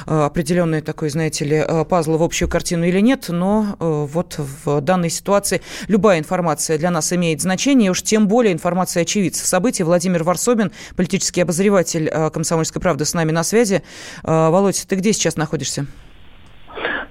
э, 0.06 0.22
определенный 0.22 0.80
такой, 0.80 1.10
знаете 1.10 1.44
ли, 1.44 1.56
э, 1.56 1.84
пазл 1.84 2.16
в 2.16 2.22
общую 2.22 2.48
картину 2.48 2.84
или 2.84 3.00
нет, 3.00 3.26
но 3.28 3.76
э, 3.80 4.06
вот 4.12 4.36
в 4.38 4.80
данной 4.80 5.10
ситуации 5.10 5.60
любая 5.88 6.20
информация 6.20 6.78
для 6.78 6.92
нас 6.92 7.12
имеет 7.12 7.40
значение, 7.40 7.90
уж 7.90 8.02
тем 8.02 8.28
более 8.28 8.52
информация 8.52 9.02
очевидцев 9.02 9.44
событий. 9.44 9.82
Владимир 9.82 10.22
Варсобин, 10.22 10.70
политический 10.96 11.40
обозреватель 11.40 12.08
«Комсомольской 12.32 12.80
правды» 12.80 13.04
с 13.04 13.14
нами 13.14 13.32
на 13.32 13.42
связи. 13.42 13.82
Володь, 14.22 14.86
ты 14.88 14.94
где 14.94 15.12
сейчас 15.12 15.36
находишься? 15.36 15.86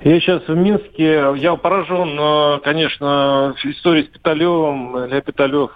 Я 0.04 0.20
сейчас 0.22 0.48
в 0.48 0.56
Минске. 0.56 1.34
Я 1.38 1.56
поражен, 1.56 2.62
конечно, 2.62 3.54
историей 3.64 4.06
с 4.06 4.08
Питалевым. 4.08 5.08
Илья 5.08 5.22
Питалев 5.22 5.72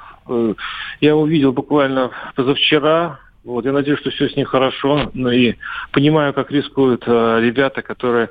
я 1.01 1.15
увидел 1.15 1.51
буквально 1.51 2.11
позавчера. 2.35 3.19
Вот, 3.43 3.65
я 3.65 3.73
надеюсь, 3.73 3.99
что 3.99 4.09
все 4.09 4.29
с 4.29 4.35
ним 4.35 4.45
хорошо. 4.45 5.11
Ну 5.13 5.29
и 5.29 5.55
понимаю, 5.91 6.33
как 6.33 6.51
рискуют 6.51 7.03
э, 7.05 7.39
ребята, 7.41 7.81
которые 7.81 8.29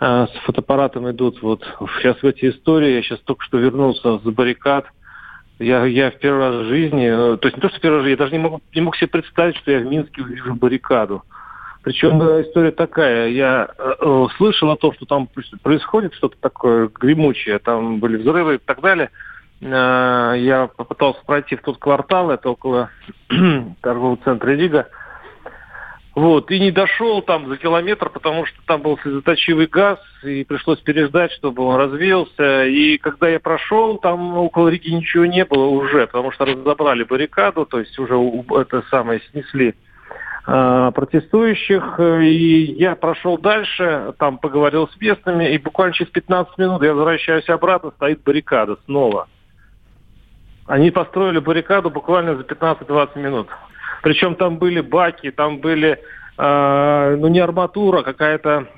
э, 0.00 0.26
с 0.26 0.44
фотоаппаратом 0.44 1.08
идут 1.10 1.40
вот 1.40 1.62
сейчас 1.98 2.20
в 2.20 2.26
эти 2.26 2.50
истории. 2.50 2.94
Я 2.94 3.02
сейчас 3.02 3.20
только 3.20 3.44
что 3.44 3.58
вернулся 3.58 4.18
с 4.18 4.22
баррикад. 4.22 4.86
Я, 5.60 5.84
я 5.84 6.10
в 6.10 6.18
первый 6.18 6.40
раз 6.40 6.54
в 6.56 6.68
жизни, 6.68 7.34
э, 7.34 7.36
то 7.36 7.46
есть 7.46 7.56
не 7.56 7.60
то, 7.60 7.68
что 7.68 7.78
в 7.78 7.80
первый 7.80 7.98
раз, 8.00 8.08
я 8.08 8.16
даже 8.16 8.32
не 8.32 8.38
мог, 8.38 8.60
не 8.74 8.80
мог 8.80 8.96
себе 8.96 9.08
представить, 9.08 9.56
что 9.58 9.70
я 9.70 9.78
в 9.78 9.86
Минске 9.86 10.22
увижу 10.22 10.54
баррикаду. 10.54 11.22
Причем 11.82 12.18
история 12.42 12.72
такая, 12.72 13.28
я 13.28 13.68
э, 13.78 13.92
э, 14.00 14.26
слышал 14.36 14.70
о 14.70 14.76
том, 14.76 14.92
что 14.94 15.06
там 15.06 15.28
происходит 15.62 16.14
что-то 16.14 16.36
такое 16.40 16.88
гремучее, 16.88 17.58
там 17.60 18.00
были 18.00 18.16
взрывы 18.16 18.56
и 18.56 18.58
так 18.58 18.80
далее– 18.80 19.10
я 19.60 20.70
попытался 20.74 21.20
пройти 21.26 21.56
в 21.56 21.62
тот 21.62 21.78
квартал, 21.78 22.30
это 22.30 22.50
около 22.50 22.90
торгового 23.82 24.16
центра 24.24 24.50
Рига. 24.52 24.88
Вот, 26.14 26.50
и 26.50 26.58
не 26.58 26.72
дошел 26.72 27.22
там 27.22 27.48
за 27.48 27.56
километр, 27.56 28.10
потому 28.10 28.44
что 28.44 28.58
там 28.66 28.82
был 28.82 28.98
слезоточивый 28.98 29.66
газ, 29.66 29.98
и 30.24 30.44
пришлось 30.44 30.80
переждать, 30.80 31.30
чтобы 31.32 31.62
он 31.62 31.76
развеялся. 31.76 32.64
И 32.66 32.98
когда 32.98 33.28
я 33.28 33.38
прошел, 33.38 33.96
там 33.98 34.36
около 34.36 34.68
Риги 34.68 34.90
ничего 34.90 35.26
не 35.26 35.44
было 35.44 35.66
уже, 35.66 36.06
потому 36.08 36.32
что 36.32 36.46
разобрали 36.46 37.04
баррикаду, 37.04 37.64
то 37.64 37.78
есть 37.78 37.96
уже 37.98 38.16
это 38.50 38.82
самое 38.90 39.20
снесли 39.30 39.76
э, 40.48 40.92
протестующих. 40.94 42.00
И 42.00 42.74
я 42.76 42.96
прошел 42.96 43.38
дальше, 43.38 44.12
там 44.18 44.38
поговорил 44.38 44.88
с 44.88 45.00
местными, 45.00 45.54
и 45.54 45.58
буквально 45.58 45.94
через 45.94 46.10
15 46.10 46.58
минут 46.58 46.82
я 46.82 46.92
возвращаюсь 46.92 47.48
обратно, 47.48 47.92
стоит 47.92 48.24
баррикада 48.24 48.78
снова. 48.86 49.28
Они 50.70 50.92
построили 50.92 51.40
баррикаду 51.40 51.90
буквально 51.90 52.36
за 52.36 52.44
15-20 52.44 53.18
минут. 53.18 53.48
Причем 54.02 54.36
там 54.36 54.56
были 54.56 54.80
баки, 54.80 55.32
там 55.32 55.58
были, 55.58 55.98
э, 56.38 57.16
ну 57.18 57.26
не 57.26 57.40
арматура, 57.40 57.98
а 57.98 58.02
какая-то 58.04 58.68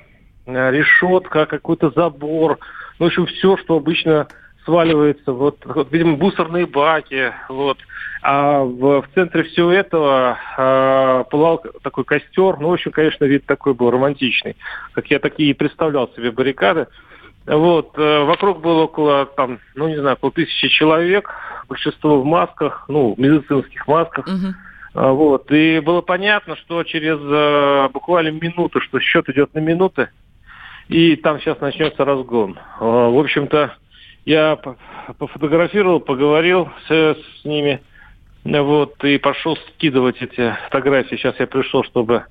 э, 0.47 0.71
решетка, 0.71 1.45
какой-то 1.45 1.91
забор. 1.91 2.57
Ну, 2.97 3.05
в 3.05 3.09
общем, 3.09 3.27
все, 3.27 3.57
что 3.57 3.75
обычно 3.75 4.27
сваливается. 4.65 5.33
Вот, 5.33 5.63
вот 5.65 5.91
видимо, 5.91 6.17
мусорные 6.17 6.65
баки. 6.65 7.31
Вот. 7.47 7.77
А 8.23 8.63
в, 8.63 9.03
в 9.03 9.05
центре 9.13 9.43
всего 9.43 9.71
этого 9.71 10.39
э, 10.57 11.23
пылал 11.29 11.63
такой 11.83 12.05
костер. 12.05 12.57
Ну, 12.59 12.69
в 12.69 12.73
общем, 12.73 12.91
конечно, 12.91 13.25
вид 13.25 13.45
такой 13.45 13.75
был 13.75 13.91
романтичный. 13.91 14.55
Как 14.93 15.11
я 15.11 15.19
такие 15.19 15.51
и 15.51 15.53
представлял 15.53 16.09
себе 16.15 16.31
баррикады. 16.31 16.87
Вот, 17.45 17.97
э, 17.97 18.23
вокруг 18.23 18.61
было 18.61 18.83
около, 18.83 19.25
там, 19.25 19.59
ну, 19.75 19.89
не 19.89 19.97
знаю, 19.97 20.15
около 20.15 20.31
тысячи 20.31 20.69
человек, 20.69 21.29
большинство 21.67 22.21
в 22.21 22.25
масках, 22.25 22.85
ну, 22.87 23.15
в 23.15 23.19
медицинских 23.19 23.85
масках. 23.87 24.27
Угу. 24.27 25.13
Вот, 25.15 25.51
и 25.51 25.79
было 25.79 26.01
понятно, 26.01 26.55
что 26.55 26.83
через 26.83 27.19
э, 27.19 27.89
буквально 27.91 28.29
минуту, 28.29 28.79
что 28.79 28.99
счет 28.99 29.27
идет 29.29 29.53
на 29.55 29.59
минуты, 29.59 30.09
и 30.87 31.15
там 31.15 31.39
сейчас 31.39 31.59
начнется 31.59 32.05
разгон. 32.05 32.57
Э, 32.79 32.83
в 33.09 33.19
общем-то, 33.19 33.75
я 34.25 34.57
пофотографировал, 35.17 35.99
поговорил 35.99 36.69
с, 36.87 37.17
с 37.41 37.45
ними, 37.45 37.81
вот, 38.45 39.03
и 39.03 39.17
пошел 39.17 39.57
скидывать 39.57 40.21
эти 40.21 40.55
фотографии. 40.65 41.15
Сейчас 41.15 41.39
я 41.39 41.47
пришел, 41.47 41.83
чтобы 41.83 42.15
а, 42.17 42.25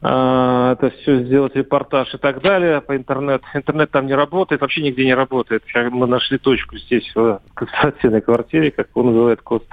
это 0.00 0.92
все 1.00 1.24
сделать 1.24 1.56
репортаж 1.56 2.14
и 2.14 2.18
так 2.18 2.40
далее 2.40 2.80
по 2.80 2.96
интернету. 2.96 3.44
Интернет 3.52 3.90
там 3.90 4.06
не 4.06 4.14
работает, 4.14 4.60
вообще 4.60 4.82
нигде 4.82 5.04
не 5.04 5.14
работает. 5.14 5.64
Мы 5.74 6.06
нашли 6.06 6.38
точку 6.38 6.76
здесь, 6.76 7.10
в 7.14 7.40
конспиративной 7.54 8.20
квартире, 8.20 8.70
как 8.70 8.88
он 8.94 9.06
называет 9.06 9.42
код. 9.42 9.64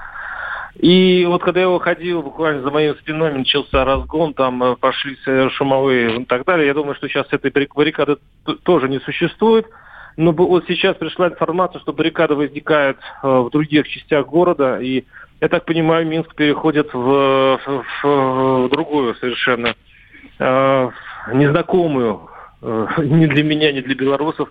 И 0.76 1.26
вот 1.26 1.42
когда 1.42 1.62
я 1.62 1.70
уходил, 1.70 2.22
буквально 2.22 2.62
за 2.62 2.70
моей 2.70 2.94
спиной 2.96 3.34
начался 3.34 3.86
разгон, 3.86 4.34
там 4.34 4.62
э, 4.62 4.76
пошли 4.76 5.16
шумовые 5.52 6.22
и 6.22 6.26
так 6.26 6.44
далее. 6.44 6.68
Я 6.68 6.74
думаю, 6.74 6.96
что 6.96 7.08
сейчас 7.08 7.28
этой 7.32 7.52
баррикады 7.74 8.18
тоже 8.64 8.90
не 8.90 9.00
существует. 9.00 9.68
Но 10.18 10.32
вот 10.32 10.66
сейчас 10.68 10.96
пришла 10.98 11.28
информация, 11.28 11.80
что 11.80 11.94
баррикада 11.94 12.36
возникает 12.36 12.98
э, 12.98 13.28
в 13.28 13.50
других 13.52 13.88
частях 13.88 14.28
города. 14.28 14.80
И 14.82 15.06
я 15.40 15.48
так 15.48 15.66
понимаю, 15.66 16.06
Минск 16.08 16.36
переходит 16.36 16.94
в, 16.94 17.60
в, 17.66 18.04
в 18.04 18.70
другую 18.70 19.16
совершенно 19.16 19.76
э, 20.40 20.90
незнакомую 21.34 22.30
э, 22.62 22.88
ни 23.04 23.26
для 23.26 23.44
меня, 23.44 23.72
ни 23.72 23.82
для 23.82 23.96
белорусов 23.96 24.50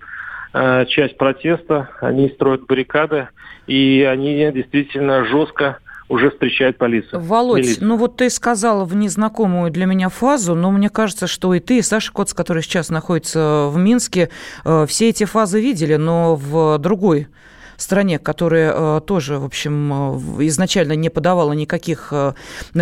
э, 0.53 0.87
часть 0.87 1.17
протеста. 1.17 1.91
Они 2.01 2.29
строят 2.29 2.67
баррикады, 2.67 3.29
и 3.67 4.07
они 4.09 4.51
действительно 4.53 5.25
жестко 5.25 5.79
уже 6.09 6.31
встречает 6.31 6.77
полиция. 6.79 7.19
Володь, 7.19 7.63
милиция. 7.63 7.85
ну 7.87 7.97
вот 7.97 8.17
ты 8.17 8.29
сказал 8.29 8.85
в 8.85 8.95
незнакомую 8.95 9.71
для 9.71 9.87
меня 9.87 10.09
фазу, 10.09 10.55
но 10.55 10.71
мне 10.71 10.91
кажется, 10.91 11.27
что 11.27 11.55
и 11.55 11.61
ты, 11.61 11.79
и 11.79 11.83
Саша 11.83 12.13
Коц, 12.13 12.35
который 12.35 12.63
сейчас 12.63 12.91
находится 12.91 13.69
в 13.71 13.79
Минске, 13.79 14.31
э, 14.65 14.87
все 14.87 15.09
эти 15.09 15.25
фазы 15.25 15.61
видели, 15.61 15.97
но 15.97 16.37
в 16.37 16.79
другой 16.79 17.29
стране, 17.77 18.19
которая 18.19 18.73
э, 18.75 19.01
тоже, 19.07 19.39
в 19.39 19.45
общем, 19.45 19.93
э, 20.39 20.47
изначально 20.47 20.93
не 20.93 21.11
подавала 21.11 21.53
никаких 21.53 22.13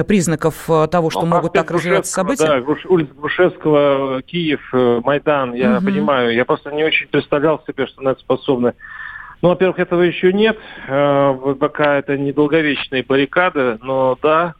признаков 0.06 0.66
того, 0.90 1.10
что 1.10 1.22
ну, 1.22 1.26
могут 1.26 1.52
так 1.52 1.70
развиваться 1.70 2.12
события. 2.12 2.46
Да, 2.46 2.74
улица 2.88 3.12
Грушевского, 3.14 4.22
Киев, 4.22 4.60
Майдан, 4.72 5.54
я 5.54 5.76
угу. 5.76 5.86
понимаю. 5.86 6.34
Я 6.34 6.44
просто 6.44 6.70
не 6.70 6.84
очень 6.84 7.08
представлял 7.08 7.62
себе, 7.66 7.86
что 7.86 8.02
на 8.02 8.10
это 8.10 8.20
способны 8.20 8.74
ну, 9.42 9.48
во-первых, 9.48 9.80
этого 9.80 10.02
еще 10.02 10.32
нет, 10.32 10.56
э, 10.86 11.54
пока 11.58 11.98
это 11.98 12.16
недолговечные 12.16 13.02
баррикады, 13.02 13.76
но 13.82 14.16
да, 14.22 14.54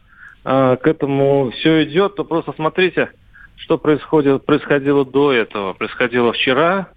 э, 0.45 0.77
к 0.83 0.87
этому 0.89 1.53
все 1.53 1.85
идет, 1.85 2.17
то 2.17 2.25
просто 2.25 2.53
смотрите, 2.57 3.11
что 3.55 3.79
происходит, 3.79 4.45
происходило 4.45 5.05
до 5.05 5.33
этого. 5.33 5.73
Происходило 5.75 6.33
вчера, 6.33 6.89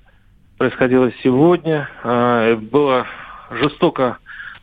происходило 0.58 1.12
сегодня. 1.24 1.88
Э, 2.04 2.56
было 2.56 3.06
жестоко 3.52 4.18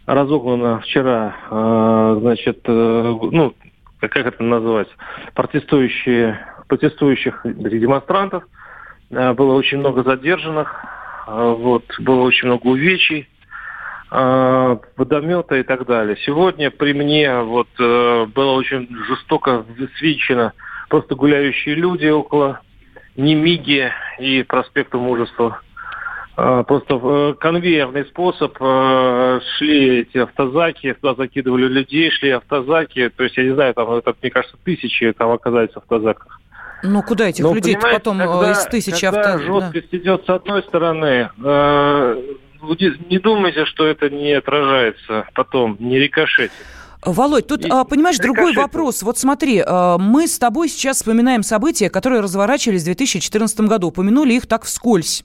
разогнано 0.06 0.80
вчера, 0.80 2.16
значит, 2.20 2.62
ну, 2.66 3.54
как 4.00 4.16
это 4.16 4.42
называется, 4.42 4.94
протестующие, 5.34 6.38
протестующих 6.66 7.40
демонстрантов. 7.44 8.44
Было 9.10 9.54
очень 9.54 9.78
много 9.78 10.02
задержанных, 10.02 10.74
а, 11.26 11.54
вот, 11.54 11.84
было 12.00 12.22
очень 12.22 12.48
много 12.48 12.66
увечий, 12.66 13.28
а, 14.10 14.78
водомета 14.96 15.56
и 15.56 15.62
так 15.62 15.86
далее. 15.86 16.16
Сегодня 16.24 16.70
при 16.70 16.92
мне 16.92 17.40
вот 17.40 17.68
э, 17.78 18.26
было 18.26 18.52
очень 18.52 18.88
жестоко 19.06 19.64
свечено 19.98 20.52
просто 20.88 21.14
гуляющие 21.14 21.74
люди 21.74 22.06
около 22.08 22.60
Немиги 23.16 23.90
и 24.18 24.42
проспекта 24.42 24.98
Мужества. 24.98 25.60
А, 26.34 26.62
просто 26.62 26.98
э, 27.02 27.34
конвейерный 27.38 28.06
способ 28.06 28.56
э, 28.58 29.40
шли 29.56 30.00
эти 30.00 30.18
автозаки, 30.18 30.94
туда 30.94 31.14
закидывали 31.14 31.66
людей, 31.66 32.10
шли 32.10 32.30
автозаки. 32.30 33.10
То 33.10 33.24
есть, 33.24 33.36
я 33.36 33.44
не 33.44 33.54
знаю, 33.54 33.74
там, 33.74 33.90
это, 33.92 34.14
мне 34.22 34.30
кажется, 34.30 34.56
тысячи 34.64 35.12
там 35.12 35.30
оказались 35.30 35.72
в 35.72 35.76
автозаках. 35.78 36.40
Ну, 36.82 37.02
куда 37.02 37.28
этих 37.28 37.44
ну, 37.44 37.54
людей 37.54 37.76
потом 37.78 38.20
э, 38.20 38.26
когда, 38.26 38.52
из 38.52 38.64
тысячи 38.64 39.06
когда 39.06 39.34
авто... 39.34 39.46
жесткость 39.46 39.90
да. 39.92 39.98
идет 39.98 40.24
с 40.24 40.30
одной 40.30 40.62
стороны, 40.62 41.30
э, 41.44 42.22
не 43.10 43.18
думайте, 43.18 43.66
что 43.66 43.86
это 43.86 44.08
не 44.08 44.32
отражается 44.32 45.26
потом, 45.34 45.76
не 45.80 45.98
рикошетит. 45.98 46.52
Володь, 47.04 47.48
тут, 47.48 47.64
и, 47.64 47.68
а, 47.68 47.82
понимаешь, 47.82 48.18
другой 48.18 48.54
вопрос. 48.54 49.02
Вот 49.02 49.18
смотри, 49.18 49.62
а, 49.66 49.98
мы 49.98 50.28
с 50.28 50.38
тобой 50.38 50.68
сейчас 50.68 50.98
вспоминаем 50.98 51.42
события, 51.42 51.90
которые 51.90 52.20
разворачивались 52.20 52.82
в 52.82 52.84
2014 52.84 53.60
году. 53.62 53.88
Упомянули 53.88 54.34
их 54.34 54.46
так 54.46 54.64
вскользь. 54.64 55.24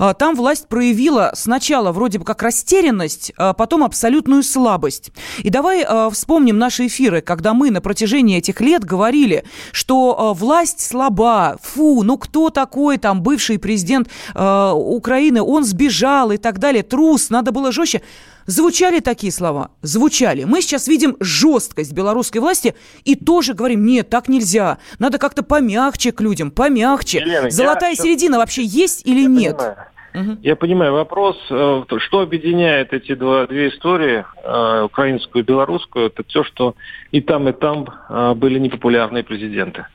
А, 0.00 0.14
там 0.14 0.34
власть 0.34 0.66
проявила 0.66 1.30
сначала 1.34 1.92
вроде 1.92 2.18
бы 2.18 2.24
как 2.24 2.42
растерянность, 2.42 3.32
а 3.36 3.52
потом 3.52 3.84
абсолютную 3.84 4.42
слабость. 4.42 5.12
И 5.38 5.50
давай 5.50 5.86
вспомним 6.10 6.58
наши 6.58 6.88
эфиры, 6.88 7.20
когда 7.20 7.54
мы 7.54 7.70
на 7.70 7.80
протяжении 7.80 8.38
этих 8.38 8.60
лет 8.60 8.84
говорили, 8.84 9.44
что 9.70 10.34
власть 10.36 10.80
слаба, 10.80 11.56
фу, 11.62 12.02
ну 12.02 12.18
кто 12.18 12.50
такой 12.50 12.98
там 12.98 13.22
бывший 13.22 13.60
президент 13.60 14.08
Украины, 14.34 15.40
он 15.40 15.64
сбежал 15.64 16.32
и 16.32 16.36
так 16.36 16.58
далее, 16.58 16.82
трус, 16.82 17.30
надо 17.30 17.52
было 17.52 17.70
жестче. 17.70 18.02
Звучали 18.46 19.00
такие 19.00 19.32
слова? 19.32 19.70
Звучали. 19.82 20.44
Мы 20.44 20.62
сейчас 20.62 20.88
видим 20.88 21.16
жесткость 21.20 21.92
белорусской 21.92 22.40
власти 22.40 22.74
и 23.04 23.14
тоже 23.14 23.54
говорим, 23.54 23.84
нет, 23.84 24.08
так 24.08 24.28
нельзя. 24.28 24.78
Надо 24.98 25.18
как-то 25.18 25.42
помягче 25.42 26.12
к 26.12 26.20
людям, 26.20 26.50
помягче. 26.50 27.18
Елена, 27.18 27.50
Золотая 27.50 27.90
я... 27.90 27.96
середина 27.96 28.38
вообще 28.38 28.64
есть 28.64 29.06
или 29.06 29.22
я 29.22 29.28
нет? 29.28 29.56
Понимаю. 29.56 29.76
Угу. 30.14 30.38
Я 30.42 30.56
понимаю 30.56 30.92
вопрос, 30.92 31.38
э, 31.50 31.82
что 31.98 32.20
объединяет 32.20 32.92
эти 32.92 33.14
два, 33.14 33.46
две 33.46 33.68
истории, 33.68 34.24
э, 34.44 34.82
украинскую 34.82 35.42
и 35.42 35.46
белорусскую, 35.46 36.06
это 36.06 36.22
то, 36.22 36.44
что 36.44 36.74
и 37.12 37.20
там, 37.22 37.48
и 37.48 37.52
там 37.52 37.86
э, 38.08 38.34
были 38.34 38.58
непопулярные 38.58 39.24
президенты. 39.24 39.86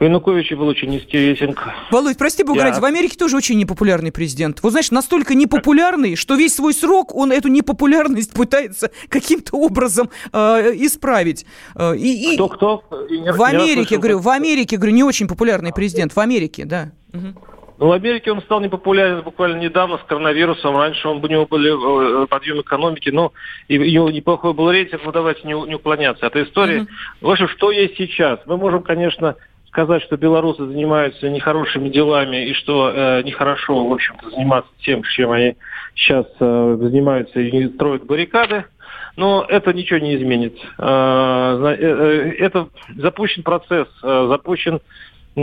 У 0.00 0.04
Януковича 0.04 0.56
был 0.56 0.66
очень 0.68 0.90
низкий 0.90 1.18
рейтинг. 1.18 1.68
Володь, 1.90 2.18
прости 2.18 2.42
бога 2.42 2.60
Я... 2.60 2.64
ради, 2.64 2.80
в 2.80 2.84
Америке 2.84 3.16
тоже 3.16 3.36
очень 3.36 3.58
непопулярный 3.58 4.12
президент. 4.12 4.62
Вот 4.62 4.70
знаешь, 4.70 4.90
настолько 4.90 5.34
непопулярный, 5.34 6.16
что 6.16 6.34
весь 6.34 6.54
свой 6.54 6.74
срок 6.74 7.14
он 7.14 7.32
эту 7.32 7.48
непопулярность 7.48 8.32
пытается 8.32 8.90
каким-то 9.08 9.56
образом 9.56 10.10
э, 10.32 10.72
исправить. 10.76 11.46
Э, 11.76 11.94
и, 11.96 12.34
кто, 12.34 12.48
кто? 12.48 12.84
в 12.88 13.42
Америке, 13.42 13.98
говорю, 13.98 14.18
в 14.18 14.28
Америке, 14.28 14.76
говорю, 14.76 14.92
не 14.92 15.04
очень 15.04 15.28
популярный 15.28 15.72
президент. 15.72 16.14
В 16.14 16.20
Америке, 16.20 16.64
да. 16.64 16.92
Угу. 17.12 17.34
Ну, 17.78 17.88
в 17.88 17.92
Америке 17.92 18.30
он 18.30 18.40
стал 18.42 18.60
непопулярен 18.60 19.22
буквально 19.22 19.60
недавно 19.60 19.98
с 19.98 20.02
коронавирусом. 20.02 20.76
Раньше 20.76 21.08
он, 21.08 21.24
у 21.24 21.26
него 21.26 21.46
были 21.46 22.22
э, 22.22 22.26
подъем 22.28 22.60
экономики, 22.60 23.08
но 23.08 23.32
и, 23.66 23.74
и 23.74 23.98
неплохой 23.98 24.54
был 24.54 24.70
рейтинг, 24.70 25.02
но 25.04 25.12
давайте 25.12 25.40
не, 25.46 25.54
не 25.68 25.74
уклоняться 25.74 26.26
от 26.26 26.36
истории. 26.36 26.82
Mm-hmm. 26.82 26.88
В 27.20 27.30
общем, 27.30 27.48
что 27.48 27.72
есть 27.72 27.96
сейчас? 27.96 28.38
Мы 28.46 28.56
можем, 28.56 28.82
конечно, 28.82 29.34
сказать, 29.74 30.04
что 30.04 30.16
белорусы 30.16 30.64
занимаются 30.66 31.28
нехорошими 31.28 31.88
делами 31.88 32.46
и 32.48 32.54
что 32.54 32.92
э, 32.94 33.22
нехорошо, 33.24 33.88
в 33.88 33.92
общем-то, 33.92 34.30
заниматься 34.30 34.70
тем, 34.78 35.02
чем 35.02 35.32
они 35.32 35.56
сейчас 35.96 36.26
э, 36.38 36.76
занимаются 36.80 37.40
и 37.40 37.68
строят 37.74 38.06
баррикады, 38.06 38.66
но 39.16 39.44
это 39.48 39.72
ничего 39.72 39.98
не 39.98 40.14
изменит. 40.14 40.56
Э, 40.78 41.76
э, 41.76 41.86
э 41.86 42.30
это 42.38 42.68
запущен 42.96 43.42
процесс, 43.42 43.88
запущен 44.00 44.80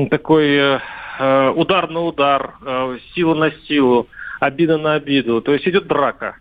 такой 0.09 0.79
удар 1.19 1.89
на 1.89 1.99
удар, 1.99 2.53
сила 3.13 3.36
на 3.36 3.51
силу, 3.67 4.07
обида 4.39 4.77
на 4.77 4.93
обиду. 4.93 5.41
То 5.41 5.53
есть 5.53 5.67
идет 5.67 5.88
драка 5.88 6.38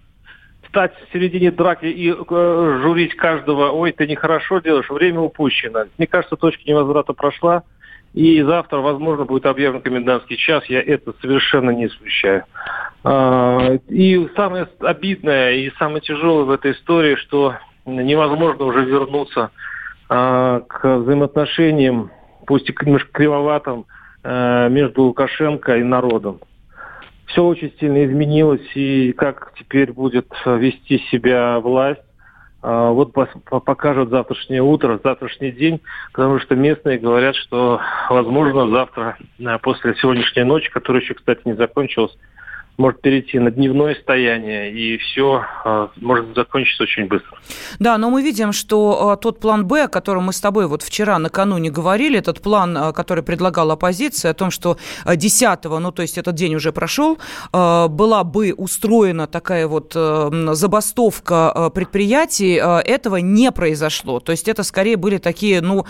стать 0.68 0.92
в 0.94 1.12
середине 1.12 1.50
драки 1.50 1.86
и 1.86 2.12
журить 2.12 3.16
каждого, 3.16 3.72
ой, 3.72 3.90
ты 3.90 4.06
нехорошо 4.06 4.60
делаешь, 4.60 4.88
время 4.88 5.18
упущено. 5.18 5.86
Мне 5.98 6.06
кажется, 6.06 6.36
точка 6.36 6.62
невозврата 6.64 7.12
прошла. 7.12 7.64
И 8.12 8.42
завтра, 8.42 8.78
возможно, 8.78 9.24
будет 9.24 9.46
объявлен 9.46 9.82
комендантский 9.82 10.36
час. 10.36 10.64
Я 10.66 10.82
это 10.82 11.14
совершенно 11.20 11.70
не 11.70 11.86
исключаю. 11.86 12.44
А, 13.04 13.74
и 13.88 14.28
самое 14.34 14.68
обидное 14.80 15.52
и 15.52 15.70
самое 15.78 16.00
тяжелое 16.00 16.44
в 16.44 16.50
этой 16.50 16.72
истории, 16.72 17.14
что 17.14 17.54
невозможно 17.86 18.64
уже 18.64 18.84
вернуться 18.84 19.50
а, 20.08 20.60
к 20.60 20.98
взаимоотношениям, 20.98 22.10
пусть 22.46 22.68
и 22.68 22.72
кривоватым, 22.72 23.86
а, 24.24 24.68
между 24.68 25.04
Лукашенко 25.04 25.76
и 25.76 25.84
народом. 25.84 26.40
Все 27.26 27.44
очень 27.44 27.72
сильно 27.78 28.04
изменилось, 28.04 28.74
и 28.74 29.12
как 29.12 29.52
теперь 29.56 29.92
будет 29.92 30.26
вести 30.44 30.98
себя 31.12 31.60
власть, 31.60 32.02
вот 32.62 33.12
покажет 33.12 34.10
завтрашнее 34.10 34.62
утро, 34.62 35.00
завтрашний 35.02 35.50
день, 35.50 35.80
потому 36.12 36.38
что 36.40 36.54
местные 36.54 36.98
говорят, 36.98 37.34
что, 37.36 37.80
возможно, 38.10 38.68
завтра, 38.68 39.16
э, 39.38 39.58
после 39.62 39.94
сегодняшней 39.94 40.44
ночи, 40.44 40.70
которая 40.70 41.02
еще, 41.02 41.14
кстати, 41.14 41.40
не 41.46 41.54
закончилась, 41.54 42.16
может 42.80 43.00
перейти 43.00 43.38
на 43.38 43.50
дневное 43.50 43.94
стояние, 43.94 44.72
и 44.72 44.96
все 44.96 45.44
а, 45.64 45.90
может 45.96 46.34
закончиться 46.34 46.82
очень 46.82 47.06
быстро. 47.06 47.38
Да, 47.78 47.98
но 47.98 48.10
мы 48.10 48.22
видим, 48.22 48.52
что 48.52 49.10
а, 49.10 49.16
тот 49.16 49.38
план 49.38 49.66
«Б», 49.66 49.84
о 49.84 49.88
котором 49.88 50.24
мы 50.24 50.32
с 50.32 50.40
тобой 50.40 50.66
вот 50.66 50.82
вчера 50.82 51.18
накануне 51.18 51.70
говорили, 51.70 52.18
этот 52.18 52.40
план, 52.40 52.76
а, 52.76 52.92
который 52.92 53.22
предлагала 53.22 53.74
оппозиция, 53.74 54.30
о 54.30 54.34
том, 54.34 54.50
что 54.50 54.78
10 55.06 55.64
ну 55.64 55.92
то 55.92 56.02
есть 56.02 56.16
этот 56.16 56.34
день 56.34 56.54
уже 56.54 56.72
прошел, 56.72 57.18
была 57.52 58.24
бы 58.24 58.54
устроена 58.56 59.26
такая 59.26 59.66
вот 59.66 59.92
забастовка 59.92 61.70
предприятий, 61.74 62.54
этого 62.54 63.16
не 63.16 63.52
произошло. 63.52 64.20
То 64.20 64.32
есть 64.32 64.48
это 64.48 64.62
скорее 64.62 64.96
были 64.96 65.18
такие, 65.18 65.60
ну, 65.60 65.84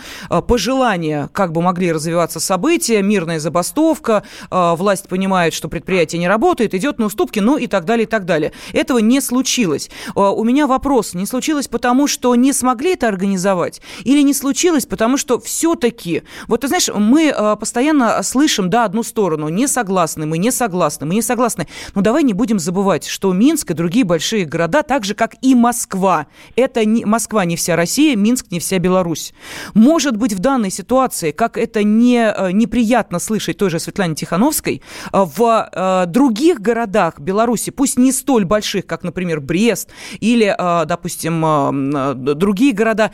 пожелания, 0.47 1.29
как 1.31 1.51
бы 1.53 1.61
могли 1.61 1.91
развиваться 1.91 2.39
события, 2.39 3.01
мирная 3.01 3.39
забастовка, 3.39 4.23
власть 4.49 5.07
понимает, 5.07 5.53
что 5.53 5.69
предприятие 5.69 6.19
не 6.19 6.27
работает, 6.27 6.73
идет 6.81 6.99
на 6.99 7.05
уступки, 7.05 7.39
ну 7.39 7.57
и 7.57 7.67
так 7.67 7.85
далее, 7.85 8.05
и 8.05 8.09
так 8.09 8.25
далее. 8.25 8.51
Этого 8.73 8.97
не 8.97 9.21
случилось. 9.21 9.89
А, 10.15 10.31
у 10.31 10.43
меня 10.43 10.67
вопрос, 10.67 11.13
не 11.13 11.25
случилось 11.25 11.67
потому, 11.67 12.07
что 12.07 12.35
не 12.35 12.53
смогли 12.53 12.93
это 12.93 13.07
организовать? 13.07 13.81
Или 14.03 14.21
не 14.21 14.33
случилось 14.33 14.85
потому, 14.85 15.17
что 15.17 15.39
все-таки, 15.39 16.23
вот 16.47 16.61
ты 16.61 16.67
знаешь, 16.67 16.89
мы 16.93 17.29
а, 17.29 17.55
постоянно 17.55 18.21
слышим, 18.23 18.69
да, 18.69 18.85
одну 18.85 19.03
сторону, 19.03 19.47
не 19.49 19.67
согласны, 19.67 20.25
мы 20.25 20.37
не 20.37 20.51
согласны, 20.51 21.05
мы 21.05 21.13
не 21.13 21.21
согласны. 21.21 21.67
Но 21.95 22.01
давай 22.01 22.23
не 22.23 22.33
будем 22.33 22.59
забывать, 22.59 23.05
что 23.05 23.31
Минск 23.31 23.71
и 23.71 23.73
другие 23.73 24.05
большие 24.05 24.45
города, 24.45 24.81
так 24.81 25.05
же, 25.05 25.13
как 25.13 25.35
и 25.41 25.55
Москва, 25.55 26.27
это 26.55 26.83
не, 26.83 27.05
Москва 27.05 27.45
не 27.45 27.55
вся 27.55 27.75
Россия, 27.75 28.15
Минск 28.15 28.47
не 28.49 28.59
вся 28.59 28.79
Беларусь. 28.79 29.33
Может 29.73 30.17
быть, 30.17 30.33
в 30.33 30.39
данной 30.39 30.71
ситуации, 30.71 31.31
как 31.31 31.57
это 31.57 31.83
не, 31.83 32.27
а, 32.27 32.51
неприятно 32.51 33.19
слышать 33.19 33.57
той 33.57 33.69
же 33.69 33.79
Светлане 33.79 34.15
Тихановской, 34.15 34.81
в 35.11 36.05
других 36.07 36.60
других 36.61 36.75
городах 36.75 37.19
Беларуси, 37.19 37.71
пусть 37.71 37.97
не 37.97 38.11
столь 38.11 38.45
больших, 38.45 38.85
как, 38.85 39.03
например, 39.03 39.41
Брест 39.41 39.89
или, 40.19 40.55
допустим, 40.85 42.23
другие 42.37 42.73
города, 42.73 43.11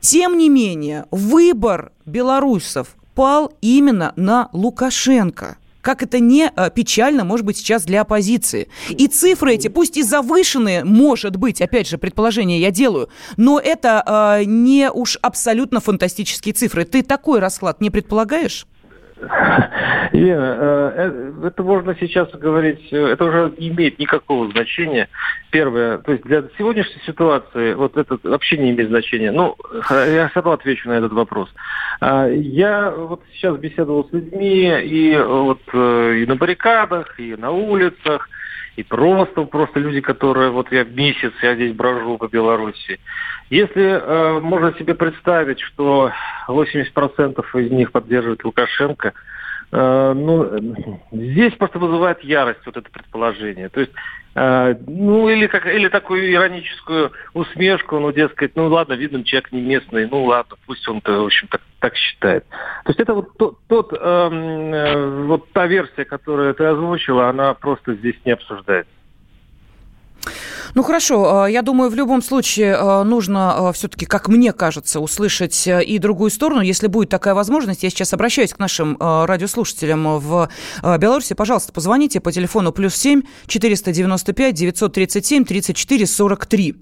тем 0.00 0.38
не 0.38 0.48
менее, 0.48 1.06
выбор 1.10 1.92
белорусов 2.04 2.96
пал 3.14 3.52
именно 3.60 4.12
на 4.16 4.48
Лукашенко 4.52 5.56
как 5.82 6.02
это 6.02 6.18
не 6.18 6.50
печально, 6.74 7.22
может 7.22 7.46
быть, 7.46 7.58
сейчас 7.58 7.84
для 7.84 8.00
оппозиции. 8.00 8.66
И 8.88 9.06
цифры 9.06 9.54
эти, 9.54 9.68
пусть 9.68 9.96
и 9.96 10.02
завышенные, 10.02 10.82
может 10.82 11.36
быть, 11.36 11.62
опять 11.62 11.86
же, 11.86 11.96
предположение 11.96 12.60
я 12.60 12.72
делаю, 12.72 13.08
но 13.36 13.60
это 13.60 14.02
э, 14.40 14.44
не 14.46 14.90
уж 14.90 15.16
абсолютно 15.22 15.78
фантастические 15.78 16.54
цифры. 16.54 16.84
Ты 16.86 17.04
такой 17.04 17.38
расклад 17.38 17.80
не 17.80 17.90
предполагаешь? 17.90 18.66
Елена, 20.12 20.56
э, 20.60 20.92
э, 20.94 21.46
это 21.46 21.62
можно 21.62 21.96
сейчас 21.98 22.30
говорить, 22.32 22.92
э, 22.92 22.96
это 22.96 23.24
уже 23.24 23.54
не 23.56 23.68
имеет 23.68 23.98
никакого 23.98 24.50
значения. 24.50 25.08
Первое, 25.50 25.98
то 25.98 26.12
есть 26.12 26.24
для 26.24 26.44
сегодняшней 26.58 27.00
ситуации 27.06 27.72
вот 27.72 27.96
это 27.96 28.18
вообще 28.22 28.58
не 28.58 28.72
имеет 28.72 28.90
значения. 28.90 29.30
Ну, 29.30 29.56
я 29.90 30.30
равно 30.34 30.52
отвечу 30.52 30.88
на 30.88 30.94
этот 30.94 31.12
вопрос. 31.12 31.48
А, 32.00 32.28
я 32.28 32.90
вот 32.90 33.22
сейчас 33.32 33.56
беседовал 33.56 34.06
с 34.06 34.12
людьми 34.12 34.70
и 34.82 35.16
вот 35.16 35.62
и 35.72 36.26
на 36.26 36.36
баррикадах, 36.36 37.18
и 37.18 37.36
на 37.36 37.50
улицах, 37.52 38.28
и 38.76 38.82
просто, 38.82 39.44
просто 39.44 39.80
люди, 39.80 40.00
которые, 40.00 40.50
вот 40.50 40.70
я 40.70 40.84
месяц, 40.84 41.32
я 41.42 41.54
здесь 41.54 41.74
брожу 41.74 42.18
по 42.18 42.28
Беларуси. 42.28 43.00
Если 43.48 43.82
э, 43.82 44.40
можно 44.40 44.74
себе 44.74 44.94
представить, 44.94 45.60
что 45.60 46.12
80% 46.48 47.44
из 47.54 47.70
них 47.70 47.92
поддерживают 47.92 48.44
Лукашенко, 48.44 49.14
ну, 49.72 51.00
здесь 51.12 51.52
просто 51.54 51.78
вызывает 51.78 52.22
ярость 52.22 52.64
вот 52.64 52.76
это 52.76 52.88
предположение. 52.90 53.68
То 53.68 53.80
есть, 53.80 53.92
э, 54.34 54.74
ну, 54.86 55.28
или, 55.28 55.46
как, 55.48 55.66
или 55.66 55.88
такую 55.88 56.32
ироническую 56.32 57.12
усмешку, 57.34 57.98
ну, 57.98 58.12
дескать, 58.12 58.52
ну, 58.54 58.68
ладно, 58.68 58.94
видно, 58.94 59.24
человек 59.24 59.50
не 59.52 59.62
местный, 59.62 60.08
ну, 60.08 60.24
ладно, 60.24 60.56
пусть 60.66 60.86
он-то, 60.88 61.20
в 61.20 61.26
общем, 61.26 61.48
так, 61.48 61.62
так 61.80 61.96
считает. 61.96 62.44
То 62.84 62.90
есть 62.90 63.00
это 63.00 63.14
вот 63.14 63.36
тот, 63.36 63.58
тот 63.68 63.92
эм, 63.92 64.72
э, 64.72 65.24
вот 65.24 65.50
та 65.52 65.66
версия, 65.66 66.04
которую 66.04 66.54
ты 66.54 66.64
озвучила, 66.64 67.28
она 67.28 67.54
просто 67.54 67.94
здесь 67.94 68.16
не 68.24 68.32
обсуждается. 68.32 68.95
Ну 70.74 70.82
хорошо, 70.82 71.42
а, 71.42 71.46
я 71.46 71.62
думаю, 71.62 71.90
в 71.90 71.94
любом 71.94 72.22
случае 72.22 72.76
а, 72.76 73.04
нужно 73.04 73.68
а, 73.68 73.72
все-таки, 73.72 74.06
как 74.06 74.28
мне 74.28 74.52
кажется, 74.52 75.00
услышать 75.00 75.66
и 75.66 75.98
другую 75.98 76.30
сторону. 76.30 76.60
Если 76.60 76.86
будет 76.86 77.08
такая 77.08 77.34
возможность, 77.34 77.82
я 77.82 77.90
сейчас 77.90 78.12
обращаюсь 78.12 78.52
к 78.52 78.58
нашим 78.58 78.96
радиослушателям 79.00 80.18
в 80.18 80.48
Беларуси. 80.82 81.34
Пожалуйста, 81.34 81.72
позвоните 81.72 82.20
по 82.20 82.32
телефону 82.32 82.72
плюс 82.72 82.94
семь 82.94 83.22
четыреста 83.46 83.92
девяносто 83.92 84.32
пять 84.32 84.54
девятьсот 84.54 84.94
тридцать 84.94 85.26
семь 85.26 85.44
тридцать 85.44 85.76
четыре 85.76 86.06
сорок 86.06 86.46
три. 86.46 86.76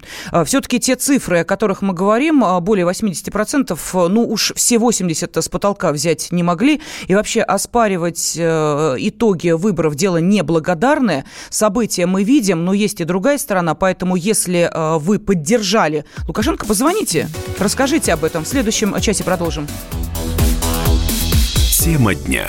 Все-таки 0.45 0.79
те 0.79 0.95
цифры, 0.95 1.39
о 1.39 1.43
которых 1.43 1.81
мы 1.81 1.93
говорим, 1.93 2.43
более 2.61 2.85
80%, 2.87 4.07
ну 4.09 4.27
уж 4.27 4.53
все 4.55 4.77
80 4.77 5.37
с 5.37 5.49
потолка 5.49 5.91
взять 5.91 6.31
не 6.31 6.43
могли. 6.43 6.81
И 7.07 7.15
вообще 7.15 7.41
оспаривать 7.41 8.37
итоги 8.37 9.51
выборов 9.51 9.95
дело 9.95 10.17
неблагодарное. 10.17 11.25
События 11.49 12.05
мы 12.05 12.23
видим, 12.23 12.65
но 12.65 12.73
есть 12.73 13.01
и 13.01 13.03
другая 13.03 13.37
сторона. 13.37 13.74
Поэтому, 13.75 14.15
если 14.15 14.69
э, 14.71 14.97
вы 14.97 15.19
поддержали 15.19 16.05
Лукашенко, 16.27 16.65
позвоните, 16.65 17.29
расскажите 17.59 18.13
об 18.13 18.23
этом. 18.23 18.43
В 18.43 18.47
следующем 18.47 18.99
часе 18.99 19.23
продолжим. 19.23 19.67
Тема 21.79 22.15
дня. 22.15 22.47